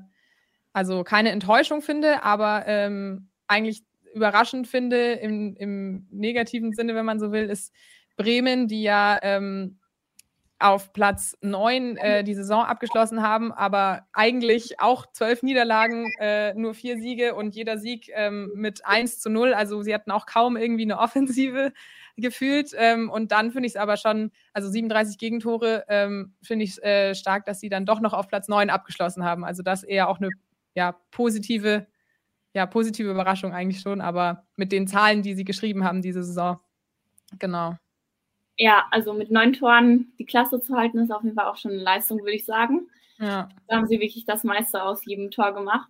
also 0.72 1.04
keine 1.04 1.30
Enttäuschung 1.30 1.82
finde, 1.82 2.22
aber 2.22 2.64
ähm, 2.66 3.28
eigentlich 3.46 3.82
überraschend 4.14 4.66
finde, 4.66 5.12
im, 5.12 5.54
im 5.56 6.06
negativen 6.10 6.72
Sinne, 6.72 6.94
wenn 6.94 7.04
man 7.04 7.20
so 7.20 7.32
will, 7.32 7.48
ist 7.50 7.72
Bremen, 8.16 8.66
die 8.66 8.82
ja 8.82 9.18
ähm, 9.22 9.78
auf 10.58 10.92
Platz 10.92 11.36
9 11.40 11.96
äh, 11.96 12.24
die 12.24 12.34
Saison 12.34 12.64
abgeschlossen 12.64 13.22
haben, 13.22 13.52
aber 13.52 14.06
eigentlich 14.12 14.80
auch 14.80 15.06
zwölf 15.12 15.42
Niederlagen, 15.42 16.12
äh, 16.18 16.52
nur 16.54 16.74
vier 16.74 16.98
Siege 16.98 17.34
und 17.34 17.54
jeder 17.54 17.78
Sieg 17.78 18.10
ähm, 18.12 18.50
mit 18.54 18.84
1 18.84 19.20
zu 19.20 19.30
0. 19.30 19.54
Also 19.54 19.82
sie 19.82 19.94
hatten 19.94 20.10
auch 20.10 20.26
kaum 20.26 20.56
irgendwie 20.56 20.82
eine 20.82 20.98
Offensive 20.98 21.72
gefühlt. 22.20 22.72
Ähm, 22.76 23.10
und 23.10 23.32
dann 23.32 23.50
finde 23.52 23.66
ich 23.66 23.72
es 23.72 23.76
aber 23.76 23.96
schon, 23.96 24.30
also 24.52 24.68
37 24.68 25.18
Gegentore, 25.18 25.84
ähm, 25.88 26.34
finde 26.42 26.64
ich 26.64 26.82
äh, 26.82 27.14
stark, 27.14 27.44
dass 27.46 27.60
sie 27.60 27.68
dann 27.68 27.86
doch 27.86 28.00
noch 28.00 28.12
auf 28.12 28.28
Platz 28.28 28.48
9 28.48 28.70
abgeschlossen 28.70 29.24
haben. 29.24 29.44
Also 29.44 29.62
das 29.62 29.82
eher 29.82 30.08
auch 30.08 30.18
eine 30.18 30.30
ja, 30.74 30.92
positive, 31.10 31.86
ja, 32.54 32.66
positive 32.66 33.10
Überraschung 33.10 33.52
eigentlich 33.52 33.80
schon, 33.80 34.00
aber 34.00 34.46
mit 34.56 34.72
den 34.72 34.86
Zahlen, 34.86 35.22
die 35.22 35.34
sie 35.34 35.44
geschrieben 35.44 35.84
haben 35.84 36.02
diese 36.02 36.22
Saison. 36.22 36.58
Genau 37.38 37.76
ja, 38.58 38.86
also 38.90 39.14
mit 39.14 39.30
neun 39.30 39.52
Toren 39.52 40.12
die 40.18 40.26
Klasse 40.26 40.60
zu 40.60 40.76
halten, 40.76 40.98
ist 40.98 41.12
auf 41.12 41.22
jeden 41.22 41.36
Fall 41.36 41.46
auch 41.46 41.56
schon 41.56 41.70
eine 41.70 41.80
Leistung, 41.80 42.18
würde 42.18 42.34
ich 42.34 42.44
sagen. 42.44 42.88
Ja. 43.18 43.48
Da 43.68 43.76
haben 43.76 43.86
sie 43.86 44.00
wirklich 44.00 44.26
das 44.26 44.44
meiste 44.44 44.82
aus 44.82 45.04
jedem 45.04 45.30
Tor 45.30 45.54
gemacht. 45.54 45.88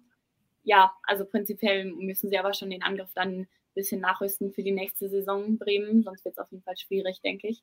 Ja, 0.64 0.92
also 1.04 1.24
prinzipiell 1.24 1.86
müssen 1.86 2.28
sie 2.28 2.38
aber 2.38 2.52
schon 2.52 2.70
den 2.70 2.82
Angriff 2.82 3.10
dann 3.14 3.46
bisschen 3.74 4.00
nachrüsten 4.00 4.52
für 4.52 4.62
die 4.62 4.72
nächste 4.72 5.08
Saison 5.08 5.58
Bremen, 5.58 6.02
sonst 6.02 6.24
wird 6.24 6.34
es 6.34 6.38
auf 6.38 6.50
jeden 6.50 6.64
Fall 6.64 6.76
schwierig, 6.76 7.20
denke 7.22 7.48
ich. 7.48 7.62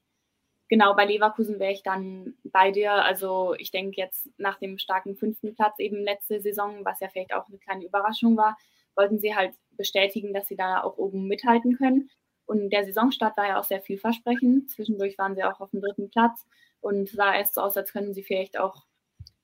Genau, 0.67 0.95
bei 0.95 1.05
Leverkusen 1.05 1.59
wäre 1.59 1.73
ich 1.73 1.83
dann 1.83 2.35
bei 2.43 2.71
dir. 2.71 2.91
Also 2.91 3.53
ich 3.57 3.69
denke 3.71 3.97
jetzt 4.01 4.29
nach 4.37 4.57
dem 4.57 4.79
starken 4.79 5.15
fünften 5.15 5.53
Platz 5.53 5.77
eben 5.79 5.97
letzte 6.03 6.41
Saison, 6.41 6.83
was 6.83 6.99
ja 6.99 7.07
vielleicht 7.09 7.33
auch 7.33 7.47
eine 7.47 7.59
kleine 7.59 7.85
Überraschung 7.85 8.35
war, 8.35 8.57
wollten 8.95 9.19
sie 9.19 9.35
halt 9.35 9.53
bestätigen, 9.71 10.33
dass 10.33 10.47
sie 10.47 10.55
da 10.55 10.81
auch 10.81 10.97
oben 10.97 11.27
mithalten 11.27 11.77
können. 11.77 12.09
Und 12.47 12.71
der 12.71 12.85
Saisonstart 12.85 13.37
war 13.37 13.47
ja 13.47 13.59
auch 13.59 13.63
sehr 13.63 13.81
vielversprechend. 13.81 14.69
Zwischendurch 14.71 15.17
waren 15.17 15.35
sie 15.35 15.43
auch 15.43 15.59
auf 15.59 15.71
dem 15.71 15.81
dritten 15.81 16.09
Platz 16.09 16.45
und 16.81 17.09
sah 17.09 17.35
erst 17.35 17.55
so 17.55 17.61
aus, 17.61 17.77
als 17.77 17.91
können 17.91 18.13
sie 18.13 18.23
vielleicht 18.23 18.57
auch 18.59 18.85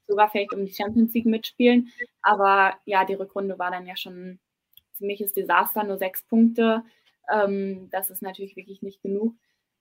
sogar 0.07 0.29
vielleicht 0.29 0.53
um 0.53 0.65
die 0.65 0.73
Champions 0.73 1.13
League 1.13 1.25
mitspielen. 1.25 1.91
Aber 2.21 2.75
ja, 2.85 3.05
die 3.05 3.13
Rückrunde 3.15 3.59
war 3.59 3.71
dann 3.71 3.85
ja 3.85 3.95
schon 3.95 4.39
ein 5.01 5.07
ziemliches 5.07 5.33
Desaster, 5.33 5.83
nur 5.83 5.97
sechs 5.97 6.23
Punkte. 6.23 6.83
Ähm, 7.31 7.89
das 7.91 8.09
ist 8.09 8.21
natürlich 8.21 8.55
wirklich 8.55 8.81
nicht 8.81 9.01
genug. 9.01 9.35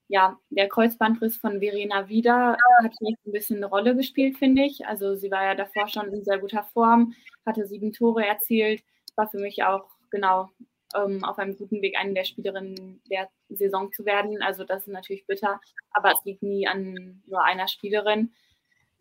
Ja, 0.09 0.39
der 0.51 0.69
Kreuzbandriss 0.69 1.37
von 1.37 1.61
Verena 1.61 2.09
Wieder 2.09 2.57
hat 2.83 2.93
jetzt 3.01 3.27
ein 3.27 3.33
bisschen 3.33 3.59
eine 3.59 3.67
Rolle 3.67 3.95
gespielt, 3.95 4.39
finde 4.39 4.65
ich. 4.65 4.87
Also 4.87 5.15
sie 5.15 5.31
war 5.31 5.45
ja 5.45 5.55
davor 5.55 5.89
schon 5.89 6.13
in 6.13 6.25
sehr 6.25 6.39
guter 6.39 6.65
Form, 6.65 7.15
hatte 7.47 7.67
sieben 7.67 7.93
Tore 7.93 8.27
erzielt, 8.27 8.83
war 9.15 9.29
für 9.29 9.39
mich 9.39 9.63
auch 9.63 9.87
genau 10.11 10.49
ähm, 10.97 11.23
auf 11.25 11.39
einem 11.39 11.57
guten 11.57 11.81
Weg, 11.83 11.97
eine 11.97 12.15
der 12.15 12.25
Spielerinnen 12.25 13.01
der 13.09 13.29
Saison 13.51 13.93
zu 13.93 14.05
werden. 14.05 14.43
Also 14.43 14.65
das 14.65 14.87
ist 14.89 14.93
natürlich 14.93 15.27
bitter, 15.27 15.61
aber 15.93 16.13
es 16.13 16.25
liegt 16.25 16.43
nie 16.43 16.67
an 16.67 17.23
nur 17.27 17.45
einer 17.45 17.69
Spielerin. 17.69 18.33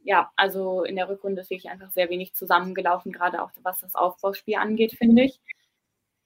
Ja, 0.04 0.32
also 0.36 0.84
in 0.84 0.96
der 0.96 1.10
Rückrunde 1.10 1.42
ist 1.42 1.50
wirklich 1.50 1.72
einfach 1.72 1.92
sehr 1.92 2.10
wenig 2.10 2.34
zusammengelaufen, 2.34 3.12
gerade 3.12 3.42
auch 3.42 3.52
was 3.64 3.82
das 3.82 3.96
Aufbauspiel 3.96 4.56
angeht, 4.56 4.94
finde 4.94 5.24
ich. 5.24 5.40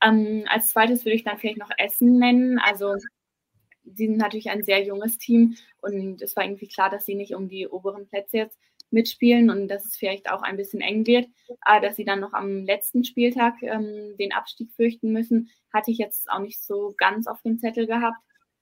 Ähm, 0.03 0.45
als 0.49 0.69
zweites 0.69 1.05
würde 1.05 1.15
ich 1.15 1.23
dann 1.23 1.37
vielleicht 1.37 1.59
noch 1.59 1.69
Essen 1.77 2.17
nennen. 2.19 2.59
Also 2.59 2.95
sie 3.83 4.07
sind 4.07 4.17
natürlich 4.17 4.49
ein 4.49 4.63
sehr 4.63 4.83
junges 4.83 5.17
Team 5.17 5.55
und 5.81 6.21
es 6.21 6.35
war 6.35 6.43
irgendwie 6.43 6.67
klar, 6.67 6.89
dass 6.89 7.05
sie 7.05 7.15
nicht 7.15 7.35
um 7.35 7.49
die 7.49 7.67
oberen 7.67 8.07
Plätze 8.07 8.37
jetzt 8.37 8.57
mitspielen 8.91 9.49
und 9.49 9.67
dass 9.67 9.85
es 9.85 9.97
vielleicht 9.97 10.29
auch 10.31 10.43
ein 10.43 10.57
bisschen 10.57 10.81
eng 10.81 11.05
wird. 11.05 11.27
Aber 11.61 11.85
dass 11.85 11.95
sie 11.95 12.05
dann 12.05 12.19
noch 12.19 12.33
am 12.33 12.63
letzten 12.63 13.03
Spieltag 13.03 13.55
ähm, 13.63 14.15
den 14.19 14.33
Abstieg 14.33 14.71
fürchten 14.73 15.11
müssen, 15.11 15.49
hatte 15.73 15.91
ich 15.91 15.97
jetzt 15.97 16.29
auch 16.29 16.39
nicht 16.39 16.61
so 16.61 16.93
ganz 16.97 17.27
auf 17.27 17.41
dem 17.41 17.59
Zettel 17.59 17.87
gehabt. 17.87 18.17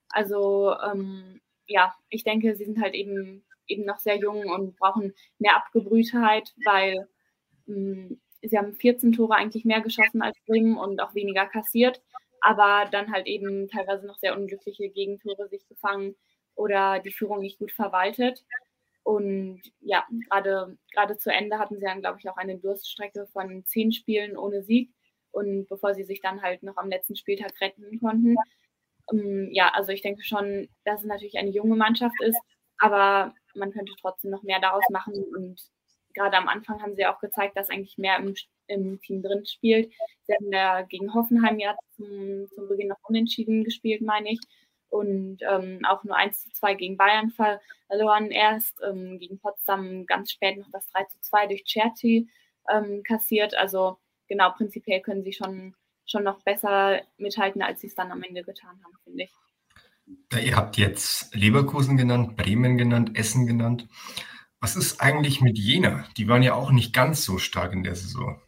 Also 0.09 0.73
ähm, 0.91 1.41
ja, 1.67 1.93
ich 2.09 2.23
denke, 2.23 2.55
sie 2.55 2.65
sind 2.65 2.81
halt 2.81 2.93
eben, 2.95 3.43
eben 3.67 3.85
noch 3.85 3.99
sehr 3.99 4.17
jung 4.17 4.45
und 4.49 4.75
brauchen 4.77 5.13
mehr 5.39 5.55
Abgebrühtheit, 5.55 6.53
weil 6.65 7.07
ähm, 7.67 8.19
sie 8.41 8.57
haben 8.57 8.73
14 8.73 9.13
Tore 9.13 9.35
eigentlich 9.35 9.65
mehr 9.65 9.81
geschossen 9.81 10.21
als 10.21 10.37
Bremen 10.45 10.77
und 10.77 10.99
auch 11.01 11.15
weniger 11.15 11.45
kassiert, 11.45 12.01
aber 12.41 12.89
dann 12.91 13.11
halt 13.11 13.27
eben 13.27 13.67
teilweise 13.67 14.07
noch 14.07 14.17
sehr 14.17 14.35
unglückliche 14.35 14.89
Gegentore 14.89 15.47
sich 15.47 15.67
gefangen 15.67 16.15
oder 16.55 16.99
die 16.99 17.11
Führung 17.11 17.39
nicht 17.39 17.59
gut 17.59 17.71
verwaltet. 17.71 18.43
Und 19.03 19.61
ja, 19.79 20.05
gerade, 20.29 20.77
gerade 20.93 21.17
zu 21.17 21.31
Ende 21.31 21.57
hatten 21.57 21.75
sie 21.75 21.85
dann, 21.85 22.01
glaube 22.01 22.19
ich, 22.19 22.29
auch 22.29 22.37
eine 22.37 22.57
Durststrecke 22.57 23.27
von 23.27 23.65
zehn 23.65 23.91
Spielen 23.91 24.37
ohne 24.37 24.63
Sieg. 24.63 24.91
Und 25.31 25.67
bevor 25.69 25.95
sie 25.95 26.03
sich 26.03 26.21
dann 26.21 26.41
halt 26.41 26.61
noch 26.61 26.77
am 26.77 26.89
letzten 26.89 27.15
Spieltag 27.15 27.53
retten 27.61 27.99
konnten. 27.99 28.35
Ähm, 29.11 29.49
ja, 29.51 29.69
also 29.73 29.91
ich 29.91 30.01
denke 30.01 30.23
schon, 30.23 30.67
dass 30.83 31.01
es 31.01 31.05
natürlich 31.07 31.37
eine 31.37 31.49
junge 31.49 31.75
Mannschaft 31.75 32.15
ist, 32.21 32.39
aber 32.77 33.33
man 33.55 33.71
könnte 33.71 33.93
trotzdem 33.99 34.31
noch 34.31 34.43
mehr 34.43 34.59
daraus 34.59 34.83
machen. 34.89 35.13
Und 35.35 35.61
gerade 36.13 36.37
am 36.37 36.47
Anfang 36.47 36.81
haben 36.81 36.95
sie 36.95 37.05
auch 37.05 37.19
gezeigt, 37.19 37.57
dass 37.57 37.69
eigentlich 37.69 37.97
mehr 37.97 38.17
im, 38.17 38.35
im 38.67 38.99
Team 39.01 39.21
drin 39.21 39.45
spielt. 39.45 39.91
Sie 40.23 40.33
haben 40.33 40.51
ja 40.51 40.81
gegen 40.81 41.13
Hoffenheim 41.13 41.59
ja 41.59 41.75
zum, 41.95 42.47
zum 42.53 42.67
Beginn 42.67 42.89
noch 42.89 42.99
unentschieden 43.03 43.63
gespielt, 43.63 44.01
meine 44.01 44.31
ich 44.31 44.39
und 44.91 45.37
ähm, 45.49 45.79
auch 45.87 46.03
nur 46.03 46.15
1 46.15 46.43
zu 46.43 46.51
2 46.51 46.75
gegen 46.75 46.97
Bayern 46.97 47.31
verloren 47.31 48.29
erst, 48.29 48.77
ähm, 48.85 49.17
gegen 49.19 49.39
Potsdam 49.39 50.05
ganz 50.05 50.31
spät 50.31 50.57
noch 50.57 50.69
das 50.71 50.87
3 50.89 51.05
zu 51.05 51.19
2 51.21 51.47
durch 51.47 51.63
Cherty 51.63 52.29
ähm, 52.69 53.01
kassiert. 53.03 53.55
Also 53.55 53.97
genau, 54.27 54.51
prinzipiell 54.51 55.01
können 55.01 55.23
sie 55.23 55.33
schon, 55.33 55.75
schon 56.05 56.23
noch 56.23 56.43
besser 56.43 57.01
mithalten, 57.17 57.61
als 57.61 57.81
sie 57.81 57.87
es 57.87 57.95
dann 57.95 58.11
am 58.11 58.21
Ende 58.21 58.43
getan 58.43 58.81
haben, 58.83 58.93
finde 59.05 59.23
ich. 59.23 59.31
Ihr 60.43 60.57
habt 60.57 60.75
jetzt 60.75 61.33
Leverkusen 61.33 61.95
genannt, 61.95 62.35
Bremen 62.35 62.77
genannt, 62.77 63.17
Essen 63.17 63.47
genannt. 63.47 63.87
Was 64.61 64.75
ist 64.75 65.01
eigentlich 65.01 65.41
mit 65.41 65.57
Jena? 65.57 66.05
Die 66.17 66.27
waren 66.27 66.43
ja 66.43 66.53
auch 66.53 66.71
nicht 66.71 66.93
ganz 66.93 67.25
so 67.25 67.39
stark 67.39 67.73
in 67.73 67.83
der 67.83 67.95
Saison. 67.95 68.39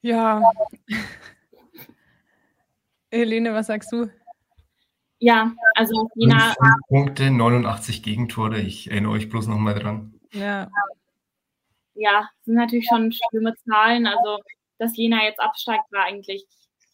Ja, 0.00 0.42
Helene, 3.10 3.54
was 3.54 3.68
sagst 3.68 3.92
du? 3.92 4.10
Ja, 5.18 5.54
also 5.74 6.08
Jena. 6.14 6.54
Punkte, 6.88 7.30
89 7.30 8.02
Gegentore. 8.02 8.60
Ich 8.60 8.90
erinnere 8.90 9.12
euch 9.12 9.28
bloß 9.28 9.46
nochmal 9.46 9.74
dran. 9.74 10.18
Ja. 10.32 10.70
Ja, 11.94 12.28
sind 12.44 12.56
natürlich 12.56 12.86
schon 12.88 13.12
schlimme 13.12 13.54
Zahlen. 13.66 14.06
Also, 14.06 14.38
dass 14.78 14.96
Jena 14.96 15.24
jetzt 15.24 15.40
absteigt, 15.40 15.84
war 15.90 16.04
eigentlich 16.04 16.46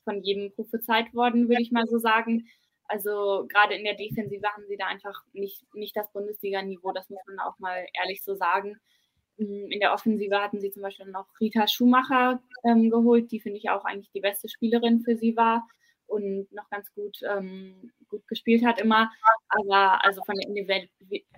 von 0.05 0.23
jedem 0.23 0.53
prophezeit 0.55 1.13
worden, 1.15 1.49
würde 1.49 1.63
ich 1.63 1.73
mal 1.73 1.87
so 1.87 1.99
sagen. 1.99 2.47
Also 2.89 3.47
gerade 3.49 3.75
in 3.75 3.85
der 3.85 3.95
Defensive 3.95 4.47
haben 4.49 4.67
sie 4.67 4.77
da 4.77 4.87
einfach 4.87 5.23
nicht, 5.33 5.65
nicht 5.75 5.97
das 5.97 6.13
Bundesliga-Niveau, 6.13 6.93
das 6.93 7.09
muss 7.09 7.23
man 7.27 7.39
auch 7.39 7.59
mal 7.59 7.87
ehrlich 7.95 8.23
so 8.23 8.35
sagen. 8.35 8.77
Mm, 9.39 9.71
in 9.71 9.81
der 9.81 9.93
Offensive 9.93 10.41
hatten 10.41 10.61
sie 10.61 10.71
zum 10.71 10.83
Beispiel 10.83 11.07
noch 11.07 11.29
Rita 11.41 11.67
Schumacher 11.67 12.43
ähm, 12.65 12.91
geholt, 12.91 13.31
die 13.31 13.41
finde 13.41 13.59
ich 13.59 13.71
auch 13.71 13.85
eigentlich 13.85 14.11
die 14.13 14.21
beste 14.21 14.49
Spielerin 14.49 15.01
für 15.01 15.17
sie 15.17 15.37
war 15.37 15.67
und 16.07 16.53
noch 16.53 16.69
ganz 16.69 16.93
gut, 16.95 17.19
ähm, 17.23 17.91
gut 18.09 18.27
gespielt 18.29 18.65
hat 18.65 18.81
immer. 18.81 19.11
Aber 19.49 20.05
also 20.05 20.23
von 20.25 20.37
der 20.37 20.49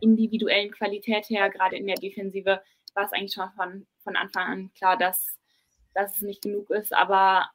individuellen 0.00 0.72
Qualität 0.72 1.28
her, 1.30 1.48
gerade 1.50 1.76
in 1.76 1.86
der 1.86 1.96
Defensive, 1.96 2.60
war 2.94 3.04
es 3.04 3.12
eigentlich 3.12 3.34
schon 3.34 3.50
von, 3.56 3.86
von 4.02 4.16
Anfang 4.16 4.46
an 4.46 4.70
klar, 4.74 4.96
dass, 4.96 5.38
dass 5.94 6.16
es 6.16 6.22
nicht 6.22 6.42
genug 6.42 6.70
ist. 6.70 6.92
Aber 6.92 7.48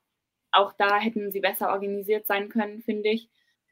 auch 0.51 0.73
da 0.73 0.97
hätten 0.97 1.31
sie 1.31 1.41
besser 1.41 1.69
organisiert 1.69 2.25
sein 2.25 2.49
können, 2.49 2.81
finde 2.81 3.09
ich. 3.09 3.29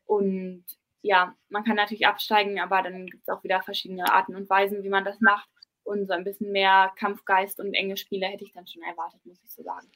Und 0.07 0.65
ja, 1.03 1.35
man 1.49 1.63
kann 1.63 1.75
natürlich 1.75 2.07
absteigen, 2.07 2.59
aber 2.59 2.81
dann 2.81 3.05
gibt 3.05 3.23
es 3.23 3.29
auch 3.29 3.43
wieder 3.43 3.61
verschiedene 3.61 4.11
Arten 4.11 4.35
und 4.35 4.49
Weisen, 4.49 4.83
wie 4.83 4.89
man 4.89 5.05
das 5.05 5.21
macht. 5.21 5.47
Und 5.83 6.07
so 6.07 6.13
ein 6.13 6.23
bisschen 6.23 6.51
mehr 6.51 6.91
Kampfgeist 6.97 7.59
und 7.59 7.73
enge 7.73 7.95
Spiele 7.95 8.25
hätte 8.25 8.43
ich 8.43 8.51
dann 8.51 8.67
schon 8.67 8.81
erwartet, 8.81 9.25
muss 9.25 9.41
ich 9.43 9.51
so 9.51 9.63
sagen. 9.63 9.87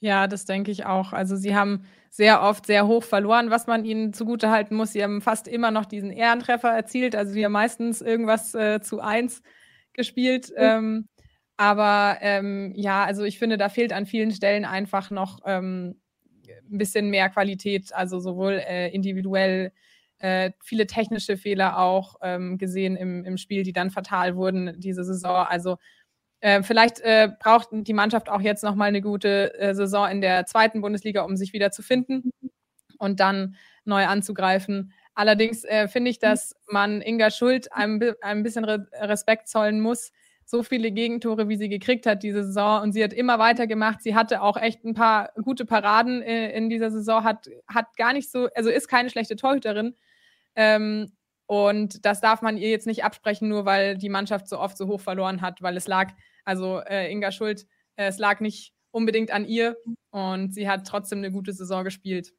Ja, 0.00 0.26
das 0.26 0.44
denke 0.44 0.70
ich 0.70 0.86
auch. 0.86 1.12
Also 1.12 1.36
sie 1.36 1.54
haben 1.54 1.84
sehr 2.10 2.42
oft 2.42 2.66
sehr 2.66 2.86
hoch 2.86 3.02
verloren, 3.02 3.50
was 3.50 3.66
man 3.66 3.84
ihnen 3.84 4.12
zugutehalten 4.12 4.76
muss. 4.76 4.92
Sie 4.92 5.02
haben 5.02 5.20
fast 5.20 5.46
immer 5.48 5.70
noch 5.70 5.86
diesen 5.86 6.10
Ehrentreffer 6.10 6.70
erzielt, 6.70 7.14
also 7.14 7.32
sie 7.32 7.44
haben 7.44 7.52
meistens 7.52 8.00
irgendwas 8.00 8.54
äh, 8.54 8.80
zu 8.80 9.00
eins 9.00 9.42
gespielt. 9.92 10.50
Mhm. 10.50 10.56
Ähm, 10.56 11.08
aber 11.56 12.18
ähm, 12.20 12.72
ja, 12.76 13.04
also 13.04 13.24
ich 13.24 13.38
finde, 13.38 13.58
da 13.58 13.68
fehlt 13.68 13.92
an 13.92 14.06
vielen 14.06 14.30
Stellen 14.30 14.64
einfach 14.64 15.10
noch 15.10 15.40
ähm, 15.44 16.00
ein 16.70 16.78
bisschen 16.78 17.10
mehr 17.10 17.28
Qualität, 17.28 17.94
also 17.94 18.20
sowohl 18.20 18.62
äh, 18.66 18.88
individuell 18.90 19.72
äh, 20.18 20.52
viele 20.62 20.86
technische 20.86 21.36
Fehler 21.36 21.78
auch 21.78 22.16
ähm, 22.22 22.58
gesehen 22.58 22.96
im, 22.96 23.24
im 23.24 23.36
Spiel, 23.36 23.62
die 23.62 23.72
dann 23.72 23.90
fatal 23.90 24.36
wurden 24.36 24.74
diese 24.78 25.04
Saison. 25.04 25.46
Also 25.46 25.76
äh, 26.40 26.62
vielleicht 26.62 27.00
äh, 27.00 27.28
braucht 27.40 27.68
die 27.72 27.92
Mannschaft 27.92 28.28
auch 28.28 28.40
jetzt 28.40 28.62
nochmal 28.64 28.88
eine 28.88 29.00
gute 29.00 29.58
äh, 29.58 29.74
Saison 29.74 30.08
in 30.08 30.20
der 30.20 30.46
zweiten 30.46 30.80
Bundesliga, 30.80 31.22
um 31.22 31.36
sich 31.36 31.52
wieder 31.52 31.70
zu 31.70 31.82
finden 31.82 32.30
und 32.98 33.20
dann 33.20 33.56
neu 33.84 34.06
anzugreifen. 34.06 34.92
Allerdings 35.14 35.64
äh, 35.64 35.88
finde 35.88 36.10
ich, 36.10 36.18
dass 36.18 36.54
man 36.68 37.02
Inga 37.02 37.30
Schuld 37.30 37.72
ein, 37.72 38.00
ein 38.20 38.42
bisschen 38.42 38.64
Re 38.64 38.86
Respekt 38.92 39.48
zollen 39.48 39.80
muss. 39.80 40.12
So 40.50 40.62
viele 40.62 40.90
Gegentore, 40.92 41.50
wie 41.50 41.58
sie 41.58 41.68
gekriegt 41.68 42.06
hat 42.06 42.22
diese 42.22 42.42
Saison 42.42 42.80
und 42.80 42.92
sie 42.92 43.04
hat 43.04 43.12
immer 43.12 43.38
weitergemacht. 43.38 44.00
Sie 44.02 44.14
hatte 44.14 44.40
auch 44.40 44.56
echt 44.56 44.82
ein 44.82 44.94
paar 44.94 45.30
gute 45.42 45.66
Paraden 45.66 46.22
äh, 46.22 46.52
in 46.56 46.70
dieser 46.70 46.90
Saison, 46.90 47.22
hat, 47.22 47.50
hat 47.66 47.94
gar 47.98 48.14
nicht 48.14 48.30
so, 48.30 48.48
also 48.54 48.70
ist 48.70 48.88
keine 48.88 49.10
schlechte 49.10 49.36
Torhüterin. 49.36 49.94
Ähm, 50.56 51.12
und 51.44 52.06
das 52.06 52.22
darf 52.22 52.40
man 52.40 52.56
ihr 52.56 52.70
jetzt 52.70 52.86
nicht 52.86 53.04
absprechen, 53.04 53.50
nur 53.50 53.66
weil 53.66 53.98
die 53.98 54.08
Mannschaft 54.08 54.48
so 54.48 54.58
oft 54.58 54.78
so 54.78 54.86
hoch 54.86 55.02
verloren 55.02 55.42
hat, 55.42 55.60
weil 55.60 55.76
es 55.76 55.86
lag, 55.86 56.14
also 56.46 56.80
äh, 56.80 57.12
Inga 57.12 57.30
Schuld, 57.30 57.66
äh, 57.96 58.06
es 58.06 58.16
lag 58.16 58.40
nicht 58.40 58.72
unbedingt 58.90 59.30
an 59.30 59.44
ihr 59.44 59.76
und 60.12 60.54
sie 60.54 60.66
hat 60.66 60.86
trotzdem 60.86 61.18
eine 61.18 61.30
gute 61.30 61.52
Saison 61.52 61.84
gespielt. 61.84 62.32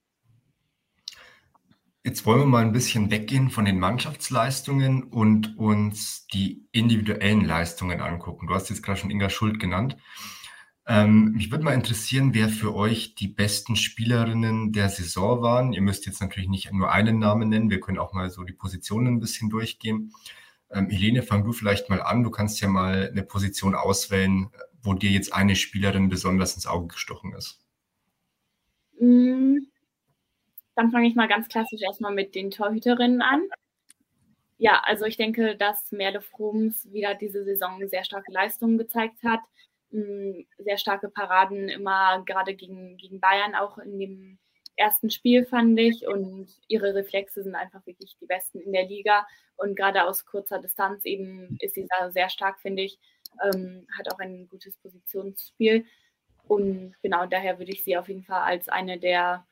Jetzt 2.04 2.26
wollen 2.26 2.39
wir 2.39 2.45
mal 2.45 2.64
ein 2.64 2.72
bisschen 2.72 3.12
weggehen 3.12 3.50
von 3.50 3.66
den 3.66 3.78
Mannschaftsleistungen 3.78 5.04
und 5.04 5.58
uns 5.58 6.28
die 6.28 6.66
individuellen 6.72 7.43
Leistungen 7.43 8.00
angucken. 8.00 8.47
Du 8.47 8.54
hast 8.54 8.70
jetzt 8.70 8.84
gerade 8.84 9.00
schon 9.00 9.12
Inga 9.12 9.30
Schuld 9.30 9.60
genannt. 9.60 9.97
Ähm, 10.88 11.34
mich 11.34 11.52
würde 11.52 11.66
mal 11.66 11.74
interessieren, 11.74 12.34
wer 12.34 12.50
für 12.50 12.74
euch 12.74 13.16
die 13.16 13.28
besten 13.28 13.76
Spielerinnen 13.76 14.72
der 14.72 14.89
Saison 14.89 15.41
waren. 15.41 15.74
Ihr 15.74 15.82
müsst 15.82 16.06
jetzt 16.06 16.22
natürlich 16.22 16.50
nicht 16.50 16.72
nur 16.72 16.91
einen 16.91 17.20
Namen 17.20 17.50
nennen, 17.50 17.70
wir 17.70 17.80
können 17.80 18.00
auch 18.00 18.14
mal 18.14 18.30
so 18.30 18.43
die 18.43 18.54
Positionen 18.54 19.08
ein 19.08 19.20
bisschen 19.20 19.50
durchgehen. 19.50 20.14
Ähm, 20.72 20.89
Helene, 20.89 21.22
fang 21.22 21.43
du 21.43 21.52
vielleicht 21.52 21.89
mal 21.89 22.02
an. 22.02 22.24
Du 22.24 22.32
kannst 22.32 22.62
ja 22.62 22.70
mal 22.70 23.10
eine 23.12 23.24
Position 23.24 23.76
auswählen, 23.76 24.50
wo 24.82 24.93
dir 24.93 25.12
jetzt 25.12 25.34
eine 25.34 25.56
Spielerin 25.56 26.10
besonders 26.10 26.56
ins 26.56 26.66
Auge 26.66 26.88
gestochen 26.88 27.34
ist. 27.34 27.60
Mm, 29.00 29.58
dann 30.76 30.91
fange 30.91 31.07
ich 31.07 31.15
mal 31.15 31.28
ganz 31.28 31.47
klassisch 31.47 31.82
erstmal 31.82 32.13
mit 32.13 32.36
den 32.36 32.51
Torhüterinnen 32.51 33.22
an. 33.22 33.41
Ja, 34.57 34.82
also 34.86 35.05
ich 35.05 35.17
denke, 35.17 35.55
dass 35.55 35.91
Merle 35.91 36.22
Froms 36.22 36.91
wieder 36.91 37.15
diese 37.15 37.43
Saison 37.43 37.88
sehr 37.88 38.03
starke 38.03 38.32
Leistungen 38.32 38.78
gezeigt 38.78 39.24
hat 39.24 39.41
sehr 39.91 40.78
starke 40.78 41.09
Paraden, 41.09 41.67
immer 41.70 42.24
gerade 42.26 42.55
gegen, 42.55 42.97
gegen 42.97 43.20
Bayern, 43.20 43.55
auch 43.55 43.78
in 43.80 43.99
dem 43.99 44.39
ersten 44.76 45.09
Spiel 45.09 45.45
fand 45.45 45.80
ich. 45.80 46.07
Und 46.07 46.47
ihre 46.67 46.93
Reflexe 46.93 47.43
sind 47.43 47.55
einfach 47.55 47.86
wirklich 47.86 48.15
die 48.22 48.28
besten 48.28 48.59
in 48.59 48.72
der 48.72 48.86
Liga. 48.86 49.28
Und 49.57 49.76
gerade 49.76 50.05
aus 50.05 50.26
kurzer 50.26 50.59
Distanz 50.59 51.05
eben 51.05 51.57
ist 51.59 51.76
sie 51.76 51.88
da 51.97 52.11
sehr 52.11 52.30
stark, 52.30 52.59
finde 52.61 52.84
ich. 52.84 52.99
Ähm, 53.43 53.88
hat 53.97 54.13
auch 54.13 54.20
ein 54.20 54.47
gutes 54.47 54.78
Positionsspiel. 54.78 55.86
Und 56.47 56.95
genau 57.01 57.26
daher 57.26 57.59
würde 57.59 57.72
ich 57.72 57.84
sie 57.84 57.97
auf 57.97 58.07
jeden 58.07 58.24
Fall 58.24 58.41
als 58.41 58.70
eine 58.70 58.99
der 58.99 59.45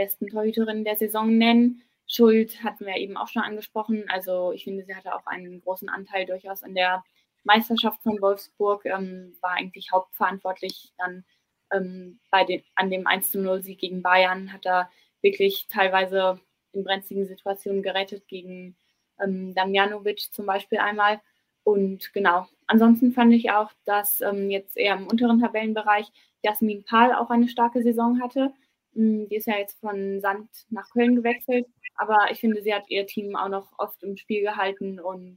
besten 0.00 0.28
Torhüterinnen 0.28 0.84
der 0.84 0.96
Saison 0.96 1.36
nennen. 1.36 1.82
Schuld 2.06 2.64
hatten 2.64 2.86
wir 2.86 2.96
eben 2.96 3.18
auch 3.18 3.28
schon 3.28 3.42
angesprochen. 3.42 4.04
Also 4.08 4.52
ich 4.52 4.64
finde, 4.64 4.84
sie 4.84 4.94
hatte 4.94 5.14
auch 5.14 5.26
einen 5.26 5.60
großen 5.60 5.90
Anteil 5.90 6.24
durchaus 6.24 6.62
an 6.62 6.74
der 6.74 7.04
Meisterschaft 7.44 8.02
von 8.02 8.20
Wolfsburg, 8.20 8.86
ähm, 8.86 9.36
war 9.42 9.52
eigentlich 9.52 9.92
hauptverantwortlich 9.92 10.92
dann 10.96 11.24
ähm, 11.70 12.18
bei 12.30 12.44
den, 12.44 12.62
an 12.74 12.90
dem 12.90 13.06
1-0-Sieg 13.06 13.78
gegen 13.78 14.02
Bayern, 14.02 14.52
hat 14.52 14.64
er 14.66 14.90
wirklich 15.20 15.66
teilweise 15.68 16.40
in 16.72 16.82
brenzligen 16.84 17.26
Situationen 17.26 17.82
gerettet, 17.82 18.26
gegen 18.26 18.76
ähm, 19.22 19.54
Damjanovic 19.54 20.32
zum 20.32 20.46
Beispiel 20.46 20.78
einmal. 20.78 21.20
Und 21.62 22.12
genau, 22.14 22.46
ansonsten 22.66 23.12
fand 23.12 23.34
ich 23.34 23.50
auch, 23.50 23.70
dass 23.84 24.22
ähm, 24.22 24.50
jetzt 24.50 24.76
eher 24.78 24.96
im 24.96 25.06
unteren 25.06 25.40
Tabellenbereich 25.40 26.10
Jasmin 26.42 26.84
Pahl 26.84 27.14
auch 27.14 27.28
eine 27.28 27.48
starke 27.48 27.82
Saison 27.82 28.20
hatte. 28.22 28.52
Ähm, 28.94 29.28
die 29.28 29.36
ist 29.36 29.46
ja 29.46 29.58
jetzt 29.58 29.78
von 29.80 30.20
Sand 30.20 30.48
nach 30.70 30.88
Köln 30.90 31.16
gewechselt, 31.16 31.66
aber 31.96 32.30
ich 32.30 32.40
finde, 32.40 32.62
sie 32.62 32.74
hat 32.74 32.88
ihr 32.88 33.06
Team 33.06 33.36
auch 33.36 33.48
noch 33.48 33.72
oft 33.78 34.02
im 34.02 34.16
Spiel 34.16 34.42
gehalten 34.42 35.00
und 35.00 35.36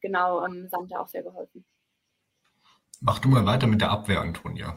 genau 0.00 0.44
ähm, 0.44 0.68
Sante 0.68 0.98
auch 0.98 1.08
sehr 1.08 1.22
geholfen. 1.22 1.64
Mach 3.00 3.18
du 3.18 3.28
mal 3.28 3.46
weiter 3.46 3.66
mit 3.66 3.80
der 3.80 3.90
Abwehr, 3.90 4.20
Antonia. 4.20 4.76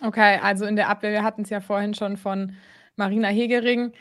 Okay, 0.00 0.38
also 0.40 0.64
in 0.64 0.76
der 0.76 0.88
Abwehr, 0.88 1.10
wir 1.10 1.24
hatten 1.24 1.42
es 1.42 1.50
ja 1.50 1.60
vorhin 1.60 1.94
schon 1.94 2.16
von 2.16 2.54
Marina 2.94 3.28
Hegering. 3.28 3.92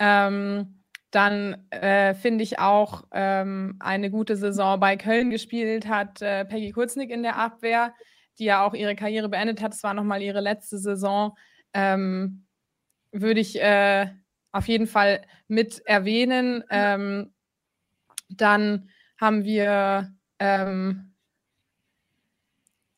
Ähm, 0.00 0.80
dann 1.14 1.68
äh, 1.70 2.14
finde 2.14 2.42
ich 2.42 2.58
auch 2.58 3.04
ähm, 3.12 3.76
eine 3.78 4.10
gute 4.10 4.36
Saison 4.36 4.80
bei 4.80 4.96
Köln 4.96 5.30
gespielt 5.30 5.86
hat 5.86 6.20
äh, 6.22 6.44
Peggy 6.44 6.72
Kurznick 6.72 7.10
in 7.10 7.22
der 7.22 7.36
Abwehr, 7.36 7.94
die 8.40 8.46
ja 8.46 8.66
auch 8.66 8.74
ihre 8.74 8.96
Karriere 8.96 9.28
beendet 9.28 9.62
hat. 9.62 9.74
Es 9.74 9.84
war 9.84 9.94
nochmal 9.94 10.22
ihre 10.22 10.40
letzte 10.40 10.78
Saison. 10.78 11.36
Ähm, 11.72 12.46
würde 13.14 13.40
ich 13.40 13.60
äh, 13.60 14.08
auf 14.52 14.68
jeden 14.68 14.86
Fall 14.86 15.22
mit 15.48 15.80
erwähnen. 15.86 16.64
Ähm, 16.68 17.32
dann 18.28 18.90
haben 19.18 19.44
wir 19.44 20.12
ähm, 20.38 21.14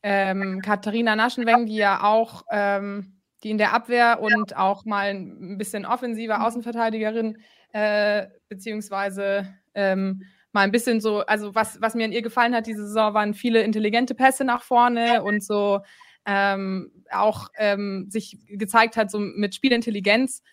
ähm, 0.03 0.61
Katharina 0.61 1.15
Naschenweng, 1.15 1.67
die 1.67 1.75
ja 1.75 2.03
auch, 2.03 2.43
ähm, 2.51 3.19
die 3.43 3.51
in 3.51 3.57
der 3.57 3.73
Abwehr 3.73 4.19
und 4.21 4.57
auch 4.57 4.85
mal 4.85 5.09
ein 5.09 5.57
bisschen 5.57 5.85
offensiver 5.85 6.45
Außenverteidigerin, 6.45 7.37
äh, 7.73 8.27
beziehungsweise 8.49 9.53
ähm, 9.75 10.23
mal 10.51 10.61
ein 10.61 10.71
bisschen 10.71 11.01
so, 11.01 11.19
also 11.19 11.53
was, 11.53 11.79
was 11.81 11.93
mir 11.93 12.05
an 12.05 12.11
ihr 12.11 12.23
gefallen 12.23 12.55
hat 12.55 12.65
diese 12.65 12.87
Saison, 12.87 13.13
waren 13.13 13.33
viele 13.35 13.61
intelligente 13.61 14.15
Pässe 14.15 14.43
nach 14.43 14.63
vorne 14.63 15.21
und 15.23 15.43
so 15.43 15.81
ähm, 16.27 16.91
auch 17.09 17.49
ähm, 17.57 18.05
sich 18.09 18.37
gezeigt 18.47 18.97
hat, 18.97 19.09
so 19.09 19.17
mit 19.17 19.55
Spielintelligenz, 19.55 20.43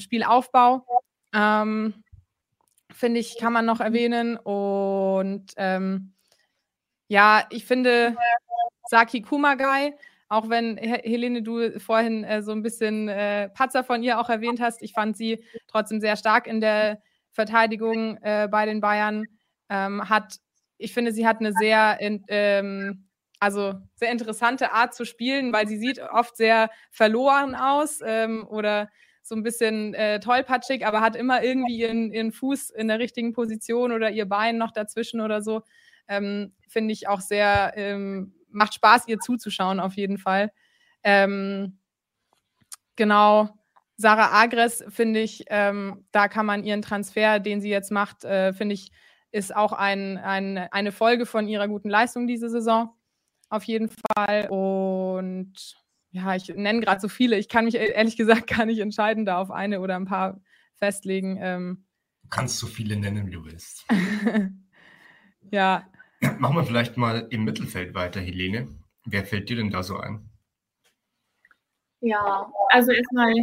Spielaufbau. 0.00 0.84
Ähm, 1.32 1.94
finde 2.94 3.20
ich, 3.20 3.38
kann 3.38 3.52
man 3.52 3.66
noch 3.66 3.80
erwähnen. 3.80 4.36
Und 4.36 5.52
ähm, 5.56 6.12
ja, 7.08 7.46
ich 7.50 7.64
finde 7.64 8.16
Saki 8.88 9.22
Kumagai, 9.22 9.94
auch 10.28 10.48
wenn 10.48 10.76
Helene, 10.76 11.42
du 11.42 11.78
vorhin 11.78 12.24
äh, 12.24 12.42
so 12.42 12.52
ein 12.52 12.62
bisschen 12.62 13.08
äh, 13.08 13.48
Patzer 13.50 13.84
von 13.84 14.02
ihr 14.02 14.18
auch 14.18 14.30
erwähnt 14.30 14.60
hast, 14.60 14.82
ich 14.82 14.92
fand 14.92 15.16
sie 15.16 15.44
trotzdem 15.66 16.00
sehr 16.00 16.16
stark 16.16 16.46
in 16.46 16.60
der 16.60 17.02
Verteidigung 17.32 18.16
äh, 18.22 18.48
bei 18.50 18.64
den 18.64 18.80
Bayern. 18.80 19.26
Ähm, 19.68 20.08
hat, 20.08 20.36
ich 20.78 20.92
finde, 20.94 21.12
sie 21.12 21.26
hat 21.26 21.40
eine 21.40 21.52
sehr, 21.52 22.00
in, 22.00 22.24
ähm, 22.28 23.06
also 23.44 23.74
sehr 23.94 24.10
interessante 24.10 24.72
Art 24.72 24.94
zu 24.94 25.04
spielen, 25.04 25.52
weil 25.52 25.68
sie 25.68 25.76
sieht 25.76 26.00
oft 26.00 26.34
sehr 26.34 26.70
verloren 26.90 27.54
aus 27.54 28.00
ähm, 28.02 28.46
oder 28.48 28.88
so 29.22 29.34
ein 29.34 29.42
bisschen 29.42 29.92
äh, 29.92 30.18
tollpatschig, 30.18 30.86
aber 30.86 31.02
hat 31.02 31.14
immer 31.14 31.42
irgendwie 31.42 31.76
ihren, 31.76 32.10
ihren 32.10 32.32
Fuß 32.32 32.70
in 32.70 32.88
der 32.88 32.98
richtigen 32.98 33.34
Position 33.34 33.92
oder 33.92 34.10
ihr 34.10 34.26
Bein 34.26 34.56
noch 34.56 34.72
dazwischen 34.72 35.20
oder 35.20 35.42
so. 35.42 35.62
Ähm, 36.08 36.54
Finde 36.68 36.92
ich 36.92 37.06
auch 37.06 37.20
sehr, 37.20 37.74
ähm, 37.76 38.34
macht 38.48 38.74
Spaß, 38.74 39.08
ihr 39.08 39.18
zuzuschauen 39.18 39.78
auf 39.78 39.94
jeden 39.94 40.16
Fall. 40.16 40.50
Ähm, 41.02 41.78
genau, 42.96 43.50
Sarah 43.98 44.42
Agres, 44.42 44.82
finde 44.88 45.20
ich, 45.20 45.44
ähm, 45.48 46.06
da 46.12 46.28
kann 46.28 46.46
man 46.46 46.64
ihren 46.64 46.80
Transfer, 46.80 47.40
den 47.40 47.60
sie 47.60 47.70
jetzt 47.70 47.92
macht, 47.92 48.24
äh, 48.24 48.54
finde 48.54 48.74
ich, 48.74 48.90
ist 49.32 49.54
auch 49.54 49.72
ein, 49.72 50.16
ein, 50.16 50.56
eine 50.56 50.92
Folge 50.92 51.26
von 51.26 51.46
ihrer 51.46 51.68
guten 51.68 51.90
Leistung 51.90 52.26
diese 52.26 52.48
Saison. 52.48 52.94
Auf 53.54 53.62
jeden 53.62 53.88
Fall. 53.88 54.48
Und 54.48 55.52
ja, 56.10 56.34
ich 56.34 56.48
nenne 56.48 56.80
gerade 56.80 57.00
so 57.00 57.06
viele. 57.06 57.38
Ich 57.38 57.48
kann 57.48 57.66
mich 57.66 57.76
e-, 57.76 57.92
ehrlich 57.92 58.16
gesagt 58.16 58.46
gar 58.58 58.66
nicht 58.66 58.80
entscheiden, 58.80 59.24
da 59.24 59.38
auf 59.38 59.52
eine 59.52 59.80
oder 59.80 59.94
ein 59.94 60.06
paar 60.06 60.40
festlegen. 60.74 61.38
Ähm. 61.40 61.86
Du 62.24 62.30
kannst 62.30 62.58
so 62.58 62.66
viele 62.66 62.96
nennen, 62.96 63.28
wie 63.28 63.30
du 63.30 63.44
willst. 63.44 63.86
ja. 65.52 65.88
Machen 66.40 66.56
wir 66.56 66.64
vielleicht 66.64 66.96
mal 66.96 67.28
im 67.30 67.44
Mittelfeld 67.44 67.94
weiter, 67.94 68.20
Helene. 68.20 68.74
Wer 69.04 69.24
fällt 69.24 69.48
dir 69.48 69.56
denn 69.56 69.70
da 69.70 69.84
so 69.84 69.98
ein? 69.98 70.28
Ja, 72.00 72.52
also 72.70 72.90
erstmal 72.90 73.34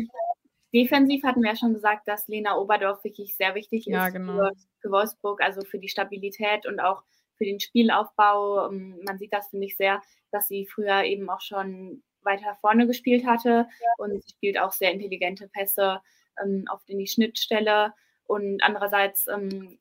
defensiv 0.74 1.24
hatten 1.24 1.42
wir 1.42 1.52
ja 1.52 1.56
schon 1.56 1.74
gesagt, 1.74 2.06
dass 2.10 2.28
Lena 2.28 2.58
Oberdorf 2.58 3.02
wirklich 3.06 3.38
sehr 3.38 3.56
wichtig 3.56 3.86
ja, 3.86 4.08
ist 4.08 4.14
genau. 4.14 4.34
für, 4.34 4.52
für, 4.82 4.92
Wolfsburg, 4.92 5.42
also 5.42 5.62
für 5.62 5.80
die 5.80 5.88
Stabilität 5.88 6.66
und 6.66 6.82
auch 6.82 7.02
für 7.42 7.46
den 7.46 7.60
Spielaufbau. 7.60 8.70
Ähm, 8.70 9.00
man 9.04 9.18
sieht 9.18 9.34
das, 9.34 9.50
finde 9.50 9.66
ich, 9.66 9.78
sehr, 9.78 10.02
dass 10.32 10.48
sie 10.48 10.68
früher 10.68 11.04
eben 11.04 11.28
auch 11.30 11.42
schon 11.42 12.04
weiter 12.22 12.56
vorne 12.62 12.86
gespielt 12.86 13.26
hatte 13.26 13.50
ja. 13.50 13.90
und 13.98 14.22
sie 14.22 14.30
spielt 14.30 14.60
auch 14.60 14.72
sehr 14.72 14.92
intelligente 14.92 15.48
Pässe 15.48 16.02
ähm, 16.44 16.66
oft 16.72 16.88
in 16.88 17.00
die 17.00 17.08
Schnittstelle 17.08 17.94
und 18.26 18.62
andererseits 18.64 19.26
ähm, 19.28 19.80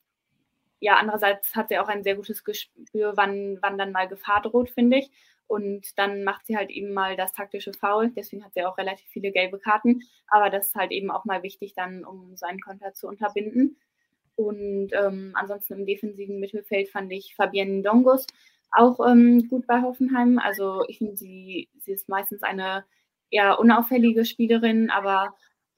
ja, 0.80 0.96
andererseits 0.96 1.54
hat 1.54 1.68
sie 1.68 1.78
auch 1.78 1.88
ein 1.88 2.02
sehr 2.02 2.16
gutes 2.16 2.42
Gespür, 2.42 3.12
wann, 3.14 3.58
wann 3.61 3.76
dann 3.76 3.92
mal 3.92 4.08
Gefahr 4.08 4.40
droht, 4.40 4.70
finde 4.70 4.96
ich. 4.98 5.11
Und 5.46 5.98
dann 5.98 6.24
macht 6.24 6.46
sie 6.46 6.56
halt 6.56 6.70
eben 6.70 6.94
mal 6.94 7.16
das 7.16 7.32
taktische 7.32 7.74
Foul. 7.74 8.12
Deswegen 8.12 8.42
hat 8.44 8.54
sie 8.54 8.64
auch 8.64 8.78
relativ 8.78 9.06
viele 9.11 9.30
gelbe 9.30 9.58
Karten. 9.58 10.00
Aber 10.28 10.48
das 10.48 10.68
ist 10.68 10.74
halt 10.76 10.90
eben 10.90 11.11
auch 11.11 11.26
mal 11.26 11.42
wichtig, 11.42 11.74
dann, 11.74 12.04
um 12.04 12.34
seinen 12.36 12.61
Konter 12.61 12.94
zu 12.94 13.08
unterbinden. 13.08 13.76
Und 14.37 14.91
ähm, 14.93 15.33
ansonsten 15.35 15.74
im 15.74 15.87
defensiven 15.87 16.41
Mittelfeld 16.41 16.89
fand 16.89 17.12
ich 17.12 17.35
Fabienne 17.35 17.83
Dongus 17.83 18.26
auch 18.72 19.01
ähm, 19.07 19.49
gut 19.49 19.66
bei 19.66 19.83
Hoffenheim. 19.83 20.39
Also 20.39 20.85
ich 20.89 20.99
finde, 20.99 21.16
sie, 21.16 21.68
sie 21.78 21.93
ist 21.93 22.09
meistens 22.09 22.43
eine 22.43 22.85
eher 23.31 23.59
unauffällige 23.59 24.24
Spielerin, 24.24 24.91
aber 24.91 25.35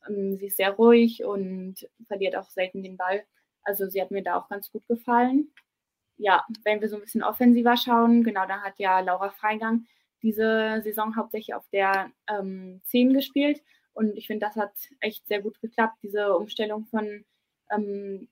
ähm, 0.09 0.36
sie 0.36 0.46
ist 0.46 0.59
sehr 0.59 0.72
ruhig 0.72 1.24
und 1.24 1.88
verliert 2.07 2.36
auch 2.36 2.50
selten 2.50 2.82
den 2.82 2.96
Ball. 2.96 3.24
Also 3.62 3.88
sie 3.88 4.00
hat 4.00 4.11
mir 4.11 4.22
da 4.22 4.36
auch 4.36 4.48
ganz 4.48 4.70
gut 4.70 4.86
gefallen 4.88 5.53
ja, 6.22 6.44
wenn 6.64 6.80
wir 6.80 6.88
so 6.88 6.96
ein 6.96 7.03
bisschen 7.03 7.24
offensiver 7.24 7.76
schauen, 7.76 8.22
genau, 8.22 8.46
da 8.46 8.61
hat 8.62 8.78
ja 8.78 9.00
Laura 9.00 9.30
Freigang 9.30 9.86
diese 10.22 10.80
Saison 10.82 11.16
hauptsächlich 11.16 11.55
auf 11.55 11.68
der 11.72 12.12
ähm, 12.28 12.80
10 12.86 13.12
gespielt. 13.12 13.61
Und 13.92 14.16
ich 14.16 14.28
finde, 14.28 14.46
das 14.46 14.57
hat 14.57 14.72
echt 15.00 15.26
sehr 15.26 15.42
gut 15.42 15.61
geklappt, 15.61 15.98
diese 16.03 16.36
Umstellung 16.36 16.86
von 16.86 17.24
ähm, 17.70 18.28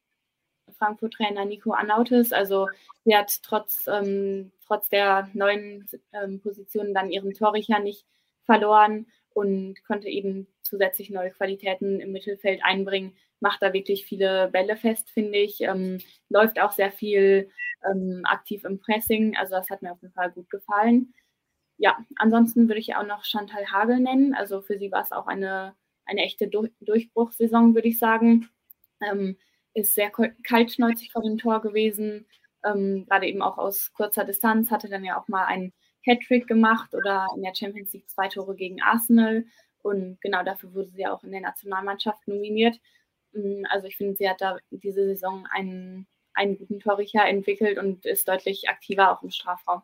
Frankfurt-Trainer 0.73 1.45
Nico 1.45 1.73
Anautis. 1.73 2.33
Also 2.33 2.68
sie 3.05 3.16
hat 3.16 3.43
trotz, 3.43 3.87
ähm, 3.87 4.53
trotz 4.66 4.89
der 4.89 5.29
neuen 5.35 5.89
ähm, 6.12 6.41
Positionen 6.41 6.95
dann 6.95 7.11
ihren 7.11 7.35
Torrichter 7.35 7.79
nicht 7.79 8.07
verloren 8.45 9.07
und 9.33 9.83
konnte 9.85 10.09
eben 10.09 10.47
zusätzlich 10.62 11.11
neue 11.11 11.31
Qualitäten 11.31 12.01
im 12.01 12.12
Mittelfeld 12.12 12.61
einbringen. 12.64 13.16
Macht 13.41 13.62
da 13.62 13.73
wirklich 13.73 14.05
viele 14.05 14.49
Bälle 14.49 14.77
fest, 14.77 15.11
finde 15.11 15.39
ich. 15.39 15.61
Ähm, 15.61 15.99
läuft 16.29 16.61
auch 16.61 16.73
sehr 16.73 16.91
viel 16.91 17.51
ähm, 17.89 18.23
aktiv 18.25 18.64
im 18.64 18.81
Pressing. 18.81 19.37
Also 19.37 19.55
das 19.55 19.71
hat 19.71 19.83
mir 19.83 19.93
auf 19.93 20.03
jeden 20.03 20.14
Fall 20.14 20.31
gut 20.31 20.51
gefallen. 20.51 21.14
Ja, 21.79 21.97
ansonsten 22.16 22.68
würde 22.68 22.81
ich 22.81 22.95
auch 22.95 23.07
noch 23.07 23.25
Chantal 23.25 23.66
Hagel 23.73 24.01
nennen. 24.01 24.35
Also 24.35 24.61
für 24.61 24.79
sie 24.79 24.93
war 24.93 25.03
es 25.03 25.12
auch 25.12 25.27
eine, 25.27 25.75
eine 26.05 26.23
echte 26.23 26.49
Dur 26.49 26.68
Durchbruchssaison, 26.81 27.75
würde 27.75 27.89
ich 27.89 27.99
sagen. 27.99 28.51
Ähm, 29.01 29.39
ist 29.75 29.95
sehr 29.95 30.11
kaltschnäuzig 30.43 31.12
vor 31.12 31.23
dem 31.23 31.39
Tor 31.39 31.61
gewesen, 31.62 32.27
ähm, 32.64 33.07
gerade 33.07 33.27
eben 33.27 33.43
auch 33.43 33.59
aus 33.59 33.93
kurzer 33.93 34.25
Distanz, 34.25 34.71
hatte 34.71 34.89
dann 34.89 35.05
ja 35.05 35.18
auch 35.18 35.29
mal 35.29 35.47
einen 35.47 35.73
Hattrick 36.05 36.47
gemacht 36.47 36.95
oder 36.95 37.27
in 37.37 37.43
der 37.43 37.55
Champions 37.55 37.93
League 37.93 38.09
zwei 38.09 38.29
Tore 38.29 38.55
gegen 38.55 38.83
Arsenal. 38.83 39.45
Und 39.83 40.21
genau 40.21 40.43
dafür 40.43 40.75
wurde 40.75 40.91
sie 40.91 41.07
auch 41.07 41.23
in 41.25 41.33
der 41.33 41.41
Nationalmannschaft 41.41 42.27
nominiert. 42.29 42.79
Mm, 43.33 43.62
also 43.71 43.87
ich 43.87 43.97
finde, 43.97 44.16
sie 44.16 44.29
hat 44.29 44.41
da 44.41 44.59
diese 44.71 45.07
Saison 45.07 45.47
einen 45.51 46.07
einen 46.35 46.57
guten 46.57 46.81
Torrichter 46.81 47.25
entwickelt 47.25 47.79
und 47.79 48.07
ist 48.07 48.29
deutlich 48.29 48.68
aktiver 48.68 49.11
auch 49.11 49.23
im 49.23 49.31
Strafraum. 49.31 49.83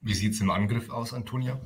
Wie 0.00 0.14
sieht 0.14 0.32
es 0.32 0.40
im 0.40 0.50
Angriff 0.50 0.90
aus, 0.90 1.12
Antonia? 1.12 1.60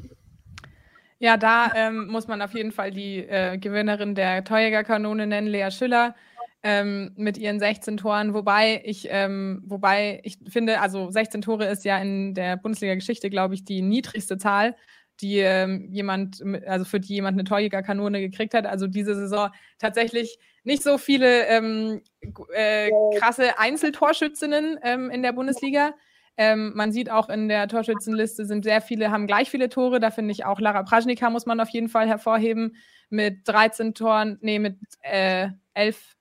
Ja, 1.19 1.37
da 1.37 1.73
ähm, 1.75 2.09
muss 2.09 2.29
man 2.29 2.43
auf 2.43 2.55
jeden 2.55 2.73
Fall 2.73 2.91
die 2.91 3.19
äh, 3.19 3.57
Gewinnerin 3.59 4.15
der 4.15 4.45
Torjägerkanone 4.45 5.27
nennen, 5.27 5.47
Lea 5.47 5.71
Schüller, 5.71 6.15
ähm, 6.65 7.12
mit 7.15 7.37
ihren 7.37 7.61
16 7.61 7.99
Toren. 7.99 8.33
Wobei 8.33 8.83
ich, 8.85 9.07
ähm, 9.11 9.62
wobei 9.67 10.21
ich 10.25 10.39
finde, 10.49 10.81
also 10.81 11.11
16 11.11 11.43
Tore 11.43 11.67
ist 11.67 11.85
ja 11.85 11.99
in 11.99 12.35
der 12.35 12.57
Bundesliga-Geschichte, 12.57 13.29
glaube 13.29 13.55
ich, 13.55 13.65
die 13.65 13.83
niedrigste 13.83 14.39
Zahl, 14.39 14.75
die 15.21 15.39
ähm, 15.41 15.89
jemand, 15.93 16.43
also 16.67 16.87
für 16.87 17.01
die 17.01 17.15
jemand 17.15 17.39
eine 17.39 17.45
Torjägerkanone 17.45 18.21
gekriegt 18.21 18.55
hat. 18.55 18.65
Also 18.65 18.87
diese 18.87 19.15
Saison 19.15 19.51
tatsächlich 19.79 20.39
nicht 20.65 20.83
so 20.83 20.97
viele 20.97 21.47
ähm, 21.49 22.01
äh, 22.55 22.91
krasse 23.19 23.59
Einzeltorschützinnen 23.59 24.79
ähm, 24.83 25.11
in 25.11 25.23
der 25.23 25.35
Bundesliga. 25.35 25.93
Ähm, 26.39 26.73
man 26.75 26.93
sieht 26.93 27.11
auch 27.11 27.29
in 27.29 27.49
der 27.49 27.69
Torschützenliste 27.69 28.47
sind 28.47 28.65
sehr 28.65 28.81
viele, 28.81 29.11
haben 29.11 29.27
gleich 29.27 29.51
viele 29.51 29.69
Tore. 29.69 30.01
Da 30.01 30.11
finde 30.11 30.33
ich 30.33 30.47
auch 30.47 30.61
Lara 30.61 30.83
Prajnika 30.83 31.29
muss 31.29 31.45
man 31.45 31.61
auf 31.61 31.69
jeden 31.69 31.91
Fall 31.91 32.09
hervorheben. 32.09 32.77
Mit 33.11 33.47
13 33.47 33.95
Toren, 33.95 34.39
nee, 34.41 34.59
mit 34.59 34.79
äh, 35.03 35.51
11. 35.75 36.14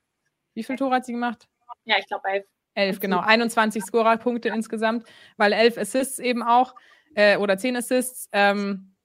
Wie 0.54 0.64
viele 0.64 0.78
Tore 0.78 0.96
hat 0.96 1.06
sie 1.06 1.14
gemacht? 1.14 1.48
Ja, 1.86 1.98
ich 2.00 2.08
glaube 2.08 2.28
11. 2.30 2.46
11, 2.76 3.00
genau. 3.00 3.20
21 3.20 3.84
Scorerpunkte 3.84 4.50
insgesamt, 4.50 5.06
weil 5.38 5.54
11 5.54 5.78
Assists 5.78 6.20
eben 6.20 6.42
auch 6.42 6.76
äh, 7.16 7.38
oder 7.38 7.58
10 7.58 7.78
Assists. 7.78 8.30
Ähm, 8.32 8.96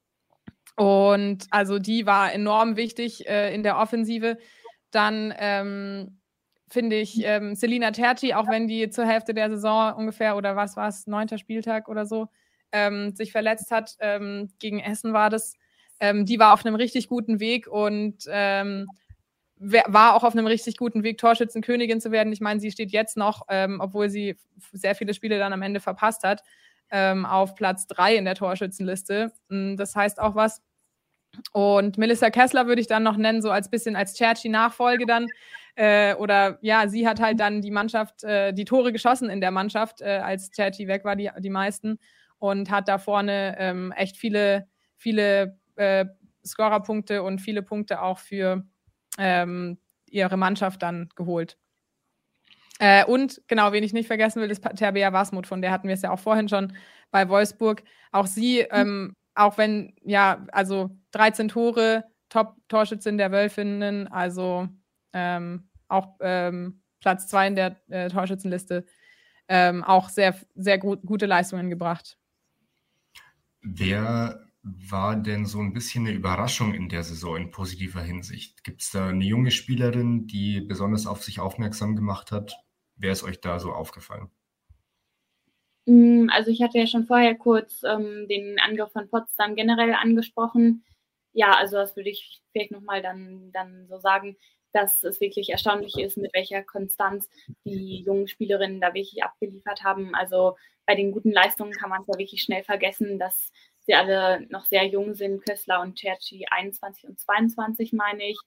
und 0.77 1.47
also 1.51 1.79
die 1.79 2.07
war 2.07 2.33
enorm 2.33 2.77
wichtig 2.77 3.29
äh, 3.29 3.55
in 3.55 3.63
der 3.63 3.79
Offensive. 3.79 4.39
Dann 4.91 5.35
ähm, 5.37 6.21
finde 6.69 6.97
ich 6.97 7.23
ähm, 7.25 7.55
Selina 7.55 7.91
Terci, 7.91 8.35
auch 8.35 8.49
wenn 8.49 8.69
die 8.69 8.89
zur 8.91 9.07
Hälfte 9.07 9.35
der 9.35 9.51
Saison 9.51 9.95
ungefähr 9.95 10.37
oder 10.37 10.57
was 10.57 10.77
war 10.77 10.89
es, 10.89 11.07
neunter 11.07 11.39
Spieltag 11.39 11.89
oder 11.89 12.07
so, 12.07 12.29
ähm, 12.73 13.15
sich 13.15 13.33
verletzt 13.33 13.71
hat, 13.71 13.97
ähm, 14.01 14.51
gegen 14.59 14.81
Essen 14.81 15.13
war 15.13 15.31
das, 15.31 15.55
ähm, 16.01 16.27
die 16.27 16.39
war 16.39 16.53
auf 16.53 16.65
einem 16.65 16.75
richtig 16.75 17.09
guten 17.09 17.41
Weg 17.41 17.67
und 17.67 18.25
ähm, 18.29 18.87
war 19.61 20.15
auch 20.15 20.25
auf 20.25 20.35
einem 20.35 20.47
richtig 20.47 20.77
guten 20.77 21.03
Weg, 21.03 21.19
Torschützenkönigin 21.19 22.01
zu 22.01 22.13
werden. 22.13 22.33
Ich 22.33 22.41
meine, 22.41 22.61
sie 22.61 22.71
steht 22.71 22.93
jetzt 22.93 23.17
noch, 23.17 23.43
ähm, 23.49 23.81
obwohl 23.81 24.11
sie 24.11 24.37
sehr 24.73 24.95
viele 24.95 25.15
Spiele 25.15 25.39
dann 25.39 25.53
am 25.53 25.63
Ende 25.63 25.81
verpasst 25.81 26.25
hat, 26.25 26.43
auf 26.91 27.55
Platz 27.55 27.87
drei 27.87 28.17
in 28.17 28.25
der 28.25 28.35
Torschützenliste. 28.35 29.31
Hm, 29.51 29.77
das 29.77 29.95
heißt 29.95 30.19
auch 30.19 30.35
was. 30.35 30.63
Und 31.53 31.99
Melissa 31.99 32.31
Kessler 32.31 32.67
würde 32.67 32.81
ich 32.81 32.87
dann 32.87 33.03
noch 33.03 33.17
nennen, 33.17 33.43
so 33.43 33.51
als 33.51 33.71
bisschen 33.71 33.97
als 33.97 34.15
Cherchi-Nachfolge 34.17 35.07
dann. 35.07 35.27
Äh, 35.75 36.15
oder 36.17 36.59
ja, 36.61 36.89
sie 36.89 37.07
hat 37.07 37.21
halt 37.21 37.39
dann 37.41 37.63
die 37.63 37.71
Mannschaft, 37.71 38.25
äh, 38.25 38.53
die 38.53 38.65
Tore 38.65 38.93
geschossen 38.93 39.31
in 39.31 39.41
der 39.41 39.51
Mannschaft, 39.51 40.01
äh, 40.01 40.21
als 40.25 40.51
Cherchi 40.51 40.89
weg 40.89 41.05
war, 41.05 41.15
die, 41.17 41.31
die 41.39 41.51
meisten. 41.51 41.99
Und 42.39 42.71
hat 42.71 42.89
da 42.89 42.99
vorne 42.99 43.57
ähm, 43.59 43.93
echt 43.93 44.17
viele, 44.17 44.67
viele 44.97 45.59
äh, 45.77 46.07
Scorerpunkte 46.45 47.23
und 47.23 47.41
viele 47.41 47.63
Punkte 47.63 48.03
auch 48.03 48.19
für 48.19 48.65
ähm, 49.17 49.79
ihre 50.11 50.37
Mannschaft 50.37 50.83
dann 50.83 51.09
geholt. 51.17 51.57
Äh, 52.79 53.05
und 53.05 53.41
genau, 53.49 53.73
wen 53.73 53.83
ich 53.83 53.93
nicht 53.93 54.07
vergessen 54.07 54.41
will, 54.41 54.51
ist 54.51 54.63
Terbea 54.63 55.13
Wasmut, 55.13 55.47
von 55.47 55.63
der 55.63 55.73
hatten 55.73 55.89
wir 55.89 55.95
es 55.95 56.03
ja 56.03 56.11
auch 56.11 56.21
vorhin 56.21 56.49
schon 56.49 56.75
bei 57.11 57.29
Wolfsburg. 57.29 57.83
Auch 58.13 58.27
sie 58.27 58.61
ähm, 58.61 59.15
auch 59.39 59.57
wenn, 59.57 59.95
ja, 60.03 60.45
also 60.53 60.91
13 61.13 61.49
Tore, 61.49 62.05
Top-Torschützin 62.29 63.19
der 63.19 63.31
Wölfinnen, 63.31 64.09
also 64.09 64.69
ähm, 65.13 65.69
auch 65.87 66.17
ähm, 66.21 66.83
Platz 67.01 67.29
2 67.29 67.47
in 67.47 67.55
der 67.55 67.77
äh, 67.89 68.09
Torschützenliste, 68.09 68.85
ähm, 69.47 69.85
auch 69.85 70.09
sehr, 70.09 70.35
sehr 70.57 70.79
gut, 70.79 71.03
gute 71.07 71.27
Leistungen 71.27 71.71
gebracht. 71.71 72.19
Wer 73.63 74.45
war 74.91 75.17
denn 75.17 75.47
so 75.47 75.61
ein 75.61 75.73
bisschen 75.73 76.07
eine 76.07 76.17
Überraschung 76.17 76.75
in 76.75 76.89
der 76.89 77.03
Saison 77.03 77.37
in 77.37 77.51
positiver 77.51 78.03
Hinsicht? 78.03 78.65
Gibt 78.65 78.83
es 78.83 78.91
da 78.91 79.09
eine 79.09 79.25
junge 79.25 79.51
Spielerin, 79.51 80.27
die 80.27 80.61
besonders 80.61 81.07
auf 81.07 81.23
sich 81.23 81.41
aufmerksam 81.41 81.97
gemacht 81.97 82.33
hat? 82.33 82.57
Wer 82.97 83.13
ist 83.13 83.25
euch 83.25 83.41
da 83.41 83.61
so 83.61 83.73
aufgefallen? 83.73 84.31
Mm, 85.87 86.29
also 86.31 86.51
ich 86.51 86.63
hatte 86.63 86.79
ja 86.79 86.87
schon 86.87 87.07
vorher 87.07 87.35
kurz 87.35 87.83
ähm, 87.83 88.27
den 88.29 88.59
Angriff 88.61 88.93
von 88.93 89.09
Potsdam 89.09 89.55
generell 89.55 89.95
angesprochen. 89.95 90.85
Ja, 91.33 91.53
also 91.53 91.77
das 91.77 91.97
würde 91.97 92.11
ich 92.11 92.43
vielleicht 92.53 92.73
nochmal 92.73 93.01
dann, 93.01 93.53
dann 93.53 93.87
so 93.89 93.99
sagen, 93.99 94.37
dass 94.73 95.03
es 95.03 95.21
wirklich 95.21 95.51
erstaunlich 95.51 95.97
ist, 95.97 96.19
mit 96.19 96.35
welcher 96.35 96.63
Konstanz 96.63 97.29
die 97.65 98.03
jungen 98.03 98.29
Spielerinnen 98.29 98.81
da 98.81 98.89
wirklich 98.89 99.23
abgeliefert 99.23 99.83
haben. 99.83 100.15
Also 100.15 100.57
bei 100.87 100.95
den 100.95 101.13
guten 101.13 101.33
Leistungen 101.33 101.73
kann 101.73 101.91
man 101.91 102.03
es 102.03 102.09
ja 102.09 102.19
wirklich 102.19 102.43
schnell 102.43 102.65
vergessen, 102.65 103.19
dass 103.19 103.51
sie 103.89 103.95
alle 103.95 104.47
noch 104.51 104.67
sehr 104.67 104.87
jung 104.87 105.15
sind. 105.15 105.45
Kössler 105.45 105.81
und 105.81 105.99
Cerci 105.99 106.47
21 106.49 107.09
und 107.09 107.19
22, 107.19 107.93
meine 107.93 108.23
ich. 108.23 108.39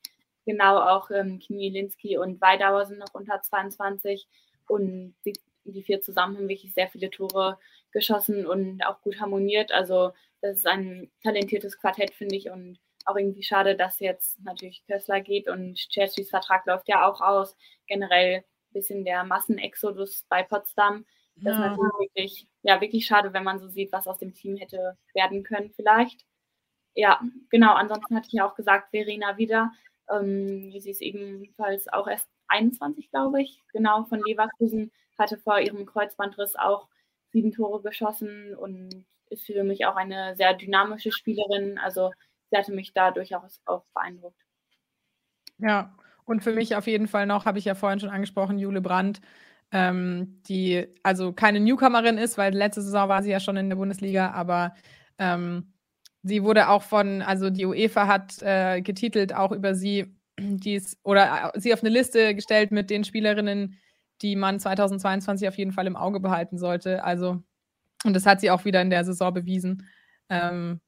Genau, 0.46 0.80
auch 0.80 1.12
ähm, 1.12 1.40
Knielinski 1.40 2.18
und 2.18 2.40
Weidauer 2.40 2.86
sind 2.86 3.00
noch 3.00 3.14
unter 3.14 3.42
22. 3.42 4.28
Und 4.68 5.16
die 5.26 5.34
die 5.66 5.84
vier 5.84 6.02
zusammen 6.02 6.38
haben 6.38 6.50
wirklich 6.50 6.74
sehr 6.74 6.88
viele 6.88 7.10
Tore 7.10 7.58
geschossen 7.92 8.46
und 8.46 8.84
auch 8.86 9.02
gut 9.02 9.20
harmoniert. 9.20 9.72
Also 9.72 10.12
das 10.42 10.58
ist 10.58 10.68
ein 10.68 11.12
talentiertes 11.24 11.78
Quartett, 11.80 12.14
finde 12.14 12.36
ich. 12.36 12.50
Und 12.50 12.80
auch 13.06 13.16
irgendwie 13.16 13.44
schade, 13.44 13.76
dass 13.76 14.00
jetzt 14.00 14.40
natürlich 14.44 14.84
Kössler 14.88 15.22
geht 15.22 15.48
und 15.48 15.78
Cherchis 15.90 16.30
Vertrag 16.30 16.66
läuft 16.66 16.88
ja 16.88 17.08
auch 17.08 17.22
aus. 17.22 17.56
Generell 17.88 18.38
ein 18.38 18.74
bisschen 18.74 19.04
der 19.06 19.24
Massenexodus 19.24 20.26
bei 20.30 20.44
Potsdam. 20.44 21.06
Das 21.44 21.58
ja. 21.58 21.72
ist 21.72 21.78
natürlich 21.78 22.00
wirklich, 22.00 22.48
ja, 22.64 22.82
wirklich 22.82 23.06
schade, 23.06 23.34
wenn 23.34 23.44
man 23.44 23.60
so 23.60 23.68
sieht, 23.68 23.92
was 23.92 24.08
aus 24.08 24.20
dem 24.20 24.34
Team 24.34 24.58
hätte 24.58 24.98
werden 25.14 25.44
können 25.44 25.72
vielleicht. 25.76 26.26
Ja, 26.94 27.22
genau. 27.50 27.74
Ansonsten 27.74 28.16
hatte 28.16 28.28
ich 28.28 28.34
ja 28.34 28.48
auch 28.48 28.56
gesagt, 28.56 28.90
Verena 28.92 29.38
wieder. 29.38 29.72
Ähm, 30.10 30.72
sie 30.80 30.90
ist 30.90 31.02
ebenfalls 31.02 31.88
auch 31.88 32.08
erst 32.08 32.30
21, 32.48 33.10
glaube 33.10 33.42
ich, 33.42 33.62
genau, 33.72 34.04
von 34.04 34.22
Leverkusen, 34.26 34.92
hatte 35.18 35.38
vor 35.38 35.60
ihrem 35.60 35.86
Kreuzbandriss 35.86 36.56
auch 36.56 36.88
sieben 37.32 37.52
Tore 37.52 37.82
geschossen 37.82 38.56
und 38.56 39.06
ist 39.30 39.46
für 39.46 39.64
mich 39.64 39.86
auch 39.86 39.96
eine 39.96 40.36
sehr 40.36 40.54
dynamische 40.54 41.12
Spielerin. 41.12 41.78
Also 41.78 42.12
sie 42.50 42.58
hatte 42.58 42.74
mich 42.74 42.94
da 42.94 43.12
durchaus 43.12 43.62
auch 43.66 43.86
beeindruckt. 43.94 44.42
Ja, 45.58 45.96
und 46.26 46.44
für 46.44 46.54
mich 46.54 46.76
auf 46.76 46.88
jeden 46.88 47.08
Fall 47.08 47.26
noch, 47.26 47.46
habe 47.46 47.60
ich 47.60 47.66
ja 47.66 47.76
vorhin 47.76 48.00
schon 48.00 48.10
angesprochen, 48.10 48.60
Jule 48.60 48.82
Brandt, 48.82 49.22
ähm, 49.72 50.42
die 50.48 50.88
also 51.04 51.34
keine 51.34 51.60
Newcomerin 51.60 52.18
ist, 52.18 52.38
weil 52.38 52.54
letzte 52.54 52.82
Saison 52.82 53.10
war 53.10 53.24
sie 53.24 53.32
ja 53.32 53.40
schon 53.40 53.58
in 53.58 53.70
der 53.70 53.78
Bundesliga, 53.78 54.32
aber 54.32 54.74
ähm, 55.18 55.74
sie 56.24 56.44
wurde 56.44 56.70
auch 56.70 56.84
von, 56.84 57.22
also 57.22 57.50
die 57.50 57.66
UEFA 57.66 58.08
hat 58.08 58.42
äh, 58.42 58.82
getitelt 58.82 59.34
auch 59.34 59.52
über 59.52 59.76
sie, 59.76 60.16
die 60.40 60.76
ist, 60.76 60.98
oder 61.04 61.54
äh, 61.54 61.60
sie 61.60 61.74
auf 61.74 61.82
eine 61.82 61.90
Liste 61.90 62.36
gestellt 62.36 62.72
mit 62.72 62.90
den 62.90 63.04
Spielerinnen, 63.04 63.78
die 64.22 64.36
man 64.36 64.60
2022 64.60 65.48
auf 65.48 65.58
jeden 65.58 65.72
Fall 65.72 65.88
im 65.88 65.96
Auge 65.96 66.20
behalten 66.20 66.58
sollte. 66.58 67.04
Also, 67.04 67.42
und 68.04 68.14
das 68.14 68.26
hat 68.26 68.42
sie 68.42 68.52
auch 68.52 68.66
wieder 68.66 68.82
in 68.82 68.90
der 68.90 69.04
Saison 69.04 69.34
bewiesen. 69.34 69.88
Ähm, 70.30 70.82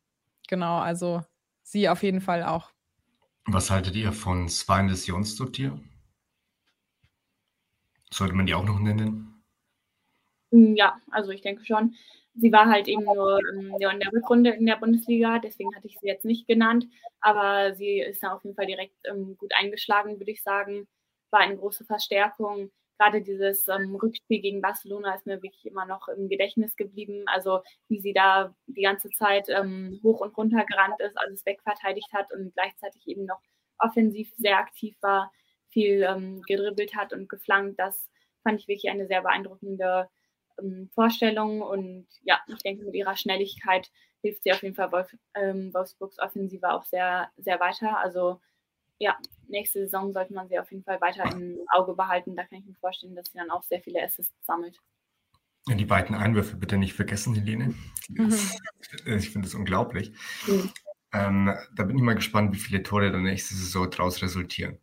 genau, 0.47 0.77
also 0.77 1.21
sie 1.63 1.89
auf 1.89 2.03
jeden 2.03 2.21
Fall 2.21 2.43
auch. 2.43 2.71
Was 3.45 3.71
haltet 3.71 3.95
ihr 3.95 4.11
von 4.11 4.47
Sveines 4.49 5.07
Jonsdottir? 5.07 5.79
Sollte 8.13 8.35
man 8.35 8.45
die 8.45 8.53
auch 8.53 8.63
noch 8.63 8.79
nennen? 8.79 9.43
Hm, 10.51 10.75
ja, 10.75 11.01
also 11.09 11.31
ich 11.31 11.41
denke 11.41 11.65
schon. 11.65 11.95
Sie 12.35 12.51
war 12.51 12.67
halt 12.67 12.87
eben 12.87 13.03
nur 13.03 13.39
ähm, 13.51 13.75
in 13.79 13.99
der 13.99 14.13
Rückrunde 14.13 14.51
in 14.51 14.67
der 14.67 14.75
Bundesliga, 14.75 15.39
deswegen 15.39 15.75
hatte 15.75 15.87
ich 15.87 15.97
sie 15.99 16.07
jetzt 16.07 16.25
nicht 16.25 16.47
genannt. 16.47 16.85
Aber 17.21 17.73
sie 17.73 17.99
ist 17.99 18.21
da 18.21 18.33
auf 18.33 18.43
jeden 18.43 18.55
Fall 18.55 18.67
direkt 18.67 18.95
ähm, 19.09 19.35
gut 19.37 19.51
eingeschlagen, 19.55 20.19
würde 20.19 20.31
ich 20.31 20.43
sagen. 20.43 20.87
War 21.31 21.39
eine 21.39 21.57
große 21.57 21.85
Verstärkung. 21.85 22.71
Gerade 22.99 23.23
dieses 23.23 23.67
ähm, 23.67 23.95
Rückspiel 23.95 24.41
gegen 24.41 24.61
Barcelona 24.61 25.15
ist 25.15 25.25
mir 25.25 25.41
wirklich 25.41 25.65
immer 25.65 25.85
noch 25.85 26.07
im 26.07 26.29
Gedächtnis 26.29 26.75
geblieben. 26.75 27.23
Also 27.25 27.61
wie 27.87 27.99
sie 27.99 28.13
da 28.13 28.55
die 28.67 28.83
ganze 28.83 29.09
Zeit 29.09 29.47
ähm, 29.49 29.99
hoch 30.03 30.21
und 30.21 30.37
runter 30.37 30.63
gerannt 30.65 30.99
ist, 30.99 31.17
alles 31.17 31.43
wegverteidigt 31.47 32.13
hat 32.13 32.31
und 32.31 32.53
gleichzeitig 32.53 33.07
eben 33.07 33.25
noch 33.25 33.41
offensiv 33.79 34.31
sehr 34.37 34.59
aktiv 34.59 34.95
war, 35.01 35.31
viel 35.73 36.03
ähm, 36.03 36.41
gedribbelt 36.43 36.95
hat 36.95 37.13
und 37.13 37.27
geflankt. 37.27 37.79
Das 37.79 38.09
fand 38.43 38.59
ich 38.59 38.67
wirklich 38.67 38.89
eine 38.89 39.07
sehr 39.07 39.21
beeindruckende 39.21 40.09
ähm, 40.61 40.89
Vorstellung. 40.93 41.61
Und 41.61 42.07
ja, 42.21 42.39
ich 42.47 42.61
denke, 42.63 42.85
mit 42.85 42.95
ihrer 42.95 43.15
Schnelligkeit 43.15 43.89
hilft 44.21 44.43
sie 44.43 44.53
auf 44.53 44.63
jeden 44.63 44.75
Fall 44.75 44.91
Wolf, 44.91 45.13
ähm, 45.35 45.73
Wolfsburgs 45.73 46.19
Offensive 46.19 46.69
auch 46.69 46.85
sehr, 46.85 47.29
sehr 47.37 47.59
weiter. 47.59 47.97
Also 47.99 48.39
ja, 48.99 49.17
nächste 49.47 49.79
Saison 49.79 50.13
sollte 50.13 50.33
man 50.33 50.47
sie 50.47 50.59
auf 50.59 50.71
jeden 50.71 50.83
Fall 50.83 51.01
weiter 51.01 51.23
im 51.31 51.59
Auge 51.71 51.93
behalten. 51.93 52.35
Da 52.35 52.43
kann 52.45 52.59
ich 52.59 52.65
mir 52.65 52.75
vorstellen, 52.75 53.15
dass 53.15 53.27
sie 53.31 53.37
dann 53.37 53.51
auch 53.51 53.63
sehr 53.63 53.81
viele 53.81 54.01
Assists 54.01 54.45
sammelt. 54.45 54.77
Die 55.67 55.85
beiden 55.85 56.15
Einwürfe 56.15 56.57
bitte 56.57 56.77
nicht 56.77 56.93
vergessen, 56.93 57.35
Helene. 57.35 57.73
Mhm. 58.09 58.37
Ich 59.05 59.29
finde 59.29 59.47
das 59.47 59.55
unglaublich. 59.55 60.11
Mhm. 60.45 60.71
Ähm, 61.13 61.53
da 61.75 61.83
bin 61.83 61.97
ich 61.97 62.03
mal 62.03 62.15
gespannt, 62.15 62.53
wie 62.53 62.59
viele 62.59 62.83
Tore 62.83 63.11
dann 63.11 63.23
nächste 63.23 63.55
Saison 63.55 63.89
daraus 63.89 64.21
resultieren. 64.21 64.79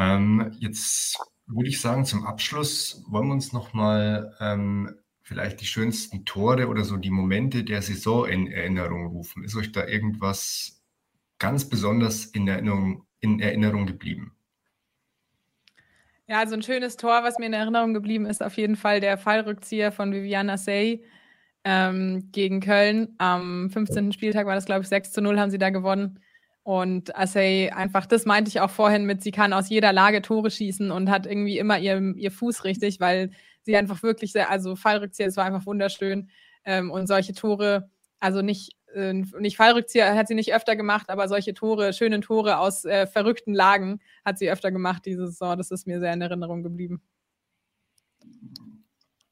Ähm, 0.00 0.52
jetzt 0.58 1.18
würde 1.46 1.68
ich 1.68 1.78
sagen, 1.78 2.06
zum 2.06 2.24
Abschluss 2.24 3.04
wollen 3.06 3.26
wir 3.26 3.34
uns 3.34 3.52
nochmal 3.52 4.34
ähm, 4.40 4.94
vielleicht 5.20 5.60
die 5.60 5.66
schönsten 5.66 6.24
Tore 6.24 6.68
oder 6.68 6.84
so 6.84 6.96
die 6.96 7.10
Momente 7.10 7.64
der 7.64 7.82
Saison 7.82 8.26
in 8.26 8.46
Erinnerung 8.46 9.08
rufen. 9.08 9.44
Ist 9.44 9.56
euch 9.56 9.72
da 9.72 9.86
irgendwas 9.86 10.82
ganz 11.38 11.68
besonders 11.68 12.24
in 12.24 12.48
Erinnerung, 12.48 13.06
in 13.20 13.40
Erinnerung 13.40 13.84
geblieben? 13.84 14.34
Ja, 16.26 16.38
also 16.38 16.54
ein 16.54 16.62
schönes 16.62 16.96
Tor, 16.96 17.22
was 17.22 17.38
mir 17.38 17.46
in 17.46 17.52
Erinnerung 17.52 17.92
geblieben 17.92 18.24
ist, 18.24 18.42
auf 18.42 18.56
jeden 18.56 18.76
Fall 18.76 19.00
der 19.00 19.18
Fallrückzieher 19.18 19.92
von 19.92 20.14
Viviana 20.14 20.56
Sey 20.56 21.04
ähm, 21.64 22.30
gegen 22.32 22.60
Köln. 22.60 23.16
Am 23.18 23.68
15. 23.68 24.12
Spieltag 24.12 24.46
war 24.46 24.54
das, 24.54 24.64
glaube 24.64 24.80
ich, 24.80 24.88
6 24.88 25.12
zu 25.12 25.20
0 25.20 25.38
haben 25.38 25.50
sie 25.50 25.58
da 25.58 25.68
gewonnen. 25.68 26.20
Und 26.62 27.16
Assay 27.16 27.70
einfach, 27.70 28.06
das 28.06 28.26
meinte 28.26 28.48
ich 28.48 28.60
auch 28.60 28.70
vorhin 28.70 29.06
mit, 29.06 29.22
sie 29.22 29.30
kann 29.30 29.52
aus 29.52 29.70
jeder 29.70 29.92
Lage 29.92 30.20
Tore 30.20 30.50
schießen 30.50 30.90
und 30.90 31.10
hat 31.10 31.26
irgendwie 31.26 31.58
immer 31.58 31.78
ihr, 31.78 32.14
ihr 32.16 32.30
Fuß 32.30 32.64
richtig, 32.64 33.00
weil 33.00 33.30
sie 33.62 33.76
einfach 33.76 34.02
wirklich 34.02 34.32
sehr, 34.32 34.50
also 34.50 34.76
Fallrückzieher, 34.76 35.26
das 35.26 35.36
war 35.36 35.46
einfach 35.46 35.66
wunderschön. 35.66 36.30
Ähm, 36.64 36.90
und 36.90 37.06
solche 37.06 37.32
Tore, 37.32 37.90
also 38.18 38.42
nicht, 38.42 38.76
äh, 38.94 39.14
nicht 39.14 39.56
Fallrückzieher 39.56 40.14
hat 40.14 40.28
sie 40.28 40.34
nicht 40.34 40.52
öfter 40.52 40.76
gemacht, 40.76 41.08
aber 41.08 41.28
solche 41.28 41.54
Tore, 41.54 41.94
schöne 41.94 42.20
Tore 42.20 42.58
aus 42.58 42.84
äh, 42.84 43.06
verrückten 43.06 43.54
Lagen 43.54 44.00
hat 44.24 44.38
sie 44.38 44.50
öfter 44.50 44.70
gemacht 44.70 45.06
diese 45.06 45.26
Saison. 45.28 45.56
Das 45.56 45.70
ist 45.70 45.86
mir 45.86 45.98
sehr 45.98 46.12
in 46.12 46.20
Erinnerung 46.20 46.62
geblieben. 46.62 47.00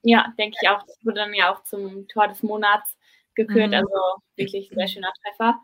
Ja, 0.02 0.32
denke 0.38 0.56
ich 0.62 0.68
auch. 0.68 0.82
Das 0.86 1.04
wurde 1.04 1.16
dann 1.16 1.34
ja 1.34 1.52
auch 1.52 1.62
zum 1.64 2.08
Tor 2.08 2.28
des 2.28 2.42
Monats 2.42 2.96
gekürt, 3.34 3.68
mhm. 3.68 3.74
also 3.74 3.94
wirklich 4.36 4.70
sehr 4.74 4.88
schöner 4.88 5.12
Treffer 5.22 5.60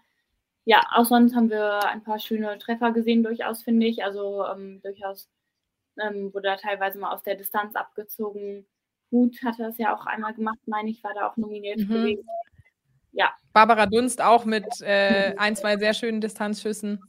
ja, 0.64 0.82
auch 0.94 1.04
sonst 1.04 1.34
haben 1.34 1.50
wir 1.50 1.84
ein 1.86 2.02
paar 2.02 2.18
schöne 2.18 2.58
Treffer 2.58 2.92
gesehen, 2.92 3.22
durchaus, 3.22 3.62
finde 3.62 3.86
ich. 3.86 4.02
Also 4.04 4.44
ähm, 4.46 4.80
durchaus 4.82 5.28
ähm, 6.00 6.32
wurde 6.32 6.48
da 6.48 6.56
teilweise 6.56 6.98
mal 6.98 7.12
aus 7.12 7.22
der 7.22 7.34
Distanz 7.34 7.76
abgezogen. 7.76 8.66
Gut 9.10 9.36
hatte 9.44 9.62
das 9.62 9.78
ja 9.78 9.94
auch 9.94 10.06
einmal 10.06 10.34
gemacht, 10.34 10.58
meine 10.66 10.90
ich, 10.90 11.04
war 11.04 11.12
da 11.14 11.28
auch 11.28 11.36
nominiert 11.36 11.78
mhm. 11.78 11.88
gewesen. 11.88 12.28
Ja. 13.12 13.32
Barbara 13.52 13.86
Dunst 13.86 14.20
auch 14.20 14.44
mit 14.44 14.66
äh, 14.80 15.34
ein, 15.36 15.54
zwei 15.54 15.76
sehr 15.76 15.94
schönen 15.94 16.20
Distanzschüssen. 16.20 17.00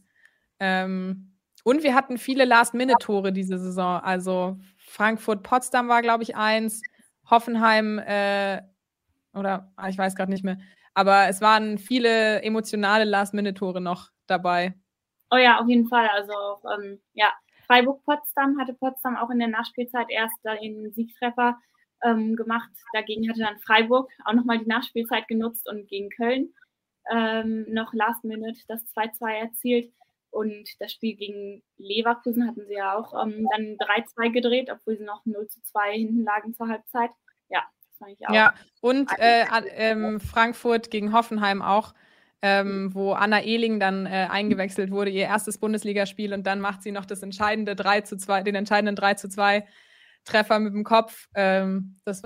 Ähm, 0.59 1.31
und 1.63 1.81
wir 1.81 1.95
hatten 1.95 2.19
viele 2.19 2.45
Last-Minute-Tore 2.45 3.33
diese 3.33 3.57
Saison. 3.57 3.99
Also 4.01 4.59
Frankfurt-Potsdam 4.77 5.87
war, 5.87 6.03
glaube 6.03 6.21
ich, 6.21 6.35
eins. 6.35 6.81
Hoffenheim, 7.27 7.97
äh, 7.97 8.61
oder 9.33 9.71
ah, 9.75 9.89
ich 9.89 9.97
weiß 9.97 10.15
gerade 10.15 10.31
nicht 10.31 10.43
mehr. 10.43 10.59
Aber 10.95 11.27
es 11.27 11.41
waren 11.41 11.77
viele 11.77 12.41
emotionale 12.41 13.03
Last-Minute-Tore 13.03 13.81
noch 13.81 14.09
dabei. 14.27 14.73
Oh 15.29 15.37
ja, 15.37 15.59
auf 15.59 15.67
jeden 15.67 15.87
Fall. 15.87 16.07
Also 16.07 16.33
ähm, 16.73 17.01
ja, 17.13 17.33
Freiburg-Potsdam 17.67 18.57
hatte 18.59 18.73
Potsdam 18.73 19.17
auch 19.17 19.29
in 19.29 19.39
der 19.39 19.49
Nachspielzeit 19.49 20.07
erst 20.09 20.35
den 20.43 20.91
Siegtreffer 20.93 21.57
ähm, 22.03 22.35
gemacht. 22.35 22.69
Dagegen 22.93 23.29
hatte 23.29 23.41
dann 23.41 23.59
Freiburg 23.59 24.09
auch 24.23 24.33
nochmal 24.33 24.59
die 24.59 24.69
Nachspielzeit 24.69 25.27
genutzt 25.27 25.67
und 25.69 25.87
gegen 25.87 26.09
Köln 26.09 26.53
ähm, 27.11 27.65
noch 27.69 27.93
Last 27.93 28.23
Minute 28.23 28.59
das 28.67 28.81
2-2 28.95 29.33
erzielt. 29.33 29.93
Und 30.31 30.69
das 30.79 30.91
Spiel 30.91 31.15
gegen 31.15 31.63
Leverkusen 31.77 32.47
hatten 32.47 32.65
sie 32.67 32.73
ja 32.73 32.97
auch 32.97 33.13
ähm, 33.25 33.47
dann 33.51 33.77
3-2 33.77 34.31
gedreht, 34.31 34.69
obwohl 34.71 34.97
sie 34.97 35.05
noch 35.05 35.25
0 35.25 35.47
2 35.47 35.93
hinten 35.93 36.23
lagen 36.23 36.53
zur 36.53 36.67
Halbzeit. 36.67 37.11
Ja, 37.49 37.63
ja, 38.19 38.53
und 38.81 39.09
äh, 39.17 39.45
ähm, 39.75 40.19
Frankfurt 40.19 40.91
gegen 40.91 41.13
Hoffenheim 41.13 41.61
auch, 41.61 41.93
ähm, 42.41 42.93
wo 42.93 43.13
Anna 43.13 43.41
Ehling 43.41 43.79
dann 43.79 44.05
äh, 44.05 44.27
eingewechselt 44.29 44.91
wurde, 44.91 45.11
ihr 45.11 45.23
erstes 45.23 45.57
Bundesligaspiel 45.57 46.33
und 46.33 46.45
dann 46.45 46.59
macht 46.59 46.83
sie 46.83 46.91
noch 46.91 47.05
das 47.05 47.23
entscheidende 47.23 47.75
3 47.75 48.01
zu 48.01 48.17
2, 48.17 48.43
den 48.43 48.55
entscheidenden 48.55 48.95
3 48.95 49.15
zu 49.15 49.29
2 49.29 49.65
Treffer 50.25 50.59
mit 50.59 50.73
dem 50.73 50.83
Kopf. 50.83 51.27
Ähm, 51.35 51.97
das 52.03 52.23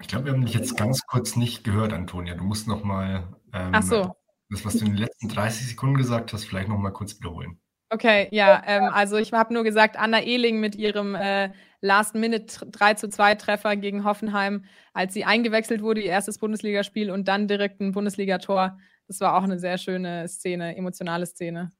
Ich 0.00 0.08
glaube, 0.08 0.24
wir 0.26 0.32
haben 0.32 0.44
dich 0.44 0.54
jetzt 0.54 0.76
ganz 0.76 1.06
kurz 1.06 1.36
nicht 1.36 1.62
gehört, 1.62 1.92
Antonia. 1.92 2.34
Du 2.34 2.42
musst 2.42 2.66
noch 2.66 2.82
mal 2.82 3.28
ähm, 3.52 3.70
Ach 3.72 3.82
so. 3.82 4.19
Das, 4.50 4.64
was 4.64 4.74
du 4.74 4.84
in 4.84 4.92
den 4.92 4.98
letzten 4.98 5.28
30 5.28 5.68
Sekunden 5.68 5.96
gesagt 5.96 6.32
hast, 6.32 6.44
vielleicht 6.44 6.68
noch 6.68 6.76
mal 6.76 6.90
kurz 6.90 7.18
wiederholen. 7.18 7.60
Okay, 7.92 8.28
ja, 8.30 8.62
ähm, 8.66 8.84
also 8.92 9.16
ich 9.16 9.32
habe 9.32 9.52
nur 9.52 9.64
gesagt, 9.64 9.98
Anna 9.98 10.22
Ehling 10.22 10.60
mit 10.60 10.76
ihrem 10.76 11.16
äh, 11.16 11.50
Last-Minute 11.80 12.66
3 12.66 12.94
zu 12.94 13.08
2 13.08 13.34
Treffer 13.34 13.76
gegen 13.76 14.04
Hoffenheim, 14.04 14.64
als 14.92 15.12
sie 15.12 15.24
eingewechselt 15.24 15.82
wurde, 15.82 16.00
ihr 16.00 16.10
erstes 16.10 16.38
Bundesligaspiel 16.38 17.10
und 17.10 17.26
dann 17.26 17.48
direkt 17.48 17.80
ein 17.80 17.92
Bundesligator. 17.92 18.78
Das 19.08 19.20
war 19.20 19.36
auch 19.36 19.42
eine 19.42 19.58
sehr 19.58 19.76
schöne 19.76 20.28
Szene, 20.28 20.76
emotionale 20.76 21.26
Szene. 21.26 21.72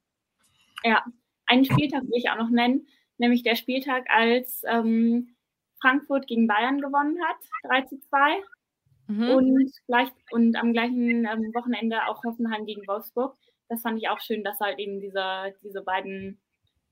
Ja, 0.83 1.05
einen 1.47 1.65
Spieltag 1.65 2.03
will 2.03 2.19
ich 2.19 2.29
auch 2.29 2.39
noch 2.39 2.51
nennen, 2.51 2.89
nämlich 3.19 3.45
der 3.45 3.55
Spieltag, 3.55 4.05
als 4.09 4.63
ähm, 4.67 5.37
Frankfurt 5.81 6.27
gegen 6.27 6.49
Bayern 6.49 6.81
gewonnen 6.81 7.19
hat, 7.23 7.37
3 7.71 7.83
zu 7.83 8.01
2. 8.01 8.19
Mhm. 9.11 9.31
Und, 9.31 9.73
gleich, 9.87 10.09
und 10.31 10.57
am 10.57 10.73
gleichen 10.73 11.27
ähm, 11.27 11.53
Wochenende 11.53 12.07
auch 12.07 12.23
Hoffenheim 12.23 12.65
gegen 12.65 12.87
Wolfsburg. 12.87 13.37
Das 13.69 13.83
fand 13.83 13.99
ich 13.99 14.09
auch 14.09 14.21
schön, 14.21 14.45
dass 14.45 14.61
halt 14.61 14.79
eben 14.79 15.01
diese, 15.01 15.53
diese 15.65 15.83
beiden 15.83 16.41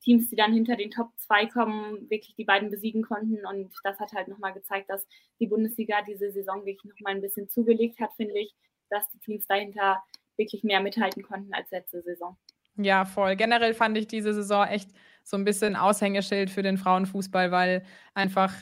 Teams, 0.03 0.29
die 0.29 0.37
dann 0.37 0.53
hinter 0.53 0.75
den 0.75 0.91
Top 0.91 1.11
2 1.19 1.47
kommen, 1.47 2.11
wirklich 2.11 2.35
die 2.35 2.45
beiden 2.45 2.71
besiegen 2.71 3.03
konnten. 3.03 3.47
Und 3.47 3.73
das 3.85 4.01
hat 4.01 4.13
halt 4.13 4.27
nochmal 4.27 4.53
gezeigt, 4.53 4.91
dass 4.91 5.07
die 5.39 5.47
Bundesliga 5.47 6.03
diese 6.03 6.33
Saison 6.33 6.65
wirklich 6.67 6.93
nochmal 6.93 7.15
ein 7.15 7.21
bisschen 7.21 7.49
zugelegt 7.49 8.01
hat, 8.01 8.11
finde 8.17 8.37
ich, 8.39 8.53
dass 8.91 9.09
die 9.11 9.21
Teams 9.21 9.47
dahinter 9.47 10.03
wirklich 10.37 10.65
mehr 10.65 10.81
mithalten 10.81 11.23
konnten 11.23 11.53
als 11.55 11.71
letzte 11.71 12.03
Saison. 12.03 12.37
Ja, 12.77 13.05
voll. 13.05 13.37
Generell 13.37 13.75
fand 13.75 13.97
ich 13.97 14.09
diese 14.09 14.35
Saison 14.35 14.67
echt 14.67 14.91
so 15.23 15.37
ein 15.37 15.45
bisschen 15.45 15.77
Aushängeschild 15.77 16.51
für 16.51 16.63
den 16.63 16.79
Frauenfußball, 16.79 17.51
weil 17.53 17.85
einfach 18.15 18.55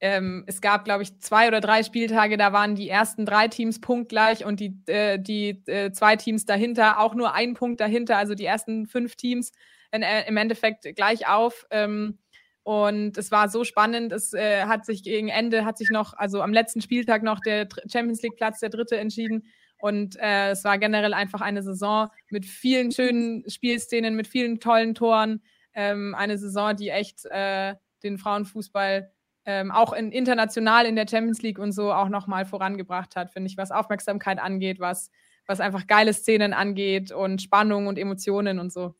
ähm, 0.00 0.44
es 0.46 0.60
gab, 0.60 0.84
glaube 0.84 1.02
ich, 1.02 1.18
zwei 1.20 1.48
oder 1.48 1.60
drei 1.60 1.82
Spieltage, 1.82 2.36
da 2.36 2.52
waren 2.52 2.74
die 2.76 2.88
ersten 2.88 3.26
drei 3.26 3.48
Teams 3.48 3.80
punktgleich 3.80 4.44
und 4.44 4.60
die, 4.60 4.80
äh, 4.86 5.18
die 5.18 5.62
äh, 5.66 5.90
zwei 5.90 6.16
Teams 6.16 6.46
dahinter 6.46 7.00
auch 7.00 7.14
nur 7.14 7.34
ein 7.34 7.54
Punkt 7.54 7.80
dahinter, 7.80 8.16
also 8.16 8.34
die 8.34 8.44
ersten 8.44 8.86
fünf 8.86 9.16
Teams 9.16 9.52
in, 9.90 10.02
äh, 10.02 10.26
im 10.28 10.36
Endeffekt 10.36 10.94
gleich 10.94 11.28
auf. 11.28 11.66
Ähm, 11.70 12.18
und 12.62 13.16
es 13.16 13.30
war 13.30 13.48
so 13.48 13.64
spannend. 13.64 14.12
Es 14.12 14.34
äh, 14.34 14.64
hat 14.64 14.84
sich 14.84 15.02
gegen 15.02 15.28
Ende, 15.28 15.64
hat 15.64 15.78
sich 15.78 15.90
noch, 15.90 16.12
also 16.14 16.42
am 16.42 16.52
letzten 16.52 16.82
Spieltag 16.82 17.22
noch 17.22 17.40
der 17.40 17.66
Champions 17.90 18.22
League-Platz, 18.22 18.60
der 18.60 18.68
dritte, 18.68 18.98
entschieden. 18.98 19.46
Und 19.80 20.16
äh, 20.16 20.50
es 20.50 20.64
war 20.64 20.78
generell 20.78 21.14
einfach 21.14 21.40
eine 21.40 21.62
Saison 21.62 22.08
mit 22.30 22.44
vielen 22.44 22.92
schönen 22.92 23.48
Spielszenen, 23.48 24.16
mit 24.16 24.26
vielen 24.28 24.60
tollen 24.60 24.94
Toren. 24.94 25.42
Ähm, 25.72 26.14
eine 26.14 26.36
Saison, 26.36 26.76
die 26.76 26.90
echt 26.90 27.24
äh, 27.26 27.74
den 28.02 28.18
Frauenfußball 28.18 29.10
ähm, 29.48 29.70
auch 29.70 29.94
in, 29.94 30.12
international 30.12 30.84
in 30.84 30.94
der 30.94 31.08
Champions 31.08 31.40
League 31.40 31.58
und 31.58 31.72
so 31.72 31.90
auch 31.90 32.10
nochmal 32.10 32.44
vorangebracht 32.44 33.16
hat, 33.16 33.30
finde 33.30 33.48
ich, 33.48 33.56
was 33.56 33.70
Aufmerksamkeit 33.70 34.38
angeht, 34.38 34.78
was, 34.78 35.10
was 35.46 35.60
einfach 35.60 35.86
geile 35.86 36.12
Szenen 36.12 36.52
angeht 36.52 37.12
und 37.12 37.40
Spannung 37.40 37.86
und 37.86 37.98
Emotionen 37.98 38.58
und 38.58 38.70
so. 38.70 38.94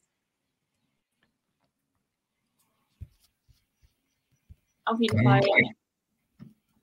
Auf 4.87 4.99
jeden 4.99 5.23
Fall. 5.23 5.43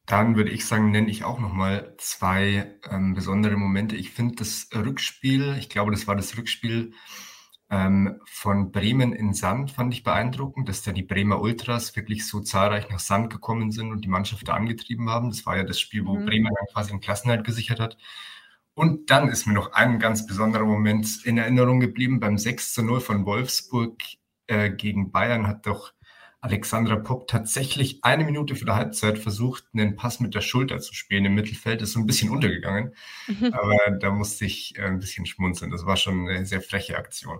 Dann 0.06 0.36
würde 0.36 0.52
ich 0.52 0.68
sagen, 0.68 0.92
nenne 0.92 1.10
ich 1.10 1.24
auch 1.24 1.40
nochmal 1.40 1.96
zwei 1.98 2.72
ähm, 2.92 3.16
besondere 3.16 3.58
Momente. 3.58 3.96
Ich 3.96 4.12
finde 4.12 4.36
das 4.36 4.70
Rückspiel, 4.76 5.56
ich 5.58 5.70
glaube, 5.70 5.90
das 5.90 6.06
war 6.06 6.16
das 6.16 6.38
Rückspiel 6.38 6.94
ähm, 7.70 8.22
von 8.26 8.72
Bremen 8.72 9.14
in 9.14 9.34
Sand, 9.34 9.72
fand 9.72 9.94
ich 9.94 10.04
beeindruckend, 10.04 10.70
dass 10.70 10.84
da 10.84 10.92
die 10.92 11.04
Bremer 11.04 11.42
Ultras 11.42 11.96
wirklich 11.96 12.28
so 12.28 12.42
zahlreich 12.42 12.90
nach 12.90 13.00
Sand 13.00 13.32
gekommen 13.32 13.72
sind 13.72 13.92
und 13.92 14.02
die 14.02 14.10
Mannschaft 14.10 14.48
da 14.48 14.54
angetrieben 14.54 15.10
haben. 15.10 15.30
Das 15.30 15.46
war 15.46 15.58
ja 15.58 15.64
das 15.64 15.80
Spiel, 15.80 16.06
wo 16.06 16.16
mhm. 16.16 16.26
Bremen 16.26 16.54
dann 16.54 16.74
quasi 16.74 16.92
den 16.92 17.00
Klassenhalt 17.00 17.44
gesichert 17.44 17.80
hat. 17.80 17.98
Und 18.76 19.10
dann 19.10 19.30
ist 19.30 19.48
mir 19.48 19.54
noch 19.54 19.72
ein 19.74 20.00
ganz 20.00 20.28
besonderer 20.28 20.66
Moment 20.66 21.26
in 21.26 21.38
Erinnerung 21.38 21.80
geblieben. 21.80 22.20
Beim 22.20 22.38
6 22.38 22.74
zu 22.74 22.84
0 22.84 23.00
von 23.00 23.26
Wolfsburg 23.26 24.02
äh, 24.48 24.70
gegen 24.70 25.12
Bayern 25.12 25.48
hat 25.48 25.66
doch 25.66 25.94
Alexandra 26.42 26.98
Popp 26.98 27.28
tatsächlich 27.28 28.04
eine 28.04 28.24
Minute 28.24 28.56
vor 28.56 28.68
der 28.68 28.76
Halbzeit 28.76 29.18
versucht, 29.18 29.64
einen 29.74 29.96
Pass 29.96 30.20
mit 30.20 30.36
der 30.36 30.42
Schulter 30.42 30.80
zu 30.80 30.94
spielen 30.94 31.26
im 31.26 31.34
Mittelfeld. 31.34 31.82
Ist 31.82 31.94
so 31.94 32.00
ein 32.00 32.06
bisschen 32.06 32.30
untergegangen, 32.30 32.94
mhm. 33.28 33.52
aber 33.52 33.98
da 34.00 34.12
musste 34.12 34.46
ich 34.46 34.78
äh, 34.78 34.84
ein 34.84 35.00
bisschen 35.00 35.26
schmunzeln. 35.26 35.72
Das 35.72 35.88
war 35.88 35.98
schon 35.98 36.30
eine 36.30 36.46
sehr 36.46 36.62
freche 36.62 36.98
Aktion. 36.98 37.40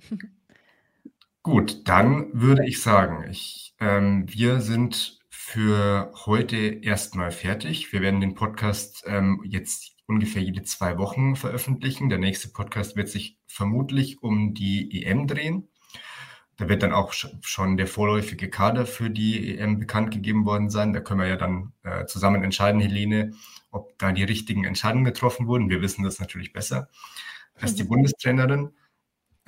Gut, 1.42 1.88
dann 1.88 2.28
würde 2.32 2.66
ich 2.66 2.82
sagen, 2.82 3.24
ich, 3.30 3.74
ähm, 3.80 4.26
wir 4.28 4.60
sind 4.60 5.18
für 5.30 6.12
heute 6.26 6.56
erstmal 6.56 7.30
fertig. 7.30 7.92
Wir 7.92 8.02
werden 8.02 8.20
den 8.20 8.34
Podcast 8.34 9.04
ähm, 9.06 9.42
jetzt 9.44 9.96
ungefähr 10.06 10.42
jede 10.42 10.62
zwei 10.62 10.98
Wochen 10.98 11.36
veröffentlichen. 11.36 12.10
Der 12.10 12.18
nächste 12.18 12.48
Podcast 12.48 12.96
wird 12.96 13.08
sich 13.08 13.38
vermutlich 13.46 14.22
um 14.22 14.54
die 14.54 15.02
EM 15.02 15.26
drehen. 15.26 15.68
Da 16.56 16.68
wird 16.68 16.82
dann 16.82 16.92
auch 16.92 17.14
schon 17.14 17.78
der 17.78 17.86
vorläufige 17.86 18.50
Kader 18.50 18.84
für 18.84 19.08
die 19.08 19.56
EM 19.56 19.78
bekannt 19.78 20.10
gegeben 20.10 20.44
worden 20.44 20.68
sein. 20.68 20.92
Da 20.92 21.00
können 21.00 21.20
wir 21.20 21.26
ja 21.26 21.36
dann 21.36 21.72
äh, 21.84 22.04
zusammen 22.04 22.44
entscheiden, 22.44 22.82
Helene, 22.82 23.32
ob 23.70 23.98
da 23.98 24.12
die 24.12 24.24
richtigen 24.24 24.64
Entscheidungen 24.64 25.06
getroffen 25.06 25.46
wurden. 25.46 25.70
Wir 25.70 25.80
wissen 25.80 26.04
das 26.04 26.20
natürlich 26.20 26.52
besser 26.52 26.90
als 27.54 27.74
die. 27.76 27.84
Bundestrainerin. 27.88 28.74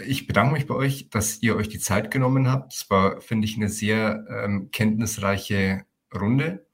Ich 0.06 0.26
bedanke 0.26 0.54
mich 0.54 0.66
bei 0.66 0.74
euch, 0.74 1.10
dass 1.10 1.42
ihr 1.42 1.56
euch 1.56 1.68
die 1.68 1.78
Zeit 1.78 2.10
genommen 2.10 2.48
habt. 2.48 2.74
Es 2.74 2.90
war, 2.90 3.20
finde 3.20 3.46
ich, 3.46 3.56
eine 3.56 3.68
sehr 3.68 4.24
ähm, 4.28 4.70
kenntnisreiche 4.70 5.84
Runde. 6.14 6.66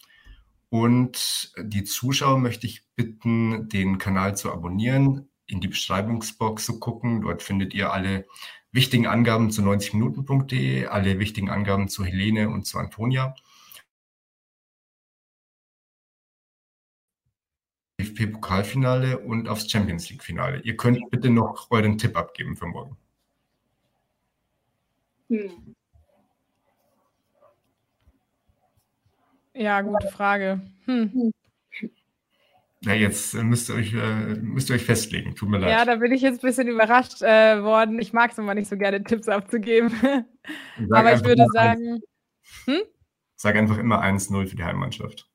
Und 0.71 1.53
die 1.59 1.85
Zuschauer 1.85 2.39
möchte 2.39 2.67
ich 2.67 2.85
bitten, 2.97 3.69
den 3.69 3.99
Kanal 3.99 4.37
zu 4.37 4.53
abonnieren, 4.53 5.29
in 5.47 5.61
die 5.61 5.69
Beschreibungsbox 5.69 6.67
zu 6.67 6.79
gucken. 6.79 7.23
Dort 7.23 7.43
findet 7.43 7.75
ihr 7.75 7.93
alle 7.93 8.27
wichtigen 8.73 9.07
Angaben 9.07 9.51
zu 9.51 9.63
90minuten.de, 9.63 10.87
alle 10.87 11.19
wichtigen 11.19 11.51
Angaben 11.51 11.89
zu 11.89 12.05
Helene 12.05 12.51
und 12.51 12.67
zu 12.67 12.79
Antonia. 12.79 13.35
DFB-Pokalfinale 18.01 19.19
und 19.19 19.49
aufs 19.49 19.71
Champions 19.71 20.09
League-Finale. 20.11 20.61
Ihr 20.63 20.77
könnt 20.77 21.11
bitte 21.11 21.31
noch 21.31 21.71
euren 21.71 21.99
Tipp 21.99 22.17
abgeben 22.17 22.57
für 22.57 22.67
morgen. 22.67 22.97
Hm. 25.29 25.75
Ja, 29.55 29.81
gute 29.81 30.09
Frage. 30.09 30.61
Hm. 30.85 31.33
Ja, 32.81 32.95
jetzt 32.95 33.35
äh, 33.35 33.43
müsst 33.43 33.69
ihr, 33.69 33.75
euch, 33.75 33.93
äh, 33.93 34.37
müsst 34.37 34.71
ihr 34.71 34.77
euch 34.77 34.85
festlegen. 34.85 35.35
Tut 35.35 35.49
mir 35.49 35.59
leid. 35.59 35.71
Ja, 35.71 35.85
da 35.85 35.97
bin 35.97 36.13
ich 36.13 36.23
jetzt 36.23 36.45
ein 36.45 36.47
bisschen 36.47 36.69
überrascht 36.69 37.23
äh, 37.23 37.63
worden. 37.63 37.99
Ich 37.99 38.13
mag 38.13 38.31
es 38.31 38.39
immer 38.39 38.55
nicht 38.55 38.69
so 38.69 38.77
gerne, 38.77 39.03
Tipps 39.03 39.29
abzugeben. 39.29 39.93
Aber 40.93 41.13
ich 41.13 41.25
würde 41.25 41.45
sagen. 41.53 42.01
Hm? 42.67 42.81
Sag 43.35 43.57
einfach 43.57 43.79
immer 43.79 44.03
1-0 44.03 44.47
für 44.47 44.57
die 44.57 44.65
Heimmannschaft. 44.65 45.29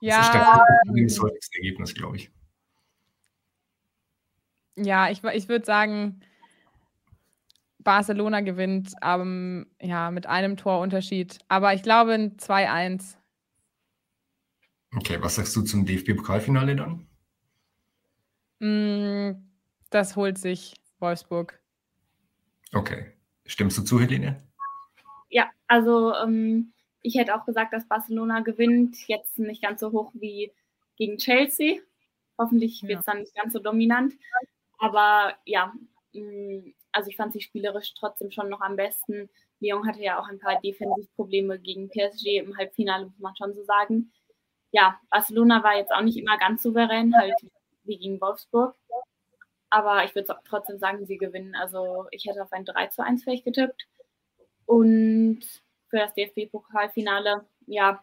Ja. 0.00 0.18
Das 0.18 0.96
ist 0.96 1.18
das 1.18 1.22
häufigste 1.24 1.58
Ergebnis, 1.58 1.94
glaube 1.94 2.16
ich. 2.16 2.30
Ja, 4.76 5.10
ich, 5.10 5.22
ich 5.24 5.48
würde 5.48 5.64
sagen, 5.64 6.20
Barcelona 7.88 8.42
gewinnt 8.42 8.92
ähm, 9.02 9.64
ja, 9.80 10.10
mit 10.10 10.26
einem 10.26 10.58
Torunterschied. 10.58 11.38
Aber 11.48 11.72
ich 11.72 11.82
glaube 11.82 12.12
ein 12.12 12.36
2-1. 12.36 13.16
Okay, 14.94 15.16
was 15.22 15.36
sagst 15.36 15.56
du 15.56 15.62
zum 15.62 15.86
DFB-Pokalfinale 15.86 16.76
dann? 16.76 17.06
Mm, 18.58 19.42
das 19.88 20.16
holt 20.16 20.36
sich 20.36 20.74
Wolfsburg. 20.98 21.58
Okay. 22.74 23.06
Stimmst 23.46 23.78
du 23.78 23.82
zu, 23.82 23.98
Helene? 23.98 24.36
Ja, 25.30 25.50
also 25.66 26.14
ähm, 26.14 26.74
ich 27.00 27.14
hätte 27.14 27.34
auch 27.34 27.46
gesagt, 27.46 27.72
dass 27.72 27.88
Barcelona 27.88 28.40
gewinnt. 28.40 28.98
Jetzt 29.08 29.38
nicht 29.38 29.62
ganz 29.62 29.80
so 29.80 29.92
hoch 29.92 30.12
wie 30.12 30.52
gegen 30.98 31.16
Chelsea. 31.16 31.80
Hoffentlich 32.36 32.82
wird 32.82 32.98
es 32.98 33.06
dann 33.06 33.20
nicht 33.20 33.34
ganz 33.34 33.54
so 33.54 33.60
dominant. 33.60 34.12
Aber 34.76 35.38
ja, 35.46 35.72
mm, 36.12 36.74
also 36.92 37.10
ich 37.10 37.16
fand 37.16 37.32
sie 37.32 37.40
spielerisch 37.40 37.94
trotzdem 37.94 38.30
schon 38.30 38.48
noch 38.48 38.60
am 38.60 38.76
besten. 38.76 39.28
Lyon 39.60 39.86
hatte 39.86 40.00
ja 40.00 40.20
auch 40.20 40.28
ein 40.28 40.38
paar 40.38 40.60
Defensivprobleme 40.60 41.58
gegen 41.58 41.88
PSG 41.88 42.38
im 42.38 42.56
Halbfinale, 42.56 43.06
muss 43.06 43.18
man 43.18 43.36
schon 43.36 43.54
so 43.54 43.64
sagen 43.64 44.12
ja, 44.70 45.00
Barcelona 45.10 45.62
war 45.62 45.76
jetzt 45.76 45.92
auch 45.92 46.02
nicht 46.02 46.18
immer 46.18 46.38
ganz 46.38 46.62
souverän, 46.62 47.14
halt 47.16 47.34
wie 47.84 47.98
gegen 47.98 48.20
Wolfsburg. 48.20 48.74
Aber 49.70 50.04
ich 50.04 50.14
würde 50.14 50.34
trotzdem 50.48 50.78
sagen, 50.78 51.06
sie 51.06 51.18
gewinnen. 51.18 51.54
Also 51.54 52.06
ich 52.10 52.24
hätte 52.26 52.42
auf 52.42 52.52
ein 52.52 52.64
3 52.64 52.86
zu 52.88 53.02
1 53.02 53.22
vielleicht 53.22 53.44
getippt. 53.44 53.86
Und 54.66 55.40
für 55.88 55.98
das 55.98 56.14
DFB-Pokalfinale, 56.14 57.46
ja, 57.66 58.02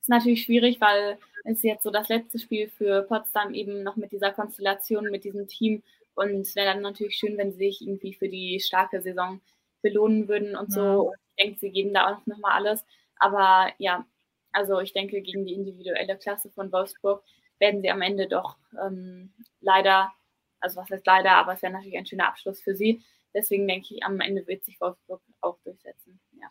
ist 0.00 0.08
natürlich 0.08 0.42
schwierig, 0.42 0.80
weil 0.80 1.18
es 1.44 1.62
jetzt 1.62 1.82
so 1.82 1.90
das 1.90 2.08
letzte 2.08 2.38
Spiel 2.38 2.68
für 2.68 3.02
Potsdam 3.02 3.54
eben 3.54 3.82
noch 3.82 3.96
mit 3.96 4.12
dieser 4.12 4.32
Konstellation, 4.32 5.10
mit 5.10 5.24
diesem 5.24 5.46
Team. 5.46 5.82
Und 6.18 6.40
es 6.40 6.56
wäre 6.56 6.72
dann 6.72 6.82
natürlich 6.82 7.16
schön, 7.16 7.38
wenn 7.38 7.52
sie 7.52 7.58
sich 7.58 7.80
irgendwie 7.80 8.14
für 8.14 8.28
die 8.28 8.60
starke 8.60 9.00
Saison 9.00 9.40
belohnen 9.82 10.28
würden 10.28 10.56
und 10.56 10.72
so. 10.72 11.12
Ich 11.36 11.44
denke, 11.44 11.60
sie 11.60 11.70
geben 11.70 11.94
da 11.94 12.12
auch 12.12 12.26
noch 12.26 12.38
mal 12.38 12.52
alles. 12.52 12.84
Aber 13.16 13.72
ja, 13.78 14.04
also 14.52 14.80
ich 14.80 14.92
denke, 14.92 15.20
gegen 15.22 15.44
die 15.44 15.54
individuelle 15.54 16.16
Klasse 16.16 16.50
von 16.50 16.72
Wolfsburg 16.72 17.22
werden 17.58 17.80
sie 17.80 17.90
am 17.90 18.02
Ende 18.02 18.28
doch 18.28 18.56
ähm, 18.84 19.32
leider, 19.60 20.12
also 20.60 20.80
was 20.80 20.90
heißt 20.90 21.06
leider, 21.06 21.32
aber 21.32 21.54
es 21.54 21.62
wäre 21.62 21.72
natürlich 21.72 21.98
ein 21.98 22.06
schöner 22.06 22.28
Abschluss 22.28 22.60
für 22.60 22.74
sie. 22.74 23.02
Deswegen 23.34 23.68
denke 23.68 23.94
ich, 23.94 24.02
am 24.04 24.20
Ende 24.20 24.46
wird 24.46 24.64
sich 24.64 24.80
Wolfsburg 24.80 25.20
auch 25.40 25.58
durchsetzen. 25.64 26.20
Ja. 26.40 26.48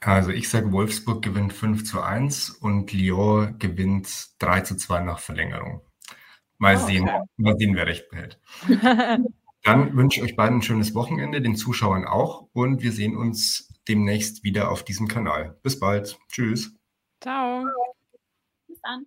Also 0.00 0.30
ich 0.30 0.48
sage, 0.48 0.72
Wolfsburg 0.72 1.22
gewinnt 1.22 1.52
5 1.52 1.84
zu 1.84 2.00
1 2.00 2.50
und 2.50 2.92
Lyon 2.92 3.58
gewinnt 3.58 4.08
3 4.40 4.60
zu 4.62 4.76
2 4.76 5.00
nach 5.00 5.18
Verlängerung. 5.20 5.82
Mal 6.62 6.76
oh, 6.76 6.86
sehen, 6.86 7.08
okay. 7.08 7.24
mal 7.38 7.56
sehen, 7.58 7.74
wer 7.74 7.88
recht 7.88 8.08
behält. 8.08 8.38
Dann 9.64 9.96
wünsche 9.96 10.20
ich 10.20 10.24
euch 10.24 10.36
beiden 10.36 10.58
ein 10.58 10.62
schönes 10.62 10.94
Wochenende, 10.94 11.42
den 11.42 11.56
Zuschauern 11.56 12.04
auch 12.04 12.46
und 12.52 12.84
wir 12.84 12.92
sehen 12.92 13.16
uns 13.16 13.72
demnächst 13.88 14.44
wieder 14.44 14.70
auf 14.70 14.84
diesem 14.84 15.08
Kanal. 15.08 15.58
Bis 15.64 15.80
bald. 15.80 16.20
Tschüss. 16.28 16.72
Ciao. 17.20 17.64
Bis 18.68 18.80
dann. 18.80 19.06